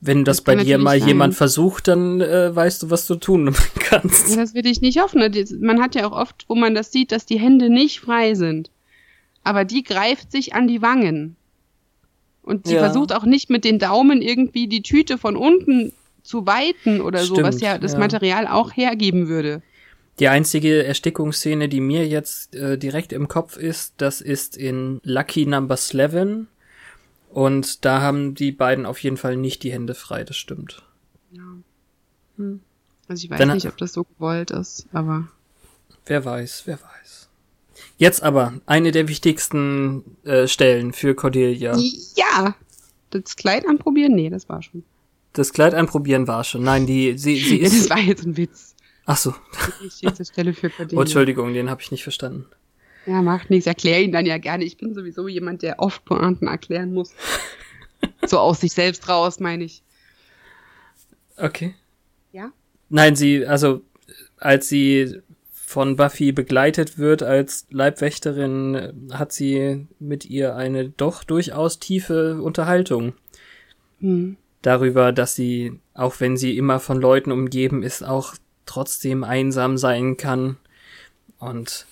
wenn 0.00 0.24
das, 0.24 0.38
Das 0.38 0.44
bei 0.44 0.56
dir 0.62 0.78
mal 0.78 0.98
sein. 0.98 1.08
jemand 1.08 1.34
versucht, 1.34 1.88
dann 1.88 2.20
äh, 2.20 2.54
weißt 2.54 2.82
du, 2.84 2.90
was 2.90 3.06
du 3.06 3.14
tun 3.16 3.54
kannst. 3.80 4.36
Das 4.36 4.54
will 4.54 4.66
ich 4.66 4.80
nicht 4.80 5.00
hoffen. 5.00 5.20
Man 5.60 5.80
hat 5.80 5.94
ja 5.94 6.06
auch 6.06 6.12
oft, 6.12 6.44
wo 6.48 6.54
man 6.54 6.74
das 6.74 6.92
sieht, 6.92 7.12
dass 7.12 7.26
die 7.26 7.38
Hände 7.40 7.70
nicht 7.70 8.00
frei 8.00 8.34
sind. 8.34 8.70
Aber 9.42 9.64
die 9.64 9.84
greift 9.84 10.32
sich 10.32 10.54
an 10.54 10.66
die 10.68 10.82
Wangen. 10.82 11.36
Und 12.42 12.66
sie 12.66 12.74
Ja. 12.74 12.80
versucht 12.80 13.12
auch 13.12 13.24
nicht 13.24 13.50
mit 13.50 13.64
den 13.64 13.78
Daumen 13.78 14.22
irgendwie 14.22 14.68
die 14.68 14.82
Tüte 14.82 15.18
von 15.18 15.34
unten 15.36 15.92
zu 16.22 16.46
weiten 16.46 17.00
oder 17.00 17.20
so, 17.24 17.36
was 17.36 17.56
Stimmt, 17.56 17.62
ja 17.62 17.78
das 17.78 17.92
ja. 17.94 17.98
Material 17.98 18.46
auch 18.48 18.76
hergeben 18.76 19.28
würde. 19.28 19.62
Die 20.18 20.28
einzige 20.28 20.84
Erstickungsszene, 20.84 21.68
die 21.68 21.80
mir 21.80 22.06
jetzt 22.06 22.54
äh, 22.56 22.78
direkt 22.78 23.12
im 23.12 23.28
Kopf 23.28 23.56
ist, 23.56 23.94
das 23.98 24.20
ist 24.20 24.56
in 24.56 25.00
Lucky 25.04 25.44
Number 25.46 25.76
11. 25.76 26.46
Und 27.36 27.84
da 27.84 28.00
haben 28.00 28.34
die 28.34 28.50
beiden 28.50 28.86
auf 28.86 28.98
jeden 29.02 29.18
Fall 29.18 29.36
nicht 29.36 29.62
die 29.62 29.70
Hände 29.70 29.94
frei, 29.94 30.24
das 30.24 30.38
stimmt. 30.38 30.82
Also 32.38 33.24
ich 33.24 33.28
weiß 33.30 33.38
Dann- 33.38 33.52
nicht, 33.52 33.66
ob 33.66 33.76
das 33.76 33.92
so 33.92 34.04
gewollt 34.04 34.50
ist, 34.50 34.86
aber 34.94 35.28
Wer 36.06 36.24
weiß, 36.24 36.62
wer 36.64 36.78
weiß. 36.80 37.28
Jetzt 37.98 38.22
aber 38.22 38.54
eine 38.64 38.90
der 38.90 39.06
wichtigsten 39.08 40.16
äh, 40.24 40.48
Stellen 40.48 40.94
für 40.94 41.14
Cordelia. 41.14 41.76
ja. 42.14 42.54
Das 43.10 43.36
Kleid 43.36 43.66
anprobieren? 43.68 44.14
Nee, 44.14 44.30
das 44.30 44.48
war 44.48 44.62
schon. 44.62 44.82
Das 45.34 45.52
Kleid 45.52 45.74
anprobieren 45.74 46.26
war 46.26 46.42
schon. 46.42 46.62
Nein, 46.64 46.86
die 46.86 47.18
sie 47.18 47.36
sie 47.38 47.58
Ja, 47.60 47.64
das 47.64 47.74
ist. 47.74 47.90
war 47.90 47.98
jetzt 47.98 48.24
ein 48.24 48.36
Witz. 48.38 48.74
Ach 49.04 49.16
so. 49.18 49.34
Die 49.80 49.84
wichtigste 49.84 50.24
Stelle 50.24 50.54
für 50.54 50.68
Oh, 50.68 50.70
Cordelia. 50.76 51.00
Entschuldigung, 51.02 51.52
den 51.52 51.68
habe 51.68 51.82
ich 51.82 51.90
nicht 51.90 52.02
verstanden. 52.02 52.46
Ja, 53.06 53.22
macht 53.22 53.50
nichts. 53.50 53.66
Erkläre 53.66 54.02
ihn 54.02 54.12
dann 54.12 54.26
ja 54.26 54.38
gerne. 54.38 54.64
Ich 54.64 54.76
bin 54.76 54.94
sowieso 54.94 55.28
jemand, 55.28 55.62
der 55.62 55.78
oft 55.78 56.04
Pointen 56.04 56.48
erklären 56.48 56.92
muss. 56.92 57.14
so 58.26 58.38
aus 58.38 58.60
sich 58.60 58.72
selbst 58.72 59.08
raus, 59.08 59.40
meine 59.40 59.64
ich. 59.64 59.82
Okay. 61.36 61.74
Ja? 62.32 62.52
Nein, 62.88 63.14
sie, 63.14 63.46
also 63.46 63.82
als 64.38 64.68
sie 64.68 65.22
von 65.52 65.96
Buffy 65.96 66.32
begleitet 66.32 66.98
wird 66.98 67.22
als 67.22 67.66
Leibwächterin, 67.70 69.10
hat 69.12 69.32
sie 69.32 69.86
mit 69.98 70.24
ihr 70.24 70.54
eine 70.54 70.88
doch 70.88 71.24
durchaus 71.24 71.78
tiefe 71.78 72.40
Unterhaltung 72.40 73.14
Hm. 74.00 74.36
darüber, 74.62 75.12
dass 75.12 75.34
sie, 75.34 75.80
auch 75.94 76.20
wenn 76.20 76.36
sie 76.36 76.56
immer 76.56 76.80
von 76.80 77.00
Leuten 77.00 77.32
umgeben 77.32 77.82
ist, 77.82 78.04
auch 78.04 78.34
trotzdem 78.64 79.24
einsam 79.24 79.76
sein 79.76 80.16
kann. 80.16 80.56
Und 81.38 81.86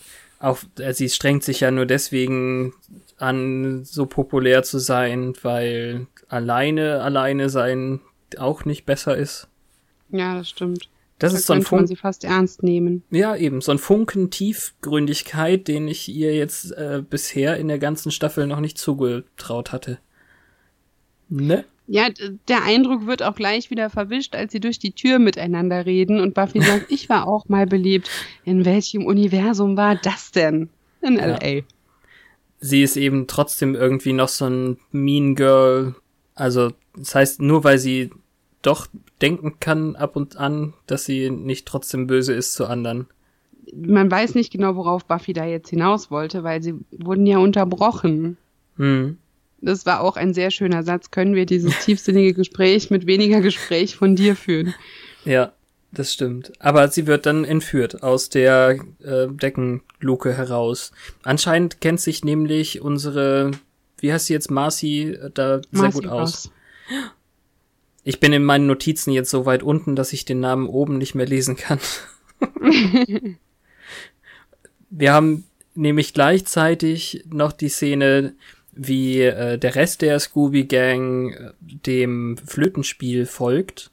auch 0.44 0.58
äh, 0.78 0.92
sie 0.92 1.08
strengt 1.08 1.42
sich 1.42 1.60
ja 1.60 1.70
nur 1.70 1.86
deswegen 1.86 2.74
an, 3.16 3.84
so 3.84 4.06
populär 4.06 4.62
zu 4.62 4.78
sein, 4.78 5.34
weil 5.42 6.06
alleine, 6.28 7.00
alleine 7.02 7.48
sein 7.48 8.00
auch 8.38 8.64
nicht 8.64 8.84
besser 8.84 9.16
ist. 9.16 9.48
Ja, 10.10 10.36
das 10.36 10.48
stimmt. 10.48 10.88
Das 11.18 11.32
da 11.32 11.38
ist 11.38 11.46
so 11.46 11.52
ein 11.52 11.58
könnte 11.58 11.70
man 11.70 11.78
Funk, 11.80 11.88
sie 11.88 11.96
fast 11.96 12.24
ernst 12.24 12.62
nehmen. 12.62 13.04
ja 13.10 13.36
eben, 13.36 13.60
so 13.60 13.72
ein 13.72 13.78
Funken 13.78 14.30
Tiefgründigkeit, 14.30 15.68
den 15.68 15.86
ich 15.88 16.08
ihr 16.08 16.34
jetzt 16.34 16.72
äh, 16.72 17.02
bisher 17.08 17.56
in 17.56 17.68
der 17.68 17.78
ganzen 17.78 18.10
Staffel 18.10 18.46
noch 18.46 18.60
nicht 18.60 18.78
zugetraut 18.78 19.72
hatte. 19.72 19.98
Ne? 21.28 21.64
Ja, 21.86 22.08
der 22.48 22.64
Eindruck 22.64 23.06
wird 23.06 23.22
auch 23.22 23.34
gleich 23.34 23.70
wieder 23.70 23.90
verwischt, 23.90 24.34
als 24.34 24.52
sie 24.52 24.60
durch 24.60 24.78
die 24.78 24.92
Tür 24.92 25.18
miteinander 25.18 25.84
reden 25.84 26.20
und 26.20 26.34
Buffy 26.34 26.60
sagt, 26.62 26.90
ich 26.90 27.08
war 27.08 27.28
auch 27.28 27.48
mal 27.48 27.66
beliebt. 27.66 28.10
In 28.44 28.64
welchem 28.64 29.04
Universum 29.04 29.76
war 29.76 29.96
das 29.96 30.32
denn? 30.32 30.70
In 31.02 31.16
Ja. 31.16 31.36
L.A. 31.36 31.62
sie 32.60 32.82
ist 32.82 32.96
eben 32.96 33.26
trotzdem 33.26 33.74
irgendwie 33.74 34.14
noch 34.14 34.28
so 34.28 34.46
ein 34.46 34.78
Mean 34.92 35.34
Girl. 35.34 35.94
Also, 36.34 36.72
das 36.96 37.14
heißt, 37.14 37.42
nur 37.42 37.64
weil 37.64 37.78
sie 37.78 38.10
doch 38.62 38.86
denken 39.20 39.60
kann 39.60 39.94
ab 39.94 40.16
und 40.16 40.36
an, 40.36 40.72
dass 40.86 41.04
sie 41.04 41.28
nicht 41.30 41.66
trotzdem 41.66 42.06
böse 42.06 42.32
ist 42.32 42.54
zu 42.54 42.66
anderen. 42.66 43.06
Man 43.74 44.10
weiß 44.10 44.34
nicht 44.34 44.52
genau, 44.52 44.76
worauf 44.76 45.04
Buffy 45.04 45.34
da 45.34 45.44
jetzt 45.44 45.68
hinaus 45.68 46.10
wollte, 46.10 46.42
weil 46.44 46.62
sie 46.62 46.74
wurden 46.90 47.26
ja 47.26 47.38
unterbrochen. 47.38 48.38
Hm. 48.76 49.18
Das 49.64 49.86
war 49.86 50.00
auch 50.00 50.16
ein 50.16 50.34
sehr 50.34 50.50
schöner 50.50 50.82
Satz. 50.82 51.10
Können 51.10 51.34
wir 51.34 51.46
dieses 51.46 51.78
tiefsinnige 51.80 52.34
Gespräch 52.34 52.90
mit 52.90 53.06
weniger 53.06 53.40
Gespräch 53.40 53.96
von 53.96 54.14
dir 54.16 54.36
führen? 54.36 54.74
Ja, 55.24 55.52
das 55.90 56.12
stimmt. 56.12 56.52
Aber 56.58 56.88
sie 56.88 57.06
wird 57.06 57.24
dann 57.26 57.44
entführt 57.44 58.02
aus 58.02 58.28
der 58.28 58.78
äh, 59.02 59.28
Deckenluke 59.28 60.36
heraus. 60.36 60.92
Anscheinend 61.22 61.80
kennt 61.80 62.00
sich 62.00 62.24
nämlich 62.24 62.82
unsere, 62.82 63.52
wie 63.98 64.12
heißt 64.12 64.26
sie 64.26 64.34
jetzt, 64.34 64.50
Marcy, 64.50 65.12
äh, 65.12 65.30
da 65.32 65.60
sehr 65.70 65.82
Marcy 65.82 66.00
gut 66.00 66.06
aus. 66.08 66.20
Ross. 66.20 66.50
Ich 68.02 68.20
bin 68.20 68.34
in 68.34 68.44
meinen 68.44 68.66
Notizen 68.66 69.12
jetzt 69.12 69.30
so 69.30 69.46
weit 69.46 69.62
unten, 69.62 69.96
dass 69.96 70.12
ich 70.12 70.26
den 70.26 70.40
Namen 70.40 70.66
oben 70.66 70.98
nicht 70.98 71.14
mehr 71.14 71.26
lesen 71.26 71.56
kann. 71.56 71.78
Wir 74.90 75.12
haben 75.12 75.44
nämlich 75.74 76.12
gleichzeitig 76.12 77.24
noch 77.30 77.52
die 77.52 77.70
Szene, 77.70 78.34
wie 78.76 79.22
äh, 79.22 79.58
der 79.58 79.74
Rest 79.74 80.02
der 80.02 80.18
Scooby 80.18 80.64
Gang 80.64 81.32
äh, 81.32 81.52
dem 81.60 82.36
Flötenspiel 82.36 83.26
folgt 83.26 83.90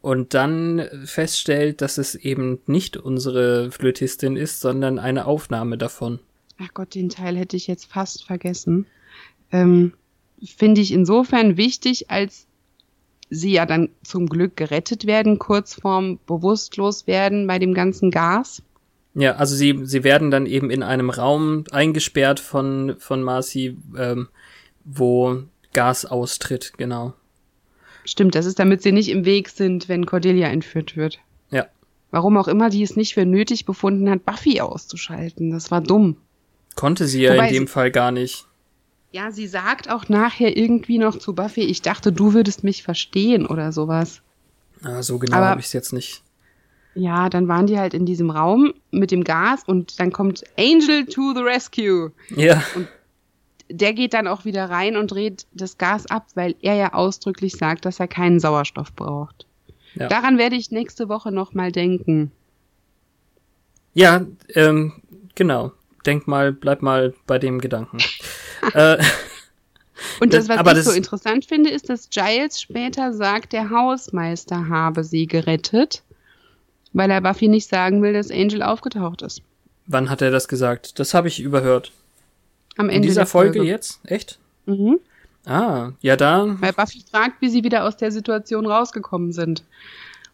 und 0.00 0.34
dann 0.34 0.88
feststellt, 1.04 1.80
dass 1.80 1.98
es 1.98 2.14
eben 2.14 2.60
nicht 2.66 2.96
unsere 2.96 3.70
Flötistin 3.70 4.36
ist, 4.36 4.60
sondern 4.60 4.98
eine 4.98 5.26
Aufnahme 5.26 5.76
davon. 5.76 6.20
Ach 6.58 6.72
Gott, 6.74 6.94
den 6.94 7.08
Teil 7.08 7.36
hätte 7.36 7.56
ich 7.56 7.66
jetzt 7.66 7.86
fast 7.86 8.24
vergessen. 8.24 8.86
Ähm, 9.52 9.92
Finde 10.42 10.80
ich 10.80 10.92
insofern 10.92 11.56
wichtig, 11.56 12.10
als 12.10 12.46
sie 13.28 13.52
ja 13.52 13.66
dann 13.66 13.90
zum 14.02 14.26
Glück 14.26 14.56
gerettet 14.56 15.06
werden, 15.06 15.38
kurz 15.38 15.74
vorm 15.74 16.18
Bewusstlos-werden 16.26 17.46
bei 17.46 17.58
dem 17.58 17.74
ganzen 17.74 18.10
Gas. 18.10 18.62
Ja, 19.14 19.36
also 19.36 19.56
sie, 19.56 19.80
sie 19.82 20.04
werden 20.04 20.30
dann 20.30 20.46
eben 20.46 20.70
in 20.70 20.82
einem 20.82 21.10
Raum 21.10 21.64
eingesperrt 21.72 22.38
von, 22.38 22.96
von 22.98 23.22
Marcy, 23.22 23.76
ähm, 23.96 24.28
wo 24.84 25.42
Gas 25.72 26.06
austritt, 26.06 26.72
genau. 26.76 27.14
Stimmt, 28.04 28.34
das 28.34 28.46
ist, 28.46 28.58
damit 28.58 28.82
sie 28.82 28.92
nicht 28.92 29.08
im 29.08 29.24
Weg 29.24 29.48
sind, 29.48 29.88
wenn 29.88 30.06
Cordelia 30.06 30.48
entführt 30.48 30.96
wird. 30.96 31.18
Ja. 31.50 31.66
Warum 32.10 32.36
auch 32.36 32.48
immer 32.48 32.70
die 32.70 32.82
es 32.82 32.96
nicht 32.96 33.14
für 33.14 33.26
nötig 33.26 33.66
befunden 33.66 34.08
hat, 34.08 34.24
Buffy 34.24 34.60
auszuschalten. 34.60 35.50
Das 35.50 35.70
war 35.70 35.80
dumm. 35.80 36.16
Konnte 36.76 37.06
sie 37.06 37.22
ja 37.22 37.34
Wobei 37.34 37.48
in 37.48 37.54
dem 37.54 37.68
Fall 37.68 37.90
gar 37.90 38.10
nicht. 38.10 38.46
Ja, 39.12 39.32
sie 39.32 39.48
sagt 39.48 39.90
auch 39.90 40.08
nachher 40.08 40.56
irgendwie 40.56 40.98
noch 40.98 41.18
zu 41.18 41.34
Buffy, 41.34 41.62
ich 41.62 41.82
dachte, 41.82 42.12
du 42.12 42.32
würdest 42.32 42.62
mich 42.62 42.84
verstehen 42.84 43.44
oder 43.44 43.72
sowas. 43.72 44.22
Ah, 44.82 45.02
so 45.02 45.18
genau 45.18 45.36
habe 45.36 45.60
ich 45.60 45.66
es 45.66 45.72
jetzt 45.72 45.92
nicht. 45.92 46.22
Ja, 46.94 47.28
dann 47.28 47.46
waren 47.48 47.66
die 47.66 47.78
halt 47.78 47.94
in 47.94 48.04
diesem 48.04 48.30
Raum 48.30 48.74
mit 48.90 49.10
dem 49.12 49.22
Gas 49.24 49.62
und 49.64 50.00
dann 50.00 50.12
kommt 50.12 50.42
Angel 50.58 51.06
to 51.06 51.32
the 51.34 51.40
rescue. 51.40 52.10
Ja. 52.30 52.62
Und 52.74 52.88
der 53.70 53.92
geht 53.92 54.12
dann 54.14 54.26
auch 54.26 54.44
wieder 54.44 54.68
rein 54.68 54.96
und 54.96 55.12
dreht 55.12 55.46
das 55.52 55.78
Gas 55.78 56.06
ab, 56.06 56.26
weil 56.34 56.56
er 56.60 56.74
ja 56.74 56.92
ausdrücklich 56.92 57.52
sagt, 57.54 57.84
dass 57.84 58.00
er 58.00 58.08
keinen 58.08 58.40
Sauerstoff 58.40 58.92
braucht. 58.94 59.46
Ja. 59.94 60.08
Daran 60.08 60.38
werde 60.38 60.56
ich 60.56 60.72
nächste 60.72 61.08
Woche 61.08 61.30
nochmal 61.30 61.70
denken. 61.70 62.32
Ja, 63.94 64.24
ähm, 64.54 64.92
genau. 65.34 65.72
Denk 66.06 66.26
mal, 66.26 66.52
bleib 66.52 66.82
mal 66.82 67.14
bei 67.26 67.38
dem 67.38 67.60
Gedanken. 67.60 67.98
äh, 68.74 68.96
Und 70.20 70.32
das, 70.32 70.46
Das- 70.46 70.48
was 70.48 70.58
aber 70.58 70.70
ich 70.72 70.76
das- 70.78 70.86
so 70.86 70.92
interessant 70.92 71.44
finde, 71.44 71.70
ist, 71.70 71.88
dass 71.90 72.08
Giles 72.10 72.60
später 72.60 73.12
sagt, 73.12 73.52
der 73.52 73.70
Hausmeister 73.70 74.68
habe 74.68 75.04
sie 75.04 75.26
gerettet, 75.26 76.02
weil 76.92 77.10
er 77.10 77.20
Buffy 77.20 77.48
nicht 77.48 77.68
sagen 77.68 78.02
will, 78.02 78.12
dass 78.12 78.30
Angel 78.30 78.62
aufgetaucht 78.62 79.22
ist. 79.22 79.42
wann 79.86 80.10
hat 80.10 80.22
er 80.22 80.30
das 80.30 80.48
gesagt? 80.48 80.98
Das 80.98 81.14
habe 81.14 81.28
ich 81.28 81.40
überhört. 81.40 81.92
Am 82.76 82.88
In 82.88 82.96
Ende 82.96 83.08
dieser 83.08 83.22
der 83.22 83.26
Folge 83.26 83.62
jetzt? 83.62 84.00
Echt? 84.04 84.38
Mhm. 84.66 85.00
Ah, 85.46 85.90
ja, 86.00 86.16
da. 86.16 86.56
Weil 86.60 86.72
Buffy 86.72 87.02
fragt, 87.10 87.40
wie 87.40 87.48
sie 87.48 87.64
wieder 87.64 87.84
aus 87.84 87.96
der 87.96 88.12
Situation 88.12 88.66
rausgekommen 88.66 89.32
sind. 89.32 89.64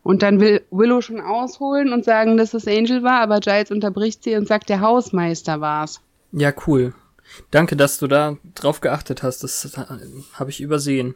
Und 0.02 0.22
dann 0.22 0.40
will 0.40 0.62
Willow 0.70 1.00
schon 1.00 1.20
ausholen 1.20 1.92
und 1.92 2.04
sagen, 2.04 2.36
dass 2.36 2.54
es 2.54 2.68
Angel 2.68 3.02
war, 3.02 3.20
aber 3.20 3.40
Giles 3.40 3.70
unterbricht 3.70 4.22
sie 4.22 4.36
und 4.36 4.46
sagt, 4.46 4.68
der 4.68 4.80
Hausmeister 4.80 5.60
war's. 5.60 6.00
Ja, 6.32 6.52
cool. 6.66 6.94
Danke, 7.50 7.76
dass 7.76 7.98
du 7.98 8.06
da 8.06 8.36
drauf 8.54 8.80
geachtet 8.80 9.22
hast. 9.24 9.42
Das 9.42 9.76
habe 10.34 10.50
ich 10.50 10.60
übersehen. 10.60 11.14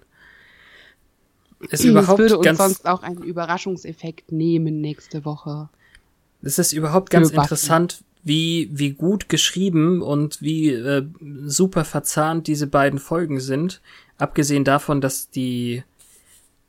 Ist 1.61 1.72
Das 1.72 1.84
überhaupt 1.84 2.18
würde 2.18 2.38
uns 2.38 2.44
ganz, 2.44 2.58
sonst 2.58 2.86
auch 2.86 3.02
einen 3.02 3.22
Überraschungseffekt 3.22 4.32
nehmen 4.32 4.80
nächste 4.80 5.24
Woche. 5.24 5.68
es 6.42 6.58
ist 6.58 6.72
überhaupt 6.72 7.11
ganz 7.11 7.28
Buffy. 7.28 7.42
interessant, 7.42 8.04
wie, 8.22 8.70
wie 8.72 8.92
gut 8.92 9.28
geschrieben 9.28 10.02
und 10.02 10.42
wie 10.42 10.70
äh, 10.70 11.06
super 11.44 11.84
verzahnt 11.84 12.46
diese 12.46 12.66
beiden 12.66 12.98
Folgen 12.98 13.40
sind. 13.40 13.80
Abgesehen 14.18 14.64
davon, 14.64 15.00
dass 15.00 15.30
die, 15.30 15.82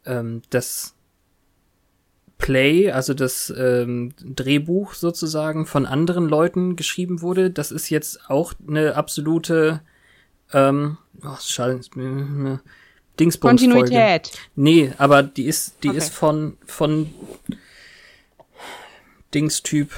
ähm, 0.05 0.41
das 0.49 0.95
Play, 2.37 2.89
also 2.91 3.13
das 3.13 3.53
ähm, 3.55 4.13
Drehbuch 4.19 4.93
sozusagen 4.93 5.65
von 5.65 5.85
anderen 5.85 6.27
Leuten 6.27 6.75
geschrieben 6.75 7.21
wurde. 7.21 7.51
Das 7.51 7.71
ist 7.71 7.89
jetzt 7.89 8.29
auch 8.29 8.53
eine 8.67 8.95
absolute 8.95 9.81
ähm, 10.53 10.97
oh, 11.23 11.37
schade, 11.39 11.79
äh, 13.21 13.23
Dingsbums-Folge. 13.23 13.73
Kontinuität. 13.73 14.31
Nee, 14.55 14.93
aber 14.97 15.23
die 15.23 15.45
ist, 15.45 15.83
die 15.83 15.89
Okay. 15.89 15.97
ist 15.97 16.13
von, 16.13 16.57
von 16.65 17.13
Dings-Typ 19.33 19.91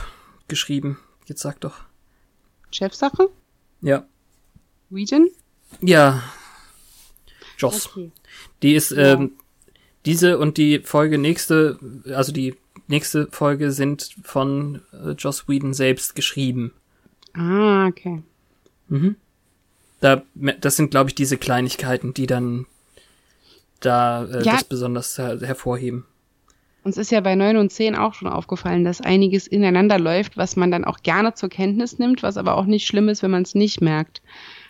geschrieben. 0.48 1.00
Jetzt 1.26 1.42
sag 1.42 1.60
doch. 1.62 1.80
Chefsache? 2.72 3.30
Ja. 3.82 4.06
Whedon? 4.90 5.30
Ja. 5.82 6.24
Joss. 7.58 7.88
Okay. 7.88 8.12
Die 8.62 8.74
ist, 8.76 8.92
Ja. 8.92 9.14
ähm, 9.14 9.34
diese 10.06 10.38
und 10.38 10.58
die 10.58 10.80
Folge 10.80 11.18
nächste, 11.18 11.80
also 12.14 12.32
die 12.32 12.56
nächste 12.88 13.28
Folge 13.32 13.72
sind 13.72 14.16
von 14.24 14.82
äh, 14.92 15.12
Joss 15.12 15.48
Whedon 15.48 15.74
selbst 15.74 16.16
geschrieben. 16.16 16.74
Ah, 17.34 17.88
okay. 17.88 18.22
Mhm. 18.90 19.16
Da, 20.02 20.24
das 20.60 20.76
sind, 20.76 20.92
glaube 20.92 21.10
ich, 21.10 21.16
diese 21.16 21.38
Kleinigkeiten, 21.38 22.14
die 22.14 22.28
dann 22.28 22.66
da 23.86 24.26
äh, 24.26 24.44
Ja. 24.44 24.54
das 24.54 24.64
besonders 24.64 25.18
her 25.18 25.40
hervorheben. 25.42 26.06
Uns 26.84 26.98
ist 26.98 27.12
ja 27.12 27.22
bei 27.22 27.34
9 27.36 27.56
und 27.58 27.72
10 27.72 27.96
auch 27.96 28.14
schon 28.14 28.28
aufgefallen, 28.28 28.84
dass 28.84 29.00
einiges 29.00 29.48
ineinander 29.48 29.98
läuft, 30.00 30.36
was 30.36 30.58
man 30.58 30.70
dann 30.70 30.84
auch 30.84 31.00
gerne 31.02 31.34
zur 31.34 31.48
Kenntnis 31.50 31.98
nimmt, 31.98 32.24
was 32.24 32.36
aber 32.36 32.58
auch 32.58 32.66
nicht 32.66 32.86
schlimm 32.86 33.08
ist, 33.08 33.24
wenn 33.24 33.32
man 33.32 33.44
es 33.44 33.56
nicht 33.56 33.80
merkt. 33.80 34.22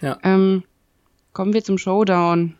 Ja. 0.01 0.20
Ähm, 0.24 0.64
kommen 1.34 1.53
wir 1.53 1.64
zum 1.64 1.80
Showdown. 1.80 2.53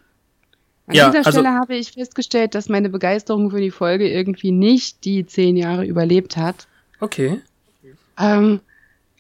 An 0.88 0.95
Ja, 0.95 1.06
dieser 1.12 1.20
also- 1.28 1.32
Stelle 1.39 1.54
habe 1.54 1.76
ich 1.76 1.91
festgestellt, 1.91 2.56
dass 2.56 2.68
meine 2.68 2.89
Begeisterung 2.89 3.51
für 3.51 3.62
die 3.62 3.70
Folge 3.72 4.10
irgendwie 4.10 4.51
nicht 4.51 5.06
die 5.06 5.26
zehn 5.28 5.56
Jahre 5.56 5.86
überlebt 5.86 6.36
hat. 6.36 6.68
Okay. 6.99 7.39
Ähm, 8.20 8.60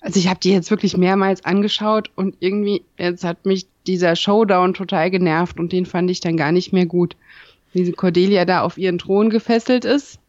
also 0.01 0.19
ich 0.19 0.27
habe 0.29 0.39
die 0.39 0.51
jetzt 0.51 0.71
wirklich 0.71 0.97
mehrmals 0.97 1.45
angeschaut 1.45 2.09
und 2.15 2.35
irgendwie, 2.39 2.83
jetzt 2.97 3.23
hat 3.23 3.45
mich 3.45 3.67
dieser 3.87 4.15
Showdown 4.15 4.73
total 4.73 5.11
genervt 5.11 5.59
und 5.59 5.71
den 5.71 5.85
fand 5.85 6.09
ich 6.09 6.19
dann 6.19 6.37
gar 6.37 6.51
nicht 6.51 6.73
mehr 6.73 6.85
gut. 6.85 7.15
Wie 7.73 7.91
Cordelia 7.91 8.45
da 8.45 8.61
auf 8.61 8.77
ihren 8.77 8.99
Thron 8.99 9.29
gefesselt 9.29 9.83
ist. 9.83 10.19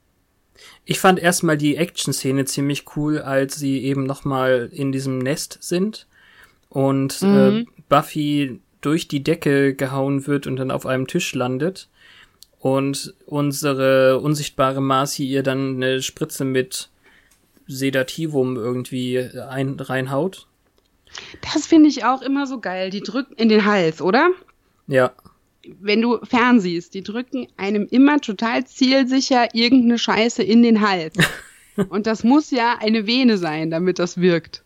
Ich 0.85 0.99
fand 0.99 1.19
erstmal 1.19 1.57
die 1.59 1.77
Action-Szene 1.77 2.45
ziemlich 2.45 2.85
cool, 2.97 3.19
als 3.19 3.57
sie 3.57 3.83
eben 3.85 4.05
nochmal 4.05 4.71
in 4.73 4.93
diesem 4.93 5.19
Nest 5.19 5.59
sind 5.61 6.07
und 6.69 7.23
äh, 7.23 7.27
Mhm. 7.27 7.67
Buffy 7.89 8.61
durch 8.81 9.09
die 9.09 9.23
Decke 9.23 9.75
gehauen 9.75 10.27
wird 10.27 10.47
und 10.47 10.57
dann 10.57 10.71
auf 10.71 10.87
einem 10.87 11.07
Tisch 11.07 11.35
landet 11.35 11.89
und 12.61 13.15
unsere 13.27 14.21
unsichtbare 14.21 14.81
Marcy 14.81 15.25
ihr 15.27 15.43
dann 15.43 15.77
eine 15.77 16.03
Spritze 16.03 16.45
mit 16.45 16.89
Sedativum 17.67 18.57
irgendwie 18.57 19.19
ein, 19.19 19.79
reinhaut. 19.81 20.47
Das 21.53 21.67
finde 21.67 21.89
ich 21.89 22.05
auch 22.05 22.23
immer 22.23 22.47
so 22.47 22.61
geil. 22.61 22.91
Die 22.91 23.01
drücken 23.01 23.35
in 23.35 23.49
den 23.49 23.65
Hals, 23.65 24.01
oder? 24.03 24.31
Ja, 24.87 25.12
Wenn 25.81 26.03
du 26.03 26.19
fernsiehst, 26.25 26.93
die 26.95 27.03
drücken 27.03 27.47
einem 27.57 27.87
immer 27.91 28.21
total 28.21 28.67
zielsicher 28.67 29.55
irgendeine 29.55 29.99
Scheiße 29.99 30.43
in 30.43 30.62
den 30.62 30.81
Hals. 30.81 31.15
Und 31.89 32.07
das 32.07 32.23
muss 32.23 32.51
ja 32.51 32.77
eine 32.81 33.07
Vene 33.07 33.39
sein, 33.39 33.71
damit 33.71 33.99
das 33.99 34.19
wirkt. 34.21 34.62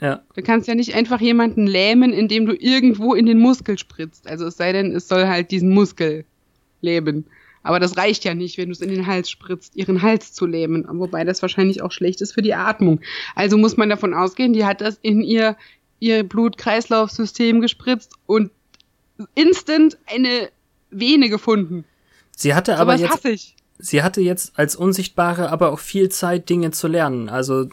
ja, 0.00 0.22
Du 0.34 0.42
kannst 0.42 0.68
ja 0.68 0.74
nicht 0.74 0.94
einfach 0.94 1.20
jemanden 1.20 1.66
lähmen, 1.66 2.12
indem 2.12 2.46
du 2.46 2.54
irgendwo 2.54 3.14
in 3.14 3.26
den 3.26 3.38
Muskel 3.38 3.78
spritzt. 3.78 4.28
Also 4.28 4.46
es 4.46 4.56
sei 4.56 4.72
denn, 4.72 4.94
es 4.94 5.08
soll 5.08 5.26
halt 5.26 5.50
diesen 5.50 5.70
Muskel 5.70 6.24
lähmen. 6.80 7.24
Aber 7.62 7.80
das 7.80 7.96
reicht 7.96 8.24
ja 8.24 8.34
nicht, 8.34 8.58
wenn 8.58 8.66
du 8.66 8.72
es 8.72 8.80
in 8.80 8.90
den 8.90 9.06
Hals 9.06 9.30
spritzt, 9.30 9.76
ihren 9.76 10.02
Hals 10.02 10.32
zu 10.32 10.46
lähmen. 10.46 10.86
Wobei 10.88 11.24
das 11.24 11.42
wahrscheinlich 11.42 11.82
auch 11.82 11.92
schlecht 11.92 12.20
ist 12.20 12.32
für 12.32 12.42
die 12.42 12.54
Atmung. 12.54 13.00
Also 13.34 13.58
muss 13.58 13.76
man 13.76 13.88
davon 13.88 14.14
ausgehen, 14.14 14.52
die 14.52 14.64
hat 14.64 14.80
das 14.80 14.98
in 15.02 15.22
ihr, 15.22 15.56
ihr 15.98 16.22
Blut-Kreislauf-System 16.22 17.60
gespritzt 17.60 18.12
und 18.26 18.50
instant 19.34 19.98
eine 20.06 20.50
Vene 20.90 21.28
gefunden. 21.28 21.84
sie 22.36 22.54
hatte 22.54 22.78
Aber 22.78 22.94
aber 22.94 23.02
jetzt 23.02 23.54
sie 23.78 24.02
hatte 24.02 24.20
jetzt 24.20 24.58
als 24.58 24.76
Unsichtbare 24.76 25.50
aber 25.50 25.72
auch 25.72 25.78
viel 25.78 26.08
Zeit, 26.08 26.48
Dinge 26.48 26.70
zu 26.70 26.88
lernen. 26.88 27.28
Also 27.28 27.68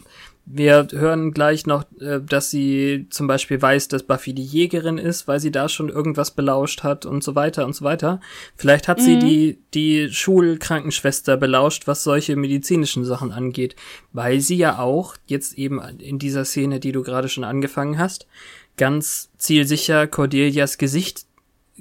wir 0.48 0.86
hören 0.92 1.32
gleich 1.32 1.66
noch, 1.66 1.84
äh, 2.00 2.20
dass 2.20 2.50
sie 2.50 3.08
zum 3.10 3.26
Beispiel 3.26 3.60
weiß, 3.60 3.88
dass 3.88 4.04
Buffy 4.04 4.32
die 4.32 4.44
Jägerin 4.44 4.96
ist, 4.96 5.26
weil 5.26 5.40
sie 5.40 5.50
da 5.50 5.68
schon 5.68 5.88
irgendwas 5.88 6.30
belauscht 6.30 6.84
hat 6.84 7.04
und 7.04 7.24
so 7.24 7.34
weiter 7.34 7.66
und 7.66 7.74
so 7.74 7.84
weiter. 7.84 8.20
Vielleicht 8.54 8.86
hat 8.86 9.00
sie 9.00 9.18
die, 9.18 9.58
die 9.74 10.08
Schulkrankenschwester 10.10 11.36
belauscht, 11.36 11.88
was 11.88 12.04
solche 12.04 12.36
medizinischen 12.36 13.04
Sachen 13.04 13.32
angeht, 13.32 13.74
weil 14.12 14.40
sie 14.40 14.56
ja 14.56 14.78
auch 14.78 15.16
jetzt 15.26 15.58
eben 15.58 15.80
in 15.98 16.20
dieser 16.20 16.44
Szene, 16.44 16.78
die 16.78 16.92
du 16.92 17.02
gerade 17.02 17.28
schon 17.28 17.44
angefangen 17.44 17.98
hast, 17.98 18.28
ganz 18.76 19.30
zielsicher 19.38 20.06
Cordelias 20.06 20.78
Gesicht 20.78 21.26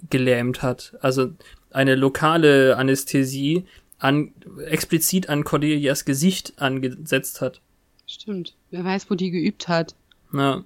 gelähmt 0.10 0.64
hat. 0.64 0.96
Also 1.02 1.30
eine 1.70 1.94
lokale 1.94 2.78
Anästhesie 2.78 3.66
an, 4.00 4.34
explizit 4.66 5.30
an 5.30 5.44
Cordelias 5.44 6.04
Gesicht 6.04 6.54
angesetzt 6.58 7.42
hat. 7.42 7.62
Stimmt. 8.08 8.54
Wer 8.72 8.84
weiß, 8.84 9.10
wo 9.10 9.16
die 9.16 9.32
geübt 9.32 9.68
hat. 9.68 9.96
Ja, 10.34 10.64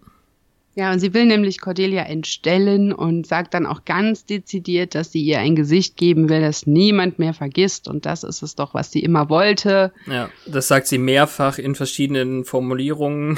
Ja, 0.76 0.92
und 0.92 1.00
sie 1.00 1.14
will 1.14 1.26
nämlich 1.26 1.60
Cordelia 1.60 2.04
entstellen 2.04 2.94
und 2.94 3.28
sagt 3.28 3.54
dann 3.54 3.66
auch 3.66 3.86
ganz 3.86 4.26
dezidiert, 4.26 4.96
dass 4.96 5.12
sie 5.12 5.22
ihr 5.22 5.40
ein 5.40 5.56
Gesicht 5.56 5.98
geben 5.98 6.30
will, 6.30 6.42
das 6.42 6.66
niemand 6.68 7.20
mehr 7.20 7.34
vergisst. 7.34 7.88
Und 7.88 8.06
das 8.06 8.24
ist 8.24 8.42
es 8.44 8.56
doch, 8.56 8.74
was 8.74 8.92
sie 8.92 9.02
immer 9.02 9.30
wollte. 9.30 9.92
ja, 10.06 10.30
das 10.46 10.68
sagt 10.68 10.88
sie 10.88 10.98
mehrfach 10.98 11.58
in 11.60 11.76
verschiedenen 11.76 12.46
Formulierungen. 12.46 13.38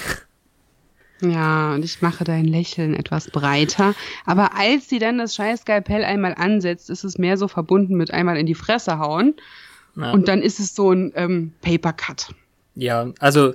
Ja, 1.21 1.75
und 1.75 1.85
ich 1.85 2.01
mache 2.01 2.23
dein 2.23 2.45
Lächeln 2.45 2.95
etwas 2.95 3.29
breiter. 3.29 3.93
Aber 4.25 4.55
als 4.57 4.89
sie 4.89 4.97
dann 4.97 5.19
das 5.19 5.35
scheiß 5.35 5.61
Skalpell 5.61 6.03
einmal 6.03 6.33
ansetzt, 6.35 6.89
ist 6.89 7.03
es 7.03 7.19
mehr 7.19 7.37
so 7.37 7.47
verbunden 7.47 7.95
mit 7.95 8.11
einmal 8.11 8.37
in 8.37 8.47
die 8.47 8.55
Fresse 8.55 8.97
hauen. 8.97 9.35
Ja, 9.95 10.11
Und 10.13 10.27
dann 10.27 10.41
ist 10.41 10.59
es 10.59 10.73
so 10.73 10.91
ein 10.91 11.11
ähm, 11.15 11.53
Paper 11.61 11.93
Cut. 11.93 12.33
ja 12.75 13.11
also 13.19 13.53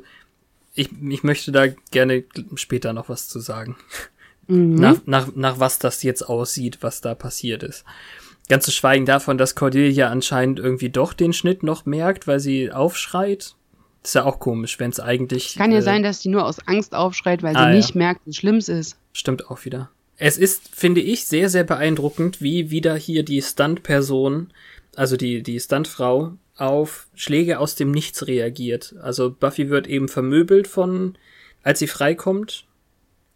ich, 0.77 0.91
ich 1.09 1.23
möchte 1.25 1.51
da 1.53 1.67
gerne 1.91 2.25
später 2.55 2.93
noch 2.93 3.09
was 3.09 3.29
zu 3.29 3.41
sagen. 3.41 3.77
Nach, 4.49 4.99
nach, 5.07 5.35
nach 5.35 5.59
was 5.59 5.81
das 5.81 6.05
jetzt 6.05 6.23
aussieht, 6.23 6.79
was 6.81 7.01
da 7.01 7.17
passiert 7.17 7.65
ist. 7.65 7.85
Ganz 8.49 8.65
zu 8.65 8.71
schweigen 8.71 9.05
davon, 9.05 9.39
dass 9.39 9.57
Cordelia 9.57 10.09
anscheinend 10.09 10.61
irgendwie 10.61 10.89
doch 10.89 11.13
den 11.15 11.33
Schnitt 11.33 11.65
noch 11.65 11.85
merkt, 11.85 12.29
weil 12.29 12.39
sie 12.39 12.71
aufschreit. 12.71 13.57
ist 14.05 14.15
ja 14.15 14.25
auch 14.25 14.39
komisch, 14.39 14.79
wenn 14.79 14.91
es 14.91 15.01
eigentlich. 15.01 15.57
Kann 15.57 15.73
ja 15.73 15.79
äh, 15.79 15.83
sein, 15.83 16.05
dass 16.05 16.21
die 16.21 16.29
nur 16.29 16.45
aus 16.47 16.61
Angst 16.69 16.95
aufschreit, 16.95 17.43
weil 17.43 17.55
sie 17.55 17.61
Ah, 17.61 17.71
ja. 17.71 17.75
nicht 17.77 17.97
merkt, 17.97 18.21
wie 18.25 18.35
schlimm 18.35 18.57
es 18.59 18.69
ist. 18.69 18.97
Stimmt 19.13 19.51
auch 19.51 19.65
wieder. 19.65 19.91
Es 20.17 20.39
ist, 20.39 20.69
finde 20.73 21.01
ich, 21.01 21.25
sehr, 21.27 21.49
sehr 21.49 21.65
beeindruckend, 21.65 22.41
wie 22.41 22.71
wieder 22.71 22.95
hier 22.95 23.25
die 23.25 23.43
Stunt-Person, 23.43 24.53
also 24.95 25.17
die, 25.17 25.43
die 25.43 25.59
Stuntfrau, 25.59 26.35
auf 26.57 27.07
Schläge 27.15 27.59
aus 27.59 27.75
dem 27.75 27.91
Nichts 27.91 28.27
reagiert. 28.27 28.95
Also 29.03 29.31
Buffy 29.31 29.69
wird 29.71 29.87
eben 29.87 30.09
vermöbelt 30.09 30.67
von, 30.69 31.17
als 31.63 31.79
sie 31.79 31.87
freikommt. 31.87 32.65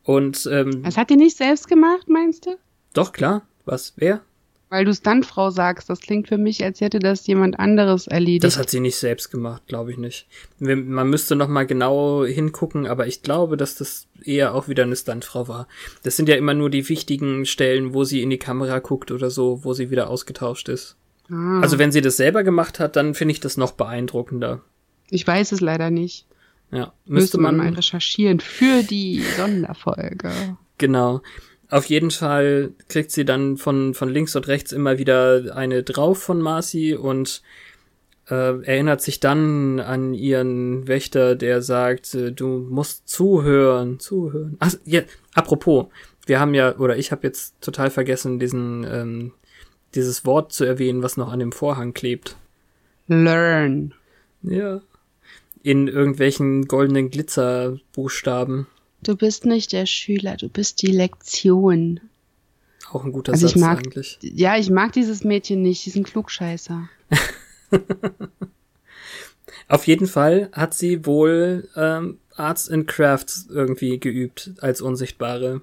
Und 0.02 0.48
ähm, 0.50 0.82
Das 0.82 0.96
hat 0.96 1.10
die 1.10 1.16
nicht 1.16 1.36
selbst 1.36 1.68
gemacht, 1.68 2.08
meinst 2.08 2.46
du? 2.46 2.56
doch 2.94 3.12
klar, 3.12 3.46
was? 3.66 3.92
Wer? 3.96 4.20
Weil 4.68 4.84
du 4.84 4.94
Stuntfrau 4.94 5.50
sagst, 5.50 5.90
das 5.90 6.00
klingt 6.00 6.28
für 6.28 6.38
mich, 6.38 6.62
als 6.62 6.80
hätte 6.80 7.00
das 7.00 7.26
jemand 7.26 7.58
anderes 7.58 8.06
erledigt. 8.06 8.44
Das 8.44 8.56
hat 8.56 8.70
sie 8.70 8.78
nicht 8.80 8.96
selbst 8.96 9.30
gemacht, 9.30 9.66
glaube 9.66 9.90
ich 9.90 9.98
nicht. 9.98 10.26
Man 10.60 11.10
müsste 11.10 11.34
noch 11.34 11.48
mal 11.48 11.66
genau 11.66 12.24
hingucken, 12.24 12.86
aber 12.86 13.08
ich 13.08 13.22
glaube, 13.22 13.56
dass 13.56 13.74
das 13.74 14.06
eher 14.24 14.54
auch 14.54 14.68
wieder 14.68 14.84
eine 14.84 14.94
Stuntfrau 14.94 15.48
war. 15.48 15.66
Das 16.04 16.16
sind 16.16 16.28
ja 16.28 16.36
immer 16.36 16.54
nur 16.54 16.70
die 16.70 16.88
wichtigen 16.88 17.46
Stellen, 17.46 17.94
wo 17.94 18.04
sie 18.04 18.22
in 18.22 18.30
die 18.30 18.38
Kamera 18.38 18.78
guckt 18.78 19.10
oder 19.10 19.28
so, 19.30 19.64
wo 19.64 19.72
sie 19.72 19.90
wieder 19.90 20.08
ausgetauscht 20.08 20.68
ist. 20.68 20.96
Ah, 21.30 21.60
Also 21.60 21.78
wenn 21.78 21.92
sie 21.92 22.00
das 22.00 22.16
selber 22.16 22.42
gemacht 22.42 22.80
hat, 22.80 22.96
dann 22.96 23.14
finde 23.14 23.32
ich 23.32 23.40
das 23.40 23.56
noch 23.56 23.72
beeindruckender. 23.72 24.62
ich 25.10 25.26
weiß 25.26 25.52
es 25.52 25.60
leider 25.60 25.90
nicht. 25.90 26.26
Ja, 26.72 26.92
Müsste 27.04 27.38
man 27.38 27.56
mal 27.56 27.74
recherchieren 27.74 28.38
für 28.38 28.84
die 28.84 29.22
Sonderfolge. 29.36 30.30
Genau. 30.78 31.20
Auf 31.68 31.86
jeden 31.86 32.10
Fall 32.10 32.72
kriegt 32.88 33.10
sie 33.10 33.24
dann 33.24 33.56
von, 33.56 33.94
von 33.94 34.08
links 34.08 34.36
und 34.36 34.46
rechts 34.48 34.72
immer 34.72 34.98
wieder 34.98 35.56
eine 35.56 35.82
drauf 35.82 36.22
von 36.22 36.40
Marcy 36.40 36.94
und 36.94 37.42
äh, 38.28 38.62
erinnert 38.62 39.02
sich 39.02 39.20
dann 39.20 39.80
an 39.80 40.14
ihren 40.14 40.86
Wächter, 40.86 41.34
der 41.34 41.62
sagt, 41.62 42.14
äh, 42.14 42.32
du 42.32 42.66
musst 42.70 43.08
zuhören, 43.08 43.98
zuhören. 43.98 44.56
Ach, 44.60 44.72
ja, 44.84 45.02
apropos, 45.34 45.86
wir 46.26 46.38
haben 46.38 46.54
ja, 46.54 46.76
oder 46.78 46.96
ich 46.96 47.12
habe 47.12 47.26
jetzt 47.26 47.60
total 47.60 47.90
vergessen, 47.90 48.38
diesen, 48.38 48.84
ähm, 48.88 49.32
dieses 49.94 50.24
Wort 50.24 50.52
zu 50.52 50.64
erwähnen, 50.64 51.02
was 51.02 51.16
noch 51.16 51.32
an 51.32 51.38
dem 51.40 51.52
Vorhang 51.52 51.94
klebt. 51.94 52.36
Learn. 53.08 53.94
Ja. 54.42 54.80
In 55.62 55.88
irgendwelchen 55.88 56.66
goldenen 56.68 57.10
Glitzerbuchstaben. 57.10 58.66
Du 59.02 59.16
bist 59.16 59.44
nicht 59.46 59.72
der 59.72 59.86
Schüler, 59.86 60.36
du 60.36 60.48
bist 60.48 60.82
die 60.82 60.86
Lektion. 60.92 62.00
Auch 62.92 63.04
ein 63.04 63.12
guter 63.12 63.32
Also 63.32 63.46
ich 63.46 63.52
Satz 63.52 63.60
mag- 63.60 63.78
eigentlich. 63.78 64.18
Ja, 64.22 64.56
ich 64.56 64.70
mag 64.70 64.92
dieses 64.92 65.24
Mädchen 65.24 65.62
nicht, 65.62 65.84
diesen 65.86 66.02
Klugscheißer. 66.04 66.88
Auf 69.68 69.86
jeden 69.86 70.06
Fall 70.06 70.48
hat 70.52 70.74
sie 70.74 71.06
wohl 71.06 71.68
ähm, 71.76 72.18
Arts 72.34 72.68
and 72.68 72.86
Crafts 72.88 73.46
irgendwie 73.48 74.00
geübt 74.00 74.52
als 74.60 74.80
Unsichtbare. 74.80 75.60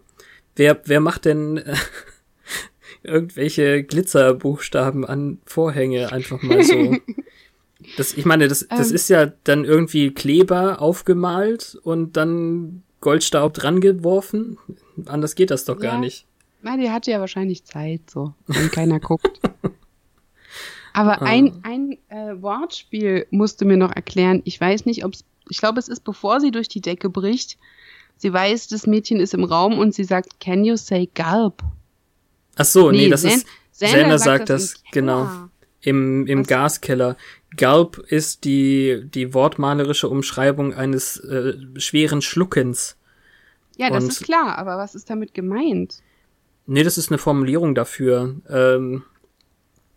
Wer, 0.56 0.80
wer 0.86 1.00
macht 1.02 1.26
denn 1.26 1.58
äh, 1.58 1.76
irgendwelche 3.08 3.84
Glitzerbuchstaben 3.84 5.06
an 5.06 5.40
Vorhänge 5.46 6.12
einfach 6.12 6.42
mal 6.42 6.64
so? 6.64 6.98
Das, 7.96 8.16
ich 8.16 8.26
meine, 8.26 8.48
das, 8.48 8.68
das 8.70 8.90
Ähm. 8.90 8.96
ist 8.96 9.08
ja 9.08 9.28
dann 9.44 9.64
irgendwie 9.64 10.10
Kleber 10.12 10.82
aufgemalt 10.82 11.78
und 11.84 12.18
dann 12.18 12.82
Goldstaub 13.02 13.54
dran 13.54 13.82
geworfen. 13.82 14.58
Anders 15.06 15.36
geht 15.36 15.52
das 15.52 15.64
doch 15.66 15.78
gar 15.78 15.94
Ja. 15.94 16.00
nicht. 16.00 16.26
Na, 16.64 16.76
die 16.76 16.90
hatte 16.90 17.12
ja 17.12 17.20
wahrscheinlich 17.20 17.66
Zeit, 17.66 18.02
so, 18.10 18.34
wenn 18.48 18.72
keiner 18.72 19.00
guckt. 19.00 19.40
Aber 20.94 21.22
Ah. 21.22 21.26
ein, 21.26 21.60
ein 21.64 21.98
äh, 22.10 22.42
Wortspiel 22.42 23.28
musste 23.30 23.64
mir 23.66 23.78
noch 23.78 23.92
erklären. 23.96 24.42
Ich 24.46 24.60
weiß 24.60 24.86
nicht, 24.88 25.06
ob 25.06 25.14
es, 25.14 25.24
ich 25.48 25.60
glaube, 25.60 25.80
es 25.80 25.88
ist, 25.88 26.04
bevor 26.04 26.40
sie 26.42 26.50
durch 26.52 26.68
die 26.68 26.82
Decke 26.82 27.10
bricht. 27.12 27.58
Sie 28.18 28.34
weiß, 28.34 28.68
das 28.70 28.88
Mädchen 28.88 29.20
ist 29.20 29.36
im 29.36 29.44
Raum 29.44 29.78
und 29.78 29.94
sie 29.94 30.04
sagt, 30.04 30.40
can 30.40 30.66
you 30.66 30.76
say 30.76 31.08
gulp? 31.16 31.62
Ach 32.58 32.66
so, 32.66 32.92
nee, 32.92 33.10
das 33.10 33.22
Zen- 33.22 33.32
ist 33.32 33.48
Xander 33.80 34.18
sagt 34.20 34.50
im 34.50 34.56
das, 34.56 34.74
Keller. 34.74 34.92
genau. 34.92 35.30
im, 35.82 36.26
im 36.28 36.40
Was? 36.42 36.48
Gaskeller. 36.48 37.18
Gulp 37.58 37.98
ist 38.10 38.44
die, 38.44 39.04
die 39.06 39.34
wortmalerische 39.34 40.10
Umschreibung 40.10 40.74
eines 40.74 41.18
äh, 41.18 41.54
schweren 41.80 42.22
Schluckens. 42.22 42.98
Ja, 43.78 43.90
das 43.90 44.04
Und- 44.04 44.10
ist 44.12 44.24
klar, 44.24 44.58
aber 44.58 44.78
was 44.78 44.96
ist 44.96 45.10
damit 45.10 45.34
gemeint? 45.34 46.02
Nee, 46.66 46.84
das 46.84 46.98
ist 46.98 47.10
eine 47.12 47.18
Formulierung 47.18 47.76
dafür. 47.76 48.36
Ähm, 48.50 49.04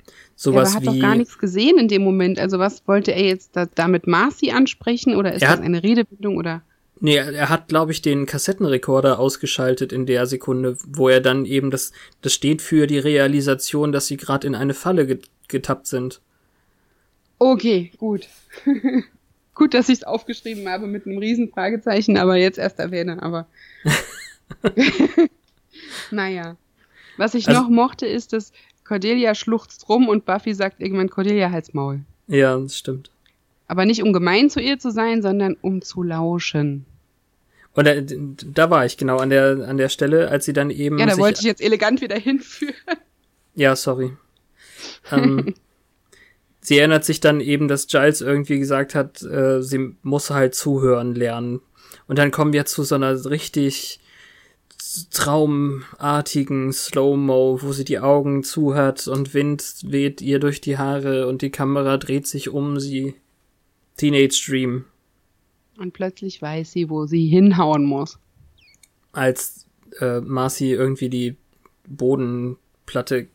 Ja, 0.07 0.13
sowas 0.37 0.71
er 0.71 0.75
hat 0.77 0.83
wie. 0.83 0.87
doch 0.87 0.99
gar 1.01 1.15
nichts 1.17 1.39
gesehen 1.39 1.79
in 1.79 1.89
dem 1.89 2.03
Moment. 2.03 2.39
Also 2.39 2.59
was 2.59 2.87
wollte 2.87 3.13
er 3.13 3.25
jetzt 3.25 3.57
da, 3.57 3.67
damit 3.67 4.07
Marcy 4.07 4.51
ansprechen 4.53 5.17
oder 5.17 5.33
ist 5.35 5.43
das 5.43 5.51
hat- 5.51 5.61
eine 5.63 5.83
Redebildung 5.83 6.37
oder? 6.37 6.63
Nee, 7.03 7.17
er 7.17 7.49
hat, 7.49 7.69
glaube 7.69 7.93
ich, 7.93 8.03
den 8.03 8.27
Kassettenrekorder 8.27 9.19
ausgeschaltet 9.19 9.91
in 9.93 10.05
der 10.05 10.27
Sekunde, 10.27 10.77
wo 10.87 11.09
er 11.09 11.21
dann 11.23 11.47
eben 11.47 11.71
das, 11.71 11.93
das 12.21 12.35
steht 12.35 12.61
für 12.61 12.87
die 12.87 12.99
Realisation, 12.99 13.91
dass 13.91 14.07
sie 14.07 14.19
gerade 14.19 14.47
in 14.47 14.55
eine 14.55 14.75
Falle 14.75 15.07
get 15.07 15.29
getappt 15.49 15.87
sind. 15.87 16.21
Okay, 17.39 17.91
gut. 17.99 18.29
gut, 19.55 19.73
dass 19.75 19.89
ich 19.89 19.99
es 19.99 20.05
aufgeschrieben 20.05 20.69
habe 20.69 20.87
mit 20.87 21.07
einem 21.07 21.19
riesen 21.19 21.49
Fragezeichen, 21.51 22.19
aber 22.19 22.37
jetzt 22.37 22.59
erst 22.59 22.79
erwähne, 22.79 23.21
aber. 23.23 23.47
naja. 26.11 26.57
Was 27.17 27.35
ich 27.35 27.49
Also- 27.49 27.63
noch 27.63 27.69
mochte, 27.71 28.07
ist, 28.07 28.33
dass 28.33 28.53
Cordelia 28.85 29.35
schluchzt 29.35 29.89
rum 29.89 30.09
und 30.09 30.25
Buffy 30.27 30.55
sagt 30.55 30.81
irgendwann 30.81 31.09
Cordelia 31.11 31.51
halt's 31.51 31.75
Maul. 31.75 32.01
Ja, 32.29 32.57
das 32.59 32.77
stimmt. 32.77 33.11
Aber 33.67 33.85
nicht 33.87 34.03
um 34.03 34.13
gemein 34.13 34.51
zu 34.51 34.61
ihr 34.61 34.79
zu 34.79 34.91
sein, 34.91 35.23
sondern 35.23 35.57
um 35.61 35.81
zu 35.83 36.03
lauschen. 36.03 36.87
Und 37.75 37.87
da, 37.87 37.95
da 38.01 38.71
war 38.71 38.85
ich 38.85 38.97
genau 38.97 39.18
an 39.18 39.31
der 39.31 39.68
an 39.68 39.77
der 39.77 39.89
Stelle, 39.89 40.29
als 40.29 40.45
sie 40.45 40.53
dann 40.53 40.71
eben 40.71 40.99
Ja, 40.99 41.07
da 41.07 41.18
wollte 41.18 41.41
ich 41.41 41.47
jetzt 41.47 41.62
elegant 41.62 42.01
wieder 42.01 42.16
hinführen. 42.16 42.75
Ja, 43.55 43.77
sorry. 43.77 44.16
ähm, 45.12 45.55
sie 46.61 46.79
erinnert 46.79 47.05
sich 47.05 47.21
dann 47.21 47.41
eben, 47.41 47.68
dass 47.68 47.87
Giles 47.87 48.21
irgendwie 48.21 48.59
gesagt 48.59 48.95
hat, 48.95 49.23
äh, 49.23 49.62
sie 49.62 49.95
muss 50.03 50.31
halt 50.31 50.55
zuhören 50.55 51.14
lernen. 51.14 51.61
Und 52.07 52.18
dann 52.18 52.33
kommen 52.33 52.53
wir 52.53 52.66
zu 52.66 52.83
so 52.83 52.97
einer 52.97 53.25
richtig 53.25 54.01
traumartigen 55.12 56.73
Slow-Mo, 56.73 57.62
wo 57.62 57.73
sie 57.73 57.85
die 57.85 58.01
Augen 58.01 58.43
zu 58.43 58.75
hat 58.75 59.07
und 59.07 59.35
Wind 59.35 59.62
weht 59.83 60.21
ihr 60.21 60.41
durch 60.41 60.61
die 60.61 60.79
Haare 60.79 61.29
und 61.29 61.43
die 61.43 61.51
Kamera 61.51 61.97
dreht 61.97 62.27
sich 62.27 62.49
um 62.49 62.81
sie. 62.81 63.14
Teenage 63.97 64.43
Dream. 64.47 64.87
Und 65.81 65.93
plötzlich 65.95 66.41
weiß 66.43 66.70
sie, 66.72 66.91
wo 66.91 67.07
sie 67.07 67.26
hinhauen 67.28 67.85
muss. 67.85 68.18
Als 69.12 69.66
äh, 70.01 70.20
Marcy 70.20 70.72
irgendwie 70.72 71.09
die 71.09 71.37
Bodenplatte 71.89 73.26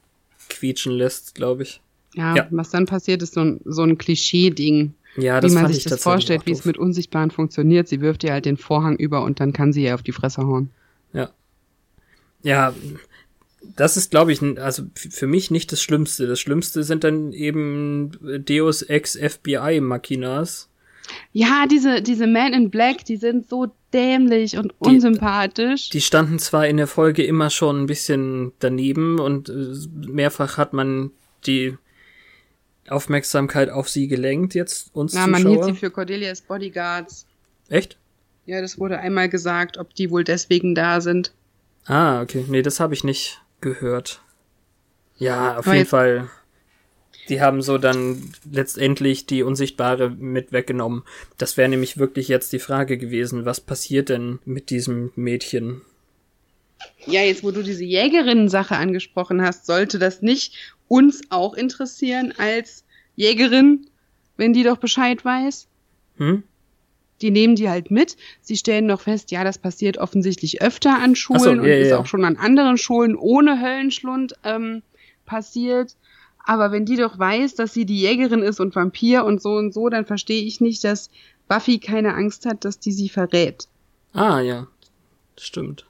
quietschen 0.49 0.93
lässt, 0.93 1.35
glaube 1.35 1.63
ich. 1.63 1.81
Ja, 2.13 2.35
Ja. 2.35 2.47
was 2.51 2.69
dann 2.69 2.85
passiert, 2.85 3.21
ist 3.21 3.33
so 3.33 3.41
ein, 3.41 3.59
so 3.65 3.81
ein 3.83 3.97
Klischee-Ding. 3.97 4.93
Ja, 5.17 5.39
das 5.41 5.51
wie 5.51 5.55
man 5.55 5.67
sich 5.67 5.77
ich 5.77 5.83
das 5.85 6.03
vorstellt, 6.03 6.45
wie 6.45 6.51
es 6.51 6.65
mit 6.65 6.77
Unsichtbaren 6.77 7.31
funktioniert. 7.31 7.87
Sie 7.87 8.01
wirft 8.01 8.23
ihr 8.23 8.31
halt 8.33 8.45
den 8.45 8.57
Vorhang 8.57 8.95
über 8.97 9.23
und 9.23 9.39
dann 9.39 9.53
kann 9.53 9.71
sie 9.73 9.83
ihr 9.83 9.95
auf 9.95 10.03
die 10.03 10.11
Fresse 10.11 10.45
hauen. 10.45 10.69
Ja. 11.13 11.29
Ja, 12.43 12.73
das 13.75 13.97
ist, 13.97 14.11
glaube 14.11 14.31
ich, 14.33 14.41
also 14.59 14.83
für 14.93 15.25
mich 15.27 15.51
nicht 15.51 15.71
das 15.71 15.81
Schlimmste. 15.81 16.27
Das 16.27 16.39
Schlimmste 16.39 16.83
sind 16.83 17.03
dann 17.03 17.31
eben 17.33 18.11
Deus 18.45 18.81
Ex 18.81 19.17
FBI 19.17 19.79
Machinas. 19.81 20.69
Ja, 21.31 21.65
diese, 21.69 22.01
diese 22.01 22.27
Men 22.27 22.53
in 22.53 22.69
Black, 22.69 23.05
die 23.05 23.17
sind 23.17 23.47
so 23.49 23.71
dämlich 23.93 24.57
und 24.57 24.73
unsympathisch. 24.79 25.89
Die 25.89 26.01
standen 26.01 26.39
zwar 26.39 26.67
in 26.67 26.77
der 26.77 26.87
Folge 26.87 27.23
immer 27.23 27.49
schon 27.49 27.83
ein 27.83 27.85
bisschen 27.85 28.51
daneben 28.59 29.19
und 29.19 29.49
äh, 29.49 29.73
mehrfach 30.07 30.57
hat 30.57 30.73
man 30.73 31.11
die 31.45 31.77
Aufmerksamkeit 32.87 33.69
auf 33.69 33.89
sie 33.89 34.07
gelenkt, 34.07 34.53
jetzt 34.53 34.93
uns 34.93 35.13
Na, 35.13 35.27
man 35.27 35.41
hielt 35.41 35.55
Zuschauer. 35.55 35.73
sie 35.73 35.79
für 35.79 35.91
Cordelias 35.91 36.41
Bodyguards. 36.41 37.25
Echt? 37.69 37.97
Ja, 38.45 38.61
das 38.61 38.77
wurde 38.77 38.99
einmal 38.99 39.27
gesagt, 39.27 39.77
ob 39.77 39.95
die 39.95 40.11
wohl 40.11 40.23
deswegen 40.23 40.75
da 40.75 41.01
sind. 41.01 41.33
Ah, 41.85 42.21
okay. 42.21 42.45
Nee, 42.47 42.61
das 42.61 42.79
habe 42.79 42.93
ich 42.93 43.03
nicht 43.03 43.41
gehört. 43.61 44.21
Ja, 45.17 45.57
auf 45.57 45.67
Aber 45.67 45.75
jeden 45.75 45.87
Fall. 45.87 46.29
Die 47.29 47.41
haben 47.41 47.61
so 47.61 47.77
dann 47.77 48.33
letztendlich 48.49 49.25
die 49.25 49.43
Unsichtbare 49.43 50.09
mit 50.09 50.51
weggenommen. 50.51 51.03
Das 51.37 51.57
wäre 51.57 51.69
nämlich 51.69 51.97
wirklich 51.97 52.27
jetzt 52.27 52.53
die 52.53 52.59
Frage 52.59 52.97
gewesen, 52.97 53.45
was 53.45 53.61
passiert 53.61 54.09
denn 54.09 54.39
mit 54.45 54.69
diesem 54.69 55.11
Mädchen? 55.15 55.81
Ja, 57.05 57.21
jetzt 57.21 57.43
wo 57.43 57.51
du 57.51 57.63
diese 57.63 57.83
Jägerinnen-Sache 57.83 58.75
angesprochen 58.75 59.41
hast, 59.41 59.65
sollte 59.65 59.97
das 59.97 60.21
nicht 60.21 60.53
uns 60.87 61.21
auch 61.29 61.55
interessieren 61.55 62.33
als 62.37 62.83
Jägerin, 63.15 63.87
wenn 64.37 64.53
die 64.53 64.63
doch 64.63 64.77
Bescheid 64.77 65.23
weiß? 65.25 65.67
Hm? 66.17 66.43
die 67.21 67.31
nehmen 67.31 67.55
die 67.55 67.69
halt 67.69 67.91
mit. 67.91 68.17
Sie 68.41 68.57
stellen 68.57 68.85
noch 68.85 69.01
fest, 69.01 69.31
ja, 69.31 69.43
das 69.43 69.57
passiert 69.57 69.97
offensichtlich 69.97 70.61
öfter 70.61 70.99
an 71.01 71.15
Schulen 71.15 71.39
so, 71.39 71.49
und 71.51 71.63
ja, 71.63 71.75
ist 71.75 71.89
ja. 71.89 71.99
auch 71.99 72.05
schon 72.05 72.25
an 72.25 72.37
anderen 72.37 72.77
Schulen 72.77 73.15
ohne 73.15 73.61
Höllenschlund 73.61 74.35
ähm, 74.43 74.81
passiert. 75.25 75.95
Aber 76.45 76.71
wenn 76.71 76.85
die 76.85 76.95
doch 76.95 77.17
weiß, 77.17 77.55
dass 77.55 77.73
sie 77.73 77.85
die 77.85 77.99
Jägerin 77.99 78.41
ist 78.41 78.59
und 78.59 78.75
Vampir 78.75 79.25
und 79.25 79.41
so 79.41 79.55
und 79.55 79.73
so, 79.73 79.89
dann 79.89 80.05
verstehe 80.05 80.43
ich 80.43 80.61
nicht, 80.61 80.83
dass 80.83 81.09
Buffy 81.47 81.79
keine 81.79 82.13
Angst 82.13 82.45
hat, 82.45 82.65
dass 82.65 82.79
die 82.79 82.91
sie 82.91 83.09
verrät. 83.09 83.67
Ah, 84.13 84.39
ja. 84.39 84.67
Stimmt. 85.37 85.85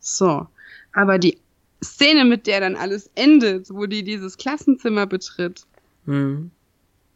So. 0.00 0.46
Aber 0.92 1.18
die 1.18 1.38
Szene, 1.82 2.24
mit 2.24 2.46
der 2.46 2.60
dann 2.60 2.76
alles 2.76 3.10
endet, 3.14 3.70
wo 3.70 3.86
die 3.86 4.04
dieses 4.04 4.36
Klassenzimmer 4.36 5.06
betritt, 5.06 5.66
Hm. 6.06 6.50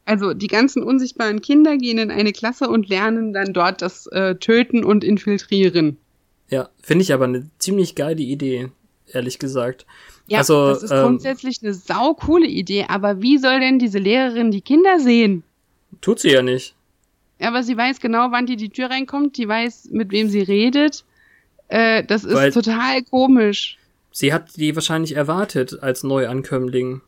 Also 0.05 0.35
die 0.35 0.49
ganzen 0.49 0.83
unsichtbaren 0.83 1.41
Kinder 1.41 1.77
gehen 1.77 1.99
in 1.99 2.11
eine 2.11 2.33
Klasse 2.33 2.69
und 2.69 2.89
lernen 2.89 3.33
dann 3.33 3.53
dort 3.53 3.81
das 3.81 4.07
äh, 4.09 4.35
Töten 4.35 4.85
und 4.85 5.05
Infiltrieren. 5.05 5.97
Ja, 6.49 6.69
finde 6.83 7.03
ich 7.05 7.13
aber 7.13 7.27
eine 7.27 7.49
ziemlich 7.59 7.95
geile 7.95 8.21
Idee, 8.21 8.71
ehrlich 9.15 9.39
gesagt. 9.39 9.87
Ja, 10.27 10.39
also, 10.39 10.69
das 10.69 10.83
ist 10.85 10.91
ähm, 10.91 11.03
grundsätzlich 11.03 11.59
eine 11.63 11.75
saukoole 11.75 12.47
Idee, 12.47 12.87
aber 12.89 13.21
wie 13.21 13.39
soll 13.39 13.61
denn 13.61 13.79
diese 13.79 13.99
Lehrerin 13.99 14.51
die 14.51 14.61
Kinder 14.61 15.01
sehen? 15.01 15.43
Tut 16.01 16.21
sie 16.21 16.31
ja 16.31 16.43
nicht. 16.43 16.75
Ja, 17.41 17.49
aber 17.49 17.63
sie 17.63 17.77
weiß 17.77 18.01
genau, 18.01 18.31
wann 18.31 18.47
die 18.47 18.57
die 18.57 18.69
Tür 18.69 18.91
reinkommt, 18.91 19.37
die 19.37 19.49
weiß, 19.49 19.89
mit 19.93 20.13
wem 20.13 20.29
sie 20.29 20.43
redet. 20.43 21.05
Äh, 21.69 22.05
das 22.05 22.25
ist 22.25 22.35
Weil 22.35 22.53
total 22.53 23.03
komisch. 23.03 23.79
Sie 24.13 24.33
hat 24.33 24.57
die 24.57 24.75
wahrscheinlich 24.75 25.17
erwartet 25.17 25.83
als 25.83 26.03
Neuankömmling. 26.03 27.01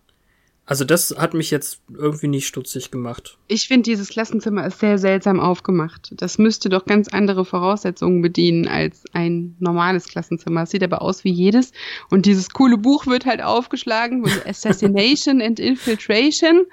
Also 0.65 0.85
das 0.85 1.15
hat 1.19 1.35
mich 1.35 1.51
jetzt 1.51 1.81
irgendwie 1.93 2.29
nicht 2.29 2.47
stutzig 2.47 2.93
gemacht. 2.93 3.37
Ich 3.49 3.67
finde, 3.67 3.83
dieses 3.83 4.09
Klassenzimmer 4.09 4.65
ist 4.65 4.79
sehr 4.79 4.97
seltsam 4.97 5.41
aufgemacht. 5.41 6.13
Das 6.17 6.39
müsste 6.39 6.69
doch 6.69 6.87
ganz 6.87 7.09
andere 7.09 7.45
Voraussetzungen 7.45 8.23
bedienen 8.23 8.69
als 8.69 9.05
ein 9.13 9.57
normales 9.59 10.07
Klassenzimmer. 10.07 10.63
Es 10.63 10.71
sieht 10.71 10.85
aber 10.85 11.03
aus 11.03 11.25
wie 11.25 11.33
jedes. 11.33 11.73
Und 12.11 12.27
dieses 12.27 12.51
coole 12.51 12.79
Buch 12.79 13.07
wird 13.07 13.27
halt 13.27 13.43
aufgeschlagen. 13.43 14.25
Assassination 14.47 15.43
and 15.43 15.59
Infiltration. 15.59 16.67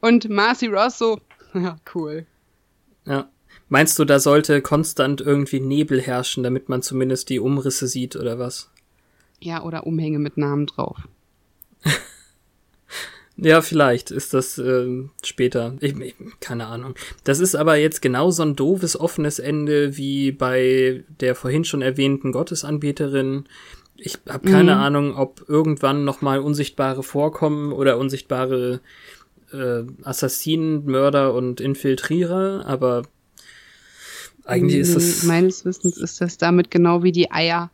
Und 0.00 0.28
Marcy 0.28 0.66
Ross 0.66 0.98
so, 0.98 1.20
ja, 1.54 1.76
cool. 1.94 2.26
Ja. 3.06 3.28
Meinst 3.68 3.98
du, 3.98 4.04
da 4.04 4.18
sollte 4.20 4.62
konstant 4.62 5.20
irgendwie 5.20 5.60
Nebel 5.60 6.00
herrschen, 6.00 6.42
damit 6.42 6.68
man 6.68 6.82
zumindest 6.82 7.30
die 7.30 7.40
Umrisse 7.40 7.86
sieht 7.86 8.16
oder 8.16 8.38
was? 8.38 8.70
Ja, 9.40 9.62
oder 9.62 9.86
Umhänge 9.86 10.18
mit 10.18 10.36
Namen 10.36 10.66
drauf. 10.66 10.96
ja, 13.36 13.60
vielleicht 13.60 14.10
ist 14.10 14.32
das 14.32 14.58
äh, 14.58 15.04
später. 15.22 15.74
Ich, 15.80 15.98
ich, 15.98 16.14
keine 16.40 16.66
Ahnung. 16.66 16.94
Das 17.24 17.40
ist 17.40 17.54
aber 17.54 17.76
jetzt 17.76 18.00
genau 18.00 18.30
so 18.30 18.42
ein 18.42 18.56
doofes 18.56 18.98
offenes 18.98 19.38
Ende 19.38 19.96
wie 19.96 20.32
bei 20.32 21.04
der 21.20 21.34
vorhin 21.34 21.64
schon 21.64 21.82
erwähnten 21.82 22.32
Gottesanbeterin. 22.32 23.44
Ich 23.96 24.18
habe 24.28 24.50
keine 24.50 24.74
mhm. 24.74 24.80
Ahnung, 24.80 25.16
ob 25.16 25.44
irgendwann 25.48 26.04
noch 26.04 26.22
mal 26.22 26.38
unsichtbare 26.38 27.02
vorkommen 27.02 27.72
oder 27.72 27.98
unsichtbare 27.98 28.80
äh, 29.52 29.82
Assassinen, 30.02 30.86
Mörder 30.86 31.34
und 31.34 31.60
Infiltrierer, 31.60 32.64
aber 32.66 33.02
eigentlich 34.44 34.80
ist 34.80 34.94
es. 34.94 35.22
Meines 35.24 35.64
Wissens 35.64 35.98
ist 35.98 36.20
das 36.20 36.38
damit 36.38 36.70
genau 36.70 37.02
wie 37.02 37.12
die 37.12 37.30
Eier 37.32 37.70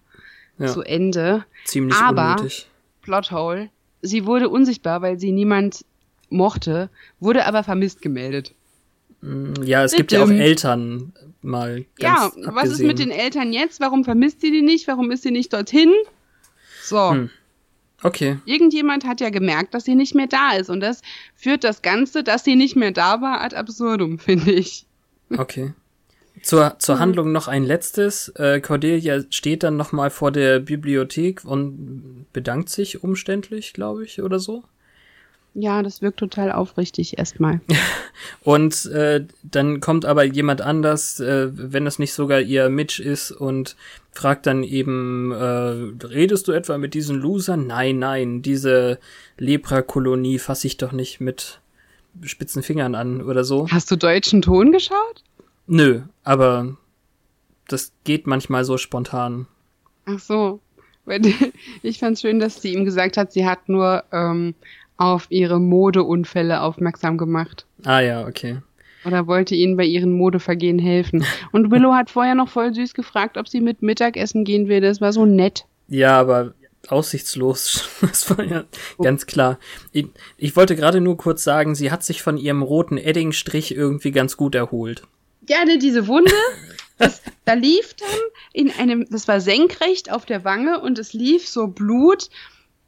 ja. 0.59 0.67
zu 0.67 0.83
Ende. 0.83 1.45
Ziemlich 1.67 1.97
aber, 1.97 2.37
unnötig. 2.37 2.69
Plothole, 3.03 3.71
sie 4.03 4.27
wurde 4.27 4.49
unsichtbar, 4.49 5.01
weil 5.01 5.19
sie 5.19 5.33
niemand 5.33 5.85
mochte, 6.29 6.91
wurde 7.21 7.47
aber 7.47 7.63
vermisst 7.63 8.03
gemeldet. 8.03 8.53
Mm, 9.21 9.55
ja, 9.65 9.85
es 9.85 9.93
gibt 9.93 10.13
ja 10.13 10.23
auch 10.23 10.31
Eltern 10.31 11.13
mal. 11.41 11.85
Ganz 11.99 12.01
ja, 12.01 12.27
abgesehen. 12.27 12.55
was 12.55 12.71
ist 12.71 12.81
mit 12.81 12.99
den 12.99 13.11
Eltern 13.11 13.53
jetzt? 13.53 13.81
Warum 13.81 14.05
vermisst 14.05 14.41
sie 14.41 14.51
die 14.51 14.63
nicht? 14.63 14.89
Warum 14.89 15.11
ist 15.11 15.23
sie 15.23 15.31
nicht 15.31 15.53
dorthin? 15.53 15.93
So. 16.83 17.13
Hm. 17.13 17.31
Okay. 18.03 18.39
Irgendjemand 18.47 19.05
hat 19.07 19.21
ja 19.21 19.31
gemerkt, 19.31 19.75
dass 19.75 19.85
sie 19.85 19.95
nicht 19.95 20.15
mehr 20.15 20.27
da 20.27 20.53
ist. 20.57 20.71
Und 20.71 20.81
das 20.81 21.03
führt 21.37 21.63
das 21.63 21.83
Ganze, 21.83 22.25
dass 22.25 22.43
sie 22.43 22.57
nicht 22.57 22.75
mehr 22.75 22.91
da 22.91 23.21
war, 23.21 23.41
ad 23.41 23.55
absurdum, 23.55 24.19
finde 24.19 24.53
ich. 24.53 24.87
Okay. 25.37 25.73
Zur, 26.43 26.77
zur 26.79 26.97
mhm. 26.97 27.01
Handlung 27.01 27.33
noch 27.33 27.49
ein 27.49 27.65
letztes. 27.65 28.29
Äh, 28.31 28.61
Cordelia 28.61 29.23
steht 29.31 29.63
dann 29.63 29.77
nochmal 29.77 30.11
vor 30.11 30.33
der 30.33 30.59
Bibliothek 30.59 31.45
und 31.45 32.27
bedankt 32.33 32.69
sich 32.69 33.03
umständlich, 33.05 33.73
glaube 33.73 34.05
ich, 34.05 34.23
oder 34.23 34.39
so. 34.39 34.65
Ja, 35.55 35.83
das 35.83 36.01
wirkt 36.01 36.19
total 36.19 36.51
aufrichtig 36.51 37.19
erstmal. 37.19 37.61
und 38.43 38.87
äh, 38.87 39.27
dann 39.43 39.81
kommt 39.81 40.05
aber 40.05 40.25
jemand 40.25 40.63
anders, 40.63 41.21
äh, 41.21 41.51
wenn 41.53 41.85
das 41.85 41.99
nicht 41.99 42.15
sogar 42.15 42.41
ihr 42.41 42.71
Mitch 42.71 43.03
ist 43.03 43.31
und 43.31 43.77
fragt 44.13 44.47
dann 44.47 44.65
eben, 44.65 45.31
äh, 45.31 46.07
redest 46.07 46.49
du 46.49 46.53
etwa 46.53 46.79
mit 46.79 46.95
diesen 46.95 47.21
Losern? 47.21 47.67
Nein, 47.67 47.99
nein, 47.99 48.41
diese 48.41 48.99
Lepra-Kolonie 49.39 50.39
fasse 50.39 50.67
ich 50.67 50.79
doch 50.79 50.93
nicht 50.93 51.21
mit 51.21 51.61
spitzen 52.25 52.63
Fingern 52.63 52.95
an 52.95 53.23
oder 53.23 53.45
so. 53.45 53.69
Hast 53.71 53.91
du 53.91 53.97
deutschen 53.97 54.43
Ton 54.43 54.73
geschaut? 54.73 55.23
Nö, 55.67 56.03
aber 56.25 56.77
das 57.69 57.93
geht 58.05 58.27
manchmal 58.27 58.65
so 58.65 58.79
spontan. 58.79 59.47
Ach 60.07 60.19
so. 60.19 60.61
Ich 61.83 61.99
fand's 61.99 62.21
schön, 62.21 62.39
dass 62.39 62.63
sie 62.63 62.75
ihm 62.75 62.85
gesagt 62.85 63.17
hat, 63.17 63.33
sie 63.33 63.45
hat 63.45 63.69
nur 63.69 64.05
ähm, 64.13 64.55
auf 64.97 65.27
ihre 65.31 65.61
Modeunfälle 65.61 66.61
aufmerksam 66.61 67.19
gemacht. 67.19 67.67
Ah 67.85 68.01
ja, 68.01 68.27
okay. 68.27 68.59
Oder 69.05 69.27
wollte 69.27 69.57
ihnen 69.57 69.77
bei 69.77 69.85
ihren 69.85 70.13
Modevergehen 70.13 70.79
helfen. 70.79 71.25
Und 71.53 71.71
Willow 71.73 71.93
hat 71.93 72.11
vorher 72.11 72.37
noch 72.37 72.49
voll 72.49 72.73
süß 72.73 72.95
gefragt, 72.95 73.37
ob 73.37 73.49
sie 73.49 73.61
mit 73.61 73.83
Mittagessen 73.83 74.45
gehen 74.45 74.69
will. 74.69 74.81
Das 74.81 75.01
war 75.01 75.13
so 75.13 75.27
nett. 75.27 75.65
Ja, 75.89 76.19
aber 76.19 76.55
aussichtslos. 76.89 77.89
Das 78.01 78.31
war 78.31 78.45
ja 78.45 78.65
oh. 78.99 79.03
ganz 79.03 79.27
klar. 79.27 79.59
Ich, 79.93 80.07
ich 80.37 80.57
wollte 80.57 80.77
gerade 80.77 81.01
nur 81.01 81.17
kurz 81.17 81.43
sagen, 81.43 81.75
sie 81.75 81.91
hat 81.91 82.05
sich 82.05 82.23
von 82.23 82.37
ihrem 82.37 82.63
roten 82.63 82.99
Eddingstrich 82.99 83.75
irgendwie 83.75 84.13
ganz 84.13 84.37
gut 84.37 84.55
erholt. 84.55 85.03
Ja, 85.49 85.65
ne, 85.65 85.79
diese 85.79 86.07
Wunde, 86.07 86.33
das, 86.99 87.21
da 87.45 87.55
lief 87.55 87.95
dann 87.95 88.19
in 88.53 88.71
einem, 88.71 89.07
das 89.11 89.27
war 89.29 89.41
senkrecht 89.41 90.11
auf 90.11 90.25
der 90.25 90.45
Wange 90.45 90.81
und 90.81 90.99
es 90.99 91.13
lief 91.13 91.49
so 91.49 91.67
Blut 91.67 92.29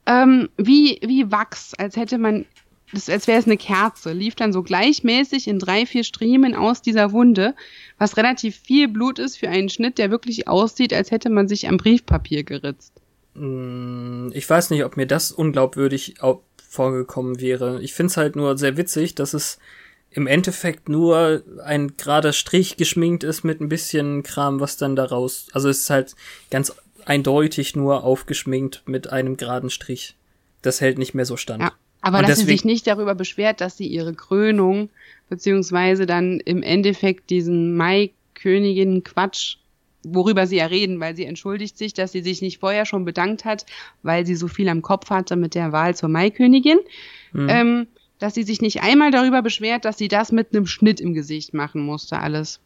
ähm, 0.07 0.48
wie, 0.57 1.00
wie 1.02 1.30
Wachs, 1.30 1.74
als 1.74 1.96
hätte 1.96 2.18
man, 2.18 2.44
das, 2.92 3.09
als 3.09 3.26
wäre 3.26 3.38
es 3.38 3.46
eine 3.46 3.57
Kerze, 3.57 4.12
lief 4.12 4.34
dann 4.34 4.52
so 4.52 4.62
gleichmäßig 4.62 5.48
in 5.48 5.59
drei, 5.59 5.86
vier 5.86 6.05
Striemen 6.05 6.55
aus 6.55 6.82
dieser 6.82 7.12
Wunde, 7.12 7.55
was 7.98 8.16
relativ 8.16 8.57
viel 8.57 8.88
Blut 8.88 9.18
ist 9.18 9.38
für 9.38 9.48
einen 9.48 9.68
Schnitt, 9.68 9.98
der 9.98 10.11
wirklich 10.11 10.46
aussieht, 10.46 10.92
als 10.92 11.11
hätte 11.11 11.30
man 11.30 11.48
sich 11.48 11.68
am 11.68 11.78
Briefpapier 11.78 12.44
geritzt. 12.44 12.92
Mm, 13.34 14.28
ich 14.32 14.48
weiß 14.48 14.70
nicht, 14.70 14.84
ob 14.84 14.96
mir 14.96 15.07
das 15.07 15.32
unglaubwürdig 15.32 16.16
vorgekommen 16.68 17.40
wäre. 17.40 17.80
Ich 17.82 17.94
find's 17.94 18.16
halt 18.16 18.36
nur 18.36 18.59
sehr 18.59 18.76
witzig, 18.76 19.14
dass 19.14 19.32
es 19.32 19.59
im 20.14 20.28
Endeffekt 20.28 20.88
nur 20.88 21.42
ein 21.64 21.96
gerader 21.96 22.32
Strich 22.32 22.76
geschminkt 22.76 23.24
ist 23.24 23.42
mit 23.42 23.60
ein 23.60 23.68
bisschen 23.68 24.22
Kram, 24.22 24.60
was 24.60 24.76
dann 24.76 24.94
daraus, 24.94 25.48
also 25.52 25.68
es 25.68 25.80
ist 25.80 25.90
halt 25.90 26.14
ganz 26.50 26.72
eindeutig 27.04 27.74
nur 27.74 28.04
aufgeschminkt 28.04 28.82
mit 28.86 29.10
einem 29.10 29.36
geraden 29.36 29.70
Strich. 29.70 30.14
Das 30.62 30.80
hält 30.80 30.98
nicht 30.98 31.14
mehr 31.14 31.26
so 31.26 31.36
stand. 31.36 31.64
Ja, 31.64 31.72
aber 32.00 32.18
Und 32.18 32.28
dass 32.28 32.38
sie 32.38 32.44
sich 32.44 32.64
nicht 32.64 32.86
darüber 32.86 33.16
beschwert, 33.16 33.60
dass 33.60 33.76
sie 33.76 33.88
ihre 33.88 34.14
Krönung 34.14 34.88
beziehungsweise 35.28 36.06
dann 36.06 36.38
im 36.38 36.62
Endeffekt 36.62 37.30
diesen 37.30 37.76
Maikönigin-Quatsch, 37.76 39.56
worüber 40.04 40.46
sie 40.46 40.56
ja 40.56 40.66
reden, 40.66 41.00
weil 41.00 41.16
sie 41.16 41.24
entschuldigt 41.24 41.76
sich, 41.76 41.92
dass 41.92 42.12
sie 42.12 42.22
sich 42.22 42.40
nicht 42.40 42.60
vorher 42.60 42.86
schon 42.86 43.04
bedankt 43.04 43.44
hat, 43.44 43.66
weil 44.04 44.24
sie 44.24 44.36
so 44.36 44.46
viel 44.46 44.68
am 44.68 44.80
Kopf 44.80 45.10
hatte 45.10 45.34
mit 45.34 45.56
der 45.56 45.72
Wahl 45.72 45.96
zur 45.96 46.08
Maikönigin. 46.08 46.78
Mhm. 47.32 47.48
Ähm, 47.48 47.86
dass 48.18 48.34
sie 48.34 48.42
sich 48.42 48.60
nicht 48.60 48.82
einmal 48.82 49.10
darüber 49.10 49.42
beschwert, 49.42 49.84
dass 49.84 49.98
sie 49.98 50.08
das 50.08 50.32
mit 50.32 50.54
einem 50.54 50.66
Schnitt 50.66 51.00
im 51.00 51.14
Gesicht 51.14 51.54
machen 51.54 51.82
musste, 51.82 52.18
alles. 52.18 52.60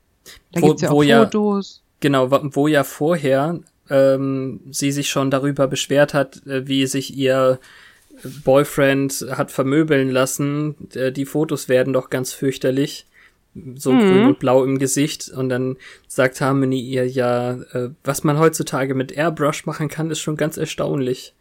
Da 0.53 0.61
wo, 0.61 0.69
gibt's 0.69 0.83
ja 0.83 0.91
auch 0.91 1.03
Fotos. 1.03 1.83
Ja, 1.83 1.97
genau, 2.01 2.31
wo 2.31 2.69
ja 2.69 2.85
vorher 2.85 3.61
ähm, 3.91 4.61
sie 4.71 4.93
sich 4.93 5.09
schon 5.09 5.31
darüber 5.31 5.67
beschwert 5.67 6.15
hat, 6.15 6.47
äh, 6.47 6.67
wie 6.67 6.87
sich 6.87 7.17
ihr 7.17 7.59
Boyfriend 8.45 9.27
hat 9.31 9.51
vermöbeln 9.51 10.11
lassen. 10.11 10.75
Äh, 10.95 11.13
die 11.13 11.27
Fotos 11.27 11.69
werden 11.69 11.93
doch 11.93 12.11
ganz 12.11 12.33
fürchterlich. 12.33 13.07
So 13.77 13.93
mhm. 13.93 14.01
grün 14.01 14.27
und 14.27 14.39
blau 14.39 14.65
im 14.65 14.79
Gesicht. 14.79 15.31
Und 15.31 15.49
dann 15.49 15.77
sagt 16.07 16.41
Harmony 16.41 16.81
ihr 16.81 17.07
ja, 17.07 17.53
äh, 17.73 17.91
was 18.05 18.25
man 18.25 18.39
heutzutage 18.39 18.95
mit 18.95 19.13
Airbrush 19.13 19.67
machen 19.67 19.89
kann, 19.89 20.11
ist 20.11 20.21
schon 20.21 20.37
ganz 20.37 20.57
erstaunlich. 20.57 21.35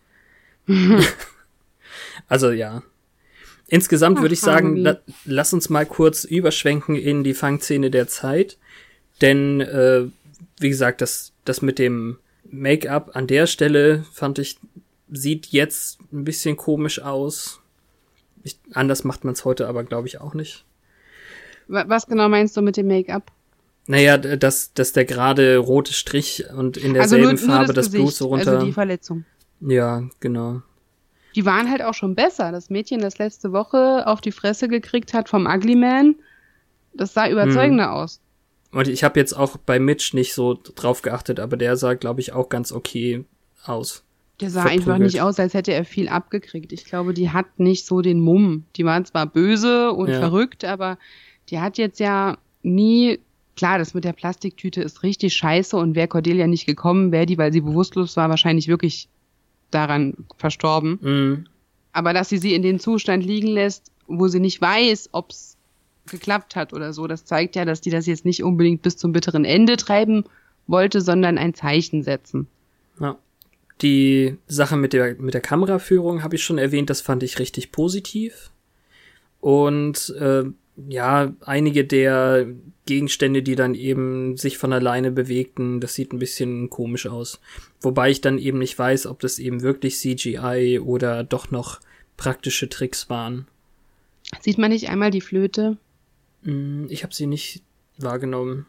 also 2.27 2.51
ja. 2.51 2.83
Insgesamt 3.67 4.21
würde 4.21 4.33
ich 4.33 4.39
sagen, 4.39 4.77
la 4.77 4.97
lass 5.25 5.53
uns 5.53 5.69
mal 5.69 5.85
kurz 5.85 6.23
überschwenken 6.23 6.95
in 6.95 7.23
die 7.23 7.33
Fangszene 7.33 7.91
der 7.91 8.07
Zeit. 8.07 8.57
Denn, 9.21 9.61
äh, 9.61 10.05
wie 10.59 10.69
gesagt, 10.69 11.01
das, 11.01 11.33
das 11.43 11.61
mit 11.61 11.79
dem 11.79 12.17
Make-up 12.49 13.15
an 13.15 13.27
der 13.27 13.45
Stelle 13.45 14.05
fand 14.13 14.39
ich, 14.39 14.57
sieht 15.11 15.47
jetzt 15.47 15.99
ein 16.13 16.23
bisschen 16.23 16.55
komisch 16.55 17.01
aus. 17.01 17.61
Ich, 18.43 18.57
anders 18.71 19.03
macht 19.03 19.25
man 19.25 19.33
es 19.33 19.43
heute 19.43 19.67
aber, 19.67 19.83
glaube 19.83 20.07
ich, 20.07 20.21
auch 20.21 20.33
nicht. 20.33 20.65
Was 21.67 22.07
genau 22.07 22.29
meinst 22.29 22.55
du 22.55 22.61
mit 22.61 22.77
dem 22.77 22.87
Make-up? 22.87 23.31
Naja, 23.87 24.17
dass, 24.17 24.73
dass 24.73 24.93
der 24.93 25.05
gerade 25.05 25.57
rote 25.57 25.93
Strich 25.93 26.45
und 26.55 26.77
in 26.77 26.93
derselben 26.93 27.27
also 27.27 27.45
nur, 27.45 27.55
Farbe 27.55 27.65
nur 27.67 27.73
das, 27.73 27.85
das 27.85 27.93
Blut 27.93 28.13
so 28.13 28.27
runter. 28.27 28.53
Also 28.53 28.65
die 28.65 28.73
Verletzung. 28.73 29.25
Ja, 29.61 30.03
genau. 30.19 30.61
Die 31.37 31.45
waren 31.45 31.69
halt 31.69 31.83
auch 31.83 31.93
schon 31.93 32.15
besser. 32.15 32.51
Das 32.51 32.71
Mädchen, 32.71 32.99
das 32.99 33.19
letzte 33.19 33.53
Woche 33.53 34.07
auf 34.07 34.21
die 34.21 34.31
Fresse 34.31 34.67
gekriegt 34.67 35.13
hat 35.13 35.29
vom 35.29 35.45
Ugly 35.45 35.75
Man, 35.75 36.15
das 36.95 37.13
sah 37.13 37.29
überzeugender 37.29 37.85
hm. 37.85 37.93
aus. 37.93 38.19
Und 38.71 38.87
ich 38.87 39.03
habe 39.03 39.19
jetzt 39.19 39.33
auch 39.33 39.55
bei 39.57 39.77
Mitch 39.77 40.15
nicht 40.15 40.33
so 40.33 40.55
drauf 40.55 41.03
geachtet, 41.03 41.39
aber 41.39 41.55
der 41.55 41.77
sah, 41.77 41.93
glaube 41.93 42.21
ich, 42.21 42.33
auch 42.33 42.49
ganz 42.49 42.71
okay 42.71 43.23
aus. 43.63 44.03
Der 44.41 44.49
sah 44.49 44.61
verprügelt. 44.61 44.87
einfach 44.87 44.97
nicht 44.97 45.21
aus, 45.21 45.39
als 45.39 45.53
hätte 45.53 45.73
er 45.73 45.85
viel 45.85 46.09
abgekriegt. 46.09 46.73
Ich 46.73 46.85
glaube, 46.85 47.13
die 47.13 47.29
hat 47.29 47.59
nicht 47.59 47.85
so 47.85 48.01
den 48.01 48.19
Mumm. 48.19 48.65
Die 48.75 48.83
war 48.83 49.03
zwar 49.03 49.27
böse 49.27 49.91
und 49.91 50.09
ja. 50.09 50.19
verrückt, 50.19 50.65
aber 50.65 50.97
die 51.49 51.59
hat 51.59 51.77
jetzt 51.77 51.99
ja 51.99 52.39
nie, 52.63 53.19
klar, 53.55 53.77
das 53.77 53.93
mit 53.93 54.05
der 54.05 54.13
Plastiktüte 54.13 54.81
ist 54.81 55.03
richtig 55.03 55.35
scheiße 55.35 55.77
und 55.77 55.93
wäre 55.93 56.07
Cordelia 56.07 56.47
nicht 56.47 56.65
gekommen, 56.65 57.11
wäre 57.11 57.27
die, 57.27 57.37
weil 57.37 57.53
sie 57.53 57.61
bewusstlos 57.61 58.17
war, 58.17 58.27
wahrscheinlich 58.29 58.67
wirklich 58.67 59.07
daran 59.71 60.13
verstorben. 60.37 60.99
Mhm. 61.01 61.45
Aber 61.93 62.13
dass 62.13 62.29
sie 62.29 62.37
sie 62.37 62.53
in 62.53 62.61
den 62.61 62.79
Zustand 62.79 63.25
liegen 63.25 63.47
lässt, 63.47 63.91
wo 64.07 64.27
sie 64.27 64.39
nicht 64.39 64.61
weiß, 64.61 65.09
ob's 65.11 65.57
geklappt 66.09 66.55
hat 66.55 66.73
oder 66.73 66.93
so, 66.93 67.07
das 67.07 67.25
zeigt 67.25 67.55
ja, 67.55 67.65
dass 67.65 67.81
die 67.81 67.89
das 67.89 68.05
jetzt 68.05 68.25
nicht 68.25 68.43
unbedingt 68.43 68.81
bis 68.81 68.97
zum 68.97 69.11
bitteren 69.11 69.45
Ende 69.45 69.77
treiben 69.77 70.23
wollte, 70.67 71.01
sondern 71.01 71.37
ein 71.37 71.53
Zeichen 71.53 72.03
setzen. 72.03 72.47
Ja. 72.99 73.17
Die 73.81 74.37
Sache 74.47 74.75
mit 74.75 74.93
der, 74.93 75.15
mit 75.15 75.33
der 75.33 75.41
Kameraführung 75.41 76.23
habe 76.23 76.35
ich 76.35 76.43
schon 76.43 76.57
erwähnt, 76.57 76.89
das 76.89 77.01
fand 77.01 77.23
ich 77.23 77.39
richtig 77.39 77.71
positiv. 77.71 78.49
Und 79.39 80.15
äh, 80.19 80.45
ja, 80.87 81.33
einige 81.41 81.85
der 81.85 82.47
Gegenstände, 82.85 83.43
die 83.43 83.55
dann 83.55 83.75
eben 83.75 84.37
sich 84.37 84.57
von 84.57 84.73
alleine 84.73 85.11
bewegten, 85.11 85.79
das 85.79 85.95
sieht 85.95 86.13
ein 86.13 86.19
bisschen 86.19 86.69
komisch 86.69 87.07
aus. 87.07 87.39
Wobei 87.81 88.09
ich 88.09 88.21
dann 88.21 88.37
eben 88.37 88.59
nicht 88.59 88.77
weiß, 88.77 89.07
ob 89.07 89.19
das 89.19 89.39
eben 89.39 89.61
wirklich 89.61 89.97
CGI 89.97 90.79
oder 90.79 91.23
doch 91.23 91.51
noch 91.51 91.79
praktische 92.15 92.69
Tricks 92.69 93.09
waren. 93.09 93.47
Sieht 94.41 94.57
man 94.57 94.71
nicht 94.71 94.89
einmal 94.89 95.11
die 95.11 95.21
Flöte? 95.21 95.77
Mm, 96.43 96.85
ich 96.89 97.03
habe 97.03 97.13
sie 97.13 97.27
nicht 97.27 97.63
wahrgenommen. 97.97 98.65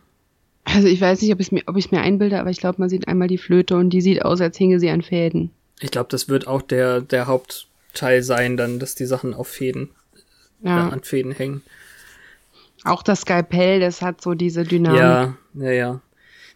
Also 0.65 0.89
ich 0.89 1.01
weiß 1.01 1.23
nicht, 1.23 1.33
ob 1.33 1.41
ich 1.41 1.51
mir, 1.51 1.63
ob 1.67 1.77
ich 1.77 1.91
mir 1.91 2.01
einbilde, 2.01 2.39
aber 2.39 2.51
ich 2.51 2.59
glaube, 2.59 2.81
man 2.81 2.91
sieht 2.91 3.09
einmal 3.09 3.29
die 3.29 3.39
Flöte 3.39 3.77
und 3.77 3.91
die 3.91 4.03
sieht 4.03 4.23
aus, 4.23 4.41
als 4.41 4.59
hinge 4.59 4.81
sie 4.81 4.91
an 4.91 5.03
Fäden. 5.03 5.51
Ich 5.81 5.91
glaube, 5.91 6.09
das 6.11 6.29
wird 6.29 6.47
auch 6.47 6.63
der, 6.63 7.01
der 7.01 7.27
Hauptteil 7.27 8.23
sein, 8.23 8.57
dann, 8.57 8.79
dass 8.79 8.95
die 8.95 9.07
Sachen 9.07 9.33
auf 9.33 9.49
Fäden, 9.49 9.91
ja. 10.63 10.89
an 10.89 11.03
Fäden 11.03 11.33
hängen. 11.33 11.63
Auch 12.89 13.03
das 13.03 13.21
Skalpell, 13.23 13.81
das 13.81 14.03
hat 14.03 14.21
so 14.21 14.35
diese 14.35 14.65
Dynamik. 14.65 15.01
Ja, 15.01 15.37
ja, 15.55 15.71
ja. 15.71 16.01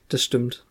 Das 0.08 0.22
stimmt. 0.22 0.64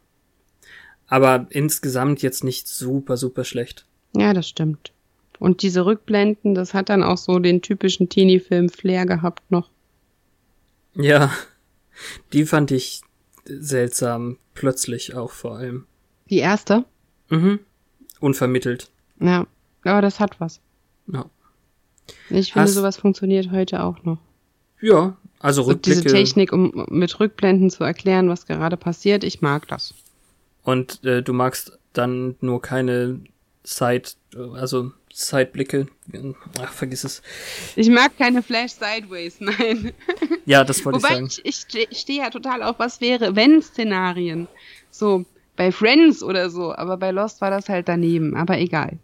Aber 1.07 1.47
insgesamt 1.49 2.21
jetzt 2.21 2.43
nicht 2.43 2.67
super, 2.67 3.17
super 3.17 3.43
schlecht. 3.43 3.85
Ja, 4.15 4.33
das 4.33 4.47
stimmt. 4.47 4.93
Und 5.39 5.61
diese 5.63 5.85
Rückblenden, 5.85 6.53
das 6.53 6.73
hat 6.73 6.89
dann 6.89 7.03
auch 7.03 7.17
so 7.17 7.39
den 7.39 7.61
typischen 7.61 8.09
Teenie-Film-Flair 8.09 9.05
gehabt 9.05 9.49
noch. 9.49 9.69
Ja, 10.93 11.31
die 12.33 12.45
fand 12.45 12.71
ich 12.71 13.01
seltsam, 13.45 14.37
plötzlich 14.53 15.15
auch 15.15 15.31
vor 15.31 15.57
allem. 15.57 15.85
Die 16.29 16.37
erste? 16.37 16.85
Mhm. 17.29 17.59
Unvermittelt. 18.19 18.91
Ja, 19.19 19.47
aber 19.83 20.01
das 20.01 20.19
hat 20.19 20.39
was. 20.39 20.61
Ja. 21.07 21.25
Ich 22.29 22.53
finde, 22.53 22.67
Hast, 22.67 22.75
sowas 22.75 22.97
funktioniert 22.97 23.51
heute 23.51 23.83
auch 23.83 24.03
noch. 24.03 24.19
Ja, 24.79 25.17
also 25.41 25.63
so 25.63 25.71
Rückblicke. 25.71 26.01
Diese 26.01 26.15
Technik, 26.15 26.51
um 26.53 26.85
mit 26.89 27.19
Rückblenden 27.19 27.69
zu 27.69 27.83
erklären, 27.83 28.29
was 28.29 28.45
gerade 28.45 28.77
passiert, 28.77 29.23
ich 29.23 29.41
mag 29.41 29.67
das. 29.67 29.93
Und 30.63 31.03
äh, 31.03 31.21
du 31.23 31.33
magst 31.33 31.77
dann 31.93 32.35
nur 32.41 32.61
keine 32.61 33.19
Side, 33.63 34.09
also 34.53 34.91
Sideblicke. 35.13 35.87
Ach, 36.59 36.71
vergiss 36.71 37.03
es. 37.03 37.21
Ich 37.75 37.89
mag 37.89 38.17
keine 38.17 38.41
Flash 38.41 38.73
Sideways, 38.73 39.37
nein. 39.39 39.93
Ja, 40.45 40.63
das 40.63 40.83
wollte 40.85 40.99
ich 40.99 41.03
sagen. 41.03 41.29
Wobei 41.29 41.41
ich, 41.43 41.65
ich 41.89 41.97
stehe 41.97 42.19
ja 42.19 42.29
total 42.29 42.63
auf 42.63 42.79
was 42.79 43.01
wäre, 43.01 43.35
wenn 43.35 43.61
Szenarien. 43.61 44.47
So, 44.89 45.25
bei 45.55 45.71
Friends 45.71 46.23
oder 46.23 46.49
so, 46.49 46.73
aber 46.73 46.97
bei 46.97 47.11
Lost 47.11 47.41
war 47.41 47.51
das 47.51 47.69
halt 47.69 47.87
daneben, 47.87 48.35
aber 48.35 48.57
egal. 48.57 48.97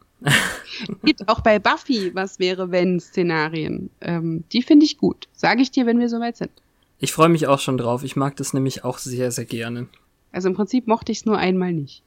Gibt 1.04 1.28
auch 1.28 1.42
bei 1.42 1.60
Buffy 1.60 2.14
was 2.14 2.40
wäre, 2.40 2.72
wenn 2.72 3.00
Szenarien. 3.00 3.90
Ähm, 4.02 4.44
die 4.52 4.62
finde 4.62 4.86
ich 4.86 4.98
gut. 4.98 5.28
Sage 5.34 5.62
ich 5.62 5.72
dir, 5.72 5.86
wenn 5.86 6.00
wir 6.00 6.10
soweit 6.10 6.38
sind. 6.38 6.52
Ich 7.00 7.14
freue 7.14 7.30
mich 7.30 7.48
auch 7.48 7.60
schon 7.60 7.78
drauf. 7.78 8.04
Ich 8.04 8.16
mag 8.16 8.36
das 8.38 8.54
nämlich 8.54 8.84
auch 8.84 8.98
sehr, 8.98 9.32
sehr 9.32 9.46
gerne. 9.46 9.88
Also 10.32 10.50
im 10.50 10.56
Prinzip 10.56 10.88
mochte 10.88 11.12
ich 11.12 11.20
es 11.20 11.26
nur 11.26 11.38
einmal 11.38 11.74
nicht. 11.74 12.04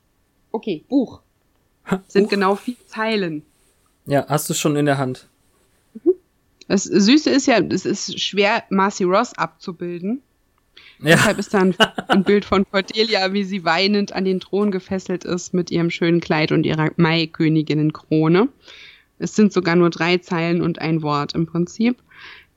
Okay, 0.53 0.85
Buch. 0.89 1.21
Sind 2.09 2.25
Buch? 2.25 2.31
genau 2.31 2.57
vier 2.57 2.77
Zeilen. 2.87 3.43
Ja, 4.07 4.27
hast 4.29 4.51
du 4.51 4.55
schon 4.55 4.77
in 4.77 4.87
der 4.87 4.99
Hand. 4.99 5.29
Das 6.67 6.85
Süße 6.85 7.31
ist 7.31 7.47
ja, 7.47 7.59
es 7.59 7.85
ist 7.85 8.21
schwer, 8.21 8.63
Marcy 8.71 9.05
Ross 9.05 9.37
abzubilden. 9.37 10.23
Ja. 11.03 11.17
Deshalb 11.17 11.39
ist 11.39 11.55
da 11.55 11.61
ein, 12.09 12.25
Bild 12.25 12.45
von 12.45 12.65
Cordelia, 12.71 13.33
wie 13.33 13.45
sie 13.45 13.65
weinend 13.65 14.13
an 14.13 14.25
den 14.25 14.41
Thron 14.41 14.71
gefesselt 14.71 15.25
ist 15.25 15.55
mit 15.55 15.71
ihrem 15.71 15.91
schönen 15.91 16.21
Kleid 16.21 16.53
und 16.53 16.65
ihrer 16.65 16.91
Maiköniginnenkrone. 16.97 18.49
Es 19.19 19.35
sind 19.35 19.53
sogar 19.53 19.77
nur 19.77 19.91
drei 19.91 20.19
Zeilen 20.19 20.61
und 20.61 20.79
ein 20.81 21.03
Wort 21.03 21.35
im 21.35 21.47
Prinzip. 21.47 21.97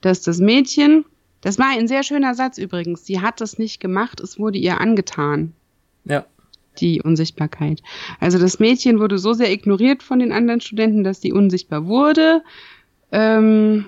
Dass 0.01 0.21
das 0.21 0.39
Mädchen, 0.39 1.05
das 1.41 1.57
war 1.57 1.69
ein 1.69 1.87
sehr 1.87 2.03
schöner 2.03 2.35
Satz 2.35 2.57
übrigens, 2.57 3.05
sie 3.05 3.21
hat 3.21 3.39
es 3.39 3.57
nicht 3.57 3.79
gemacht, 3.79 4.19
es 4.19 4.37
wurde 4.37 4.57
ihr 4.57 4.81
angetan. 4.81 5.53
Ja 6.05 6.25
die 6.79 7.01
Unsichtbarkeit. 7.01 7.81
Also 8.19 8.39
das 8.39 8.59
Mädchen 8.59 8.99
wurde 8.99 9.17
so 9.17 9.33
sehr 9.33 9.51
ignoriert 9.51 10.03
von 10.03 10.19
den 10.19 10.31
anderen 10.31 10.61
Studenten, 10.61 11.03
dass 11.03 11.21
sie 11.21 11.31
unsichtbar 11.31 11.85
wurde. 11.85 12.43
Ähm, 13.11 13.85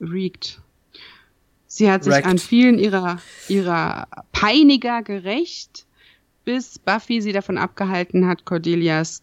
reeked. 0.00 0.60
Sie 1.74 1.90
hat 1.90 2.04
sich 2.04 2.12
Wrecked. 2.12 2.26
an 2.26 2.36
vielen 2.36 2.78
ihrer, 2.78 3.16
ihrer 3.48 4.06
Peiniger 4.32 5.00
gerecht, 5.02 5.86
bis 6.44 6.78
Buffy 6.78 7.22
sie 7.22 7.32
davon 7.32 7.56
abgehalten 7.56 8.26
hat, 8.28 8.44
Cordelias 8.44 9.22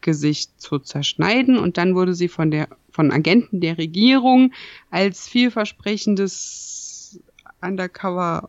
Gesicht 0.00 0.60
zu 0.60 0.78
zerschneiden 0.78 1.58
und 1.58 1.76
dann 1.76 1.96
wurde 1.96 2.14
sie 2.14 2.28
von 2.28 2.52
der 2.52 2.68
von 2.92 3.10
Agenten 3.10 3.60
der 3.60 3.78
Regierung 3.78 4.52
als 4.92 5.26
vielversprechendes 5.26 7.18
Undercover 7.60 8.48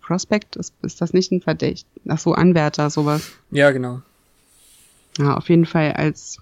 Prospect, 0.00 0.56
ist, 0.56 0.72
ist 0.80 1.02
das 1.02 1.12
nicht 1.12 1.30
ein 1.30 1.42
Verdächt? 1.42 1.86
Ach 2.08 2.18
so, 2.18 2.32
Anwärter, 2.32 2.88
sowas. 2.88 3.32
Ja, 3.50 3.70
genau. 3.70 4.00
Ja, 5.18 5.36
auf 5.36 5.50
jeden 5.50 5.66
Fall 5.66 5.92
als. 5.92 6.38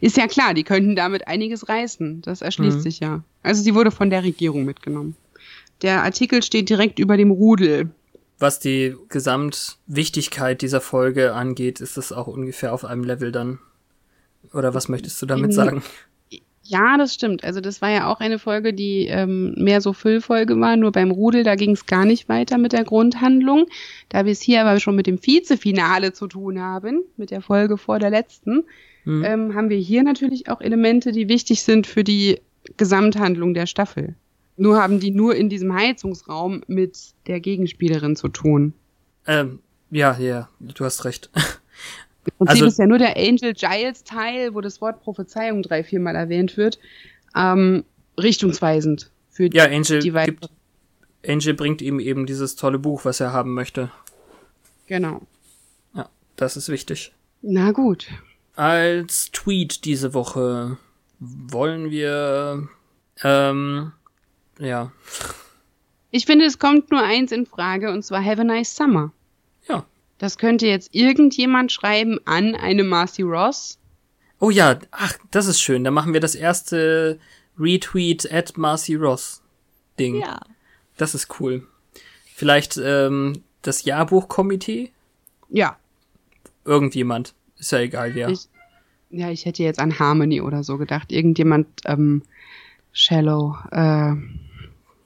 Ist 0.00 0.16
ja 0.16 0.26
klar, 0.26 0.54
die 0.54 0.64
könnten 0.64 0.96
damit 0.96 1.28
einiges 1.28 1.68
reißen. 1.68 2.22
Das 2.22 2.42
erschließt 2.42 2.78
mhm. 2.78 2.82
sich 2.82 3.00
ja. 3.00 3.22
Also 3.42 3.62
sie 3.62 3.74
wurde 3.74 3.90
von 3.90 4.10
der 4.10 4.22
Regierung 4.22 4.64
mitgenommen. 4.64 5.16
Der 5.82 6.02
Artikel 6.02 6.42
steht 6.42 6.68
direkt 6.68 6.98
über 6.98 7.16
dem 7.16 7.30
Rudel. 7.30 7.90
Was 8.38 8.58
die 8.58 8.96
Gesamtwichtigkeit 9.08 10.62
dieser 10.62 10.80
Folge 10.80 11.34
angeht, 11.34 11.80
ist 11.80 11.96
das 11.96 12.12
auch 12.12 12.26
ungefähr 12.26 12.72
auf 12.72 12.84
einem 12.84 13.04
Level 13.04 13.32
dann. 13.32 13.58
Oder 14.54 14.74
was 14.74 14.88
möchtest 14.88 15.20
du 15.20 15.26
damit 15.26 15.52
sagen? 15.52 15.82
Ja, 16.62 16.96
das 16.96 17.14
stimmt. 17.14 17.42
Also 17.42 17.60
das 17.60 17.82
war 17.82 17.90
ja 17.90 18.06
auch 18.06 18.20
eine 18.20 18.38
Folge, 18.38 18.72
die 18.72 19.06
ähm, 19.08 19.54
mehr 19.56 19.80
so 19.80 19.92
Füllfolge 19.92 20.60
war. 20.60 20.76
Nur 20.76 20.92
beim 20.92 21.10
Rudel, 21.10 21.42
da 21.42 21.56
ging 21.56 21.72
es 21.72 21.86
gar 21.86 22.04
nicht 22.04 22.28
weiter 22.28 22.58
mit 22.58 22.72
der 22.72 22.84
Grundhandlung. 22.84 23.66
Da 24.08 24.24
wir 24.24 24.30
es 24.30 24.40
hier 24.40 24.60
aber 24.60 24.78
schon 24.78 24.94
mit 24.94 25.08
dem 25.08 25.20
Vizefinale 25.20 26.12
zu 26.12 26.28
tun 26.28 26.60
haben, 26.60 27.02
mit 27.16 27.32
der 27.32 27.42
Folge 27.42 27.76
vor 27.76 27.98
der 27.98 28.10
letzten, 28.10 28.62
mhm. 29.04 29.24
ähm, 29.24 29.54
haben 29.54 29.70
wir 29.70 29.78
hier 29.78 30.02
natürlich 30.02 30.48
auch 30.48 30.60
Elemente, 30.60 31.12
die 31.12 31.28
wichtig 31.28 31.62
sind 31.62 31.86
für 31.86 32.04
die 32.04 32.40
Gesamthandlung 32.76 33.54
der 33.54 33.66
Staffel. 33.66 34.14
Nur 34.56 34.80
haben 34.82 35.00
die 35.00 35.10
nur 35.10 35.34
in 35.34 35.48
diesem 35.48 35.74
Heizungsraum 35.74 36.62
mit 36.66 37.14
der 37.26 37.40
Gegenspielerin 37.40 38.16
zu 38.16 38.28
tun. 38.28 38.74
Ähm, 39.26 39.60
ja, 39.90 40.18
ja, 40.18 40.48
du 40.60 40.84
hast 40.84 41.04
recht. 41.04 41.30
Prinzip 42.36 42.48
also, 42.48 42.66
ist 42.66 42.78
ja 42.78 42.86
nur 42.86 42.98
der 42.98 43.16
Angel 43.16 43.54
Giles 43.54 44.04
Teil, 44.04 44.54
wo 44.54 44.60
das 44.60 44.80
Wort 44.80 45.02
Prophezeiung 45.02 45.62
drei, 45.62 45.82
viermal 45.82 46.14
erwähnt 46.14 46.56
wird, 46.56 46.78
ähm, 47.34 47.84
richtungsweisend 48.18 49.10
für 49.30 49.46
ja, 49.52 49.64
Angel 49.64 50.00
die 50.00 50.12
gibt, 50.12 50.48
Angel 51.26 51.54
bringt 51.54 51.82
ihm 51.82 52.00
eben 52.00 52.26
dieses 52.26 52.56
tolle 52.56 52.78
Buch, 52.78 53.04
was 53.04 53.20
er 53.20 53.32
haben 53.32 53.54
möchte. 53.54 53.90
Genau. 54.86 55.22
Ja, 55.94 56.08
das 56.36 56.56
ist 56.56 56.68
wichtig. 56.68 57.12
Na 57.42 57.72
gut. 57.72 58.08
Als 58.60 59.30
Tweet 59.30 59.86
diese 59.86 60.12
Woche 60.12 60.76
wollen 61.18 61.90
wir, 61.90 62.68
ähm, 63.24 63.92
ja. 64.58 64.92
Ich 66.10 66.26
finde, 66.26 66.44
es 66.44 66.58
kommt 66.58 66.90
nur 66.90 67.02
eins 67.02 67.32
in 67.32 67.46
Frage, 67.46 67.90
und 67.90 68.04
zwar 68.04 68.22
Have 68.22 68.42
a 68.42 68.44
Nice 68.44 68.76
Summer. 68.76 69.12
Ja, 69.66 69.86
das 70.18 70.36
könnte 70.36 70.66
jetzt 70.66 70.94
irgendjemand 70.94 71.72
schreiben 71.72 72.18
an 72.26 72.54
eine 72.54 72.84
Marcy 72.84 73.22
Ross. 73.22 73.78
Oh 74.40 74.50
ja, 74.50 74.78
ach, 74.90 75.14
das 75.30 75.46
ist 75.46 75.62
schön. 75.62 75.82
Dann 75.82 75.94
machen 75.94 76.12
wir 76.12 76.20
das 76.20 76.34
erste 76.34 77.18
Retweet 77.58 78.30
at 78.30 78.58
Marcy 78.58 78.94
Ross 78.94 79.40
Ding. 79.98 80.20
Ja. 80.20 80.38
Das 80.98 81.14
ist 81.14 81.40
cool. 81.40 81.66
Vielleicht 82.34 82.76
ähm, 82.76 83.42
das 83.62 83.84
Jahrbuchkomitee? 83.84 84.92
Ja. 85.48 85.78
Irgendjemand. 86.66 87.32
Ist 87.60 87.72
ja 87.72 87.78
egal, 87.78 88.14
wer. 88.14 88.28
Ich, 88.30 88.48
ja, 89.10 89.30
ich 89.30 89.44
hätte 89.44 89.62
jetzt 89.62 89.78
an 89.78 89.98
Harmony 89.98 90.40
oder 90.40 90.64
so 90.64 90.78
gedacht. 90.78 91.12
Irgendjemand, 91.12 91.68
ähm, 91.84 92.22
Shallow, 92.92 93.56
äh. 93.70 94.14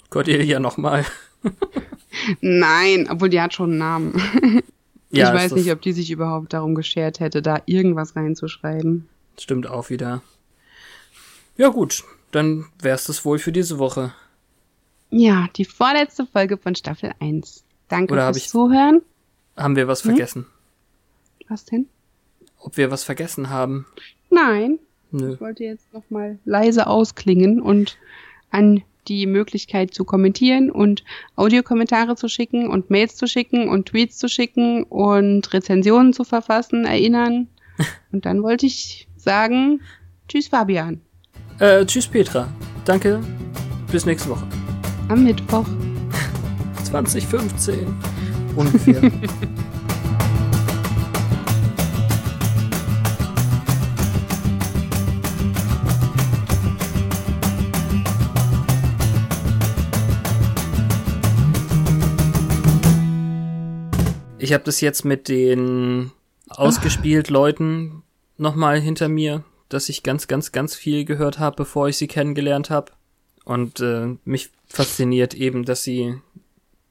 Cordelia 0.09 0.61
nochmal. 0.61 1.05
Nein, 2.41 3.09
obwohl 3.11 3.29
die 3.29 3.41
hat 3.41 3.53
schon 3.53 3.71
einen 3.71 3.79
Namen. 3.79 4.63
Ja, 5.11 5.29
ich 5.29 5.43
weiß 5.43 5.53
nicht, 5.53 5.71
ob 5.71 5.81
die 5.81 5.93
sich 5.93 6.11
überhaupt 6.11 6.55
darum 6.55 6.75
geschert 6.75 7.21
hätte, 7.21 7.41
da 7.41 7.63
irgendwas 7.67 8.17
reinzuschreiben. 8.17 9.09
Stimmt 9.39 9.69
auch 9.69 9.89
wieder. 9.89 10.23
Ja 11.57 11.69
gut, 11.69 12.03
dann 12.33 12.67
wär's 12.81 13.05
das 13.05 13.25
wohl 13.25 13.39
für 13.39 13.53
diese 13.53 13.79
Woche. 13.79 14.13
Ja, 15.11 15.47
die 15.55 15.65
vorletzte 15.65 16.27
Folge 16.27 16.57
von 16.57 16.75
Staffel 16.75 17.13
1. 17.21 17.63
Danke 17.87 18.13
Oder 18.13 18.25
fürs 18.25 18.39
ich, 18.39 18.49
Zuhören. 18.49 19.03
Haben 19.57 19.77
wir 19.77 19.87
was 19.87 20.03
hm? 20.03 20.11
vergessen? 20.11 20.47
Was 21.49 21.65
denn? 21.65 21.87
Ob 22.65 22.79
wir 22.79 22.91
was 22.91 23.05
vergessen 23.05 23.51
haben? 23.51 23.85
Nein. 24.31 24.79
Nö. 25.11 25.35
Ich 25.35 25.41
wollte 25.41 25.65
jetzt 25.65 25.93
nochmal 25.93 26.39
leise 26.47 26.87
ausklingen 26.87 27.61
und 27.61 27.99
an 28.51 28.83
die 29.07 29.27
Möglichkeit 29.27 29.93
zu 29.93 30.05
kommentieren 30.05 30.71
und 30.71 31.05
Audiokommentare 31.37 32.17
zu 32.17 32.27
schicken 32.29 32.69
und 32.69 32.89
Mails 32.89 33.17
zu 33.17 33.27
schicken 33.27 33.69
und 33.69 33.87
Tweets 33.87 34.17
zu 34.17 34.29
schicken 34.29 34.83
und 34.85 35.53
Rezensionen 35.53 36.15
zu 36.15 36.25
verfassen 36.25 36.87
erinnern. 36.87 37.49
und 38.13 38.25
dann 38.25 38.43
wollte 38.43 38.65
ich 38.65 39.09
sagen, 39.15 39.83
tschüss 40.27 40.49
Fabian. 40.49 41.03
Äh, 41.59 41.85
tschüss 41.85 42.07
Petra. 42.07 42.49
Danke. 42.87 43.21
Bis 43.93 44.07
nächste 44.07 44.31
Woche. 44.31 44.47
Am 45.11 45.23
Mittwoch. 45.23 45.67
2015 46.85 47.95
ungefähr. 48.57 49.03
Ich 64.45 64.53
habe 64.53 64.65
das 64.65 64.83
jetzt 64.83 65.07
mit 65.07 65.29
den 65.29 66.13
ausgespielt 66.51 67.31
Leuten 67.31 68.03
nochmal 68.37 68.79
hinter 68.79 69.09
mir, 69.09 69.43
dass 69.71 69.89
ich 69.89 70.03
ganz, 70.03 70.29
ganz, 70.29 70.53
ganz 70.53 70.75
viel 70.75 71.07
gehört 71.07 71.39
habe, 71.39 71.57
bevor 71.57 71.89
ich 71.89 71.97
sie 71.97 72.09
kennengelernt 72.09 72.69
habe. 72.69 72.93
Und 73.47 73.81
äh, 73.81 74.19
mich 74.27 74.51
fasziniert 74.67 75.33
eben, 75.33 75.65
dass 75.65 75.83
sie 75.83 76.21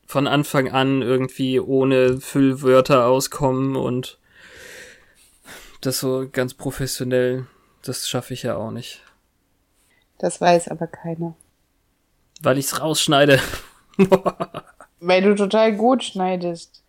von 0.07 0.25
Anfang 0.25 0.71
an 0.71 1.03
irgendwie 1.03 1.59
ohne 1.59 2.19
Füllwörter 2.19 3.05
auskommen 3.05 3.75
und 3.75 4.17
das 5.81 5.99
so 5.99 6.27
ganz 6.31 6.55
professionell, 6.55 7.45
das 7.83 8.09
schaffe 8.09 8.33
ich 8.33 8.41
ja 8.41 8.55
auch 8.55 8.71
nicht. 8.71 9.03
Das 10.17 10.41
weiß 10.41 10.69
aber 10.69 10.87
keiner. 10.87 11.35
Weil 12.41 12.57
ich's 12.57 12.81
rausschneide. 12.81 13.39
Weil 14.99 15.21
du 15.21 15.35
total 15.35 15.75
gut 15.75 16.03
schneidest. 16.03 16.82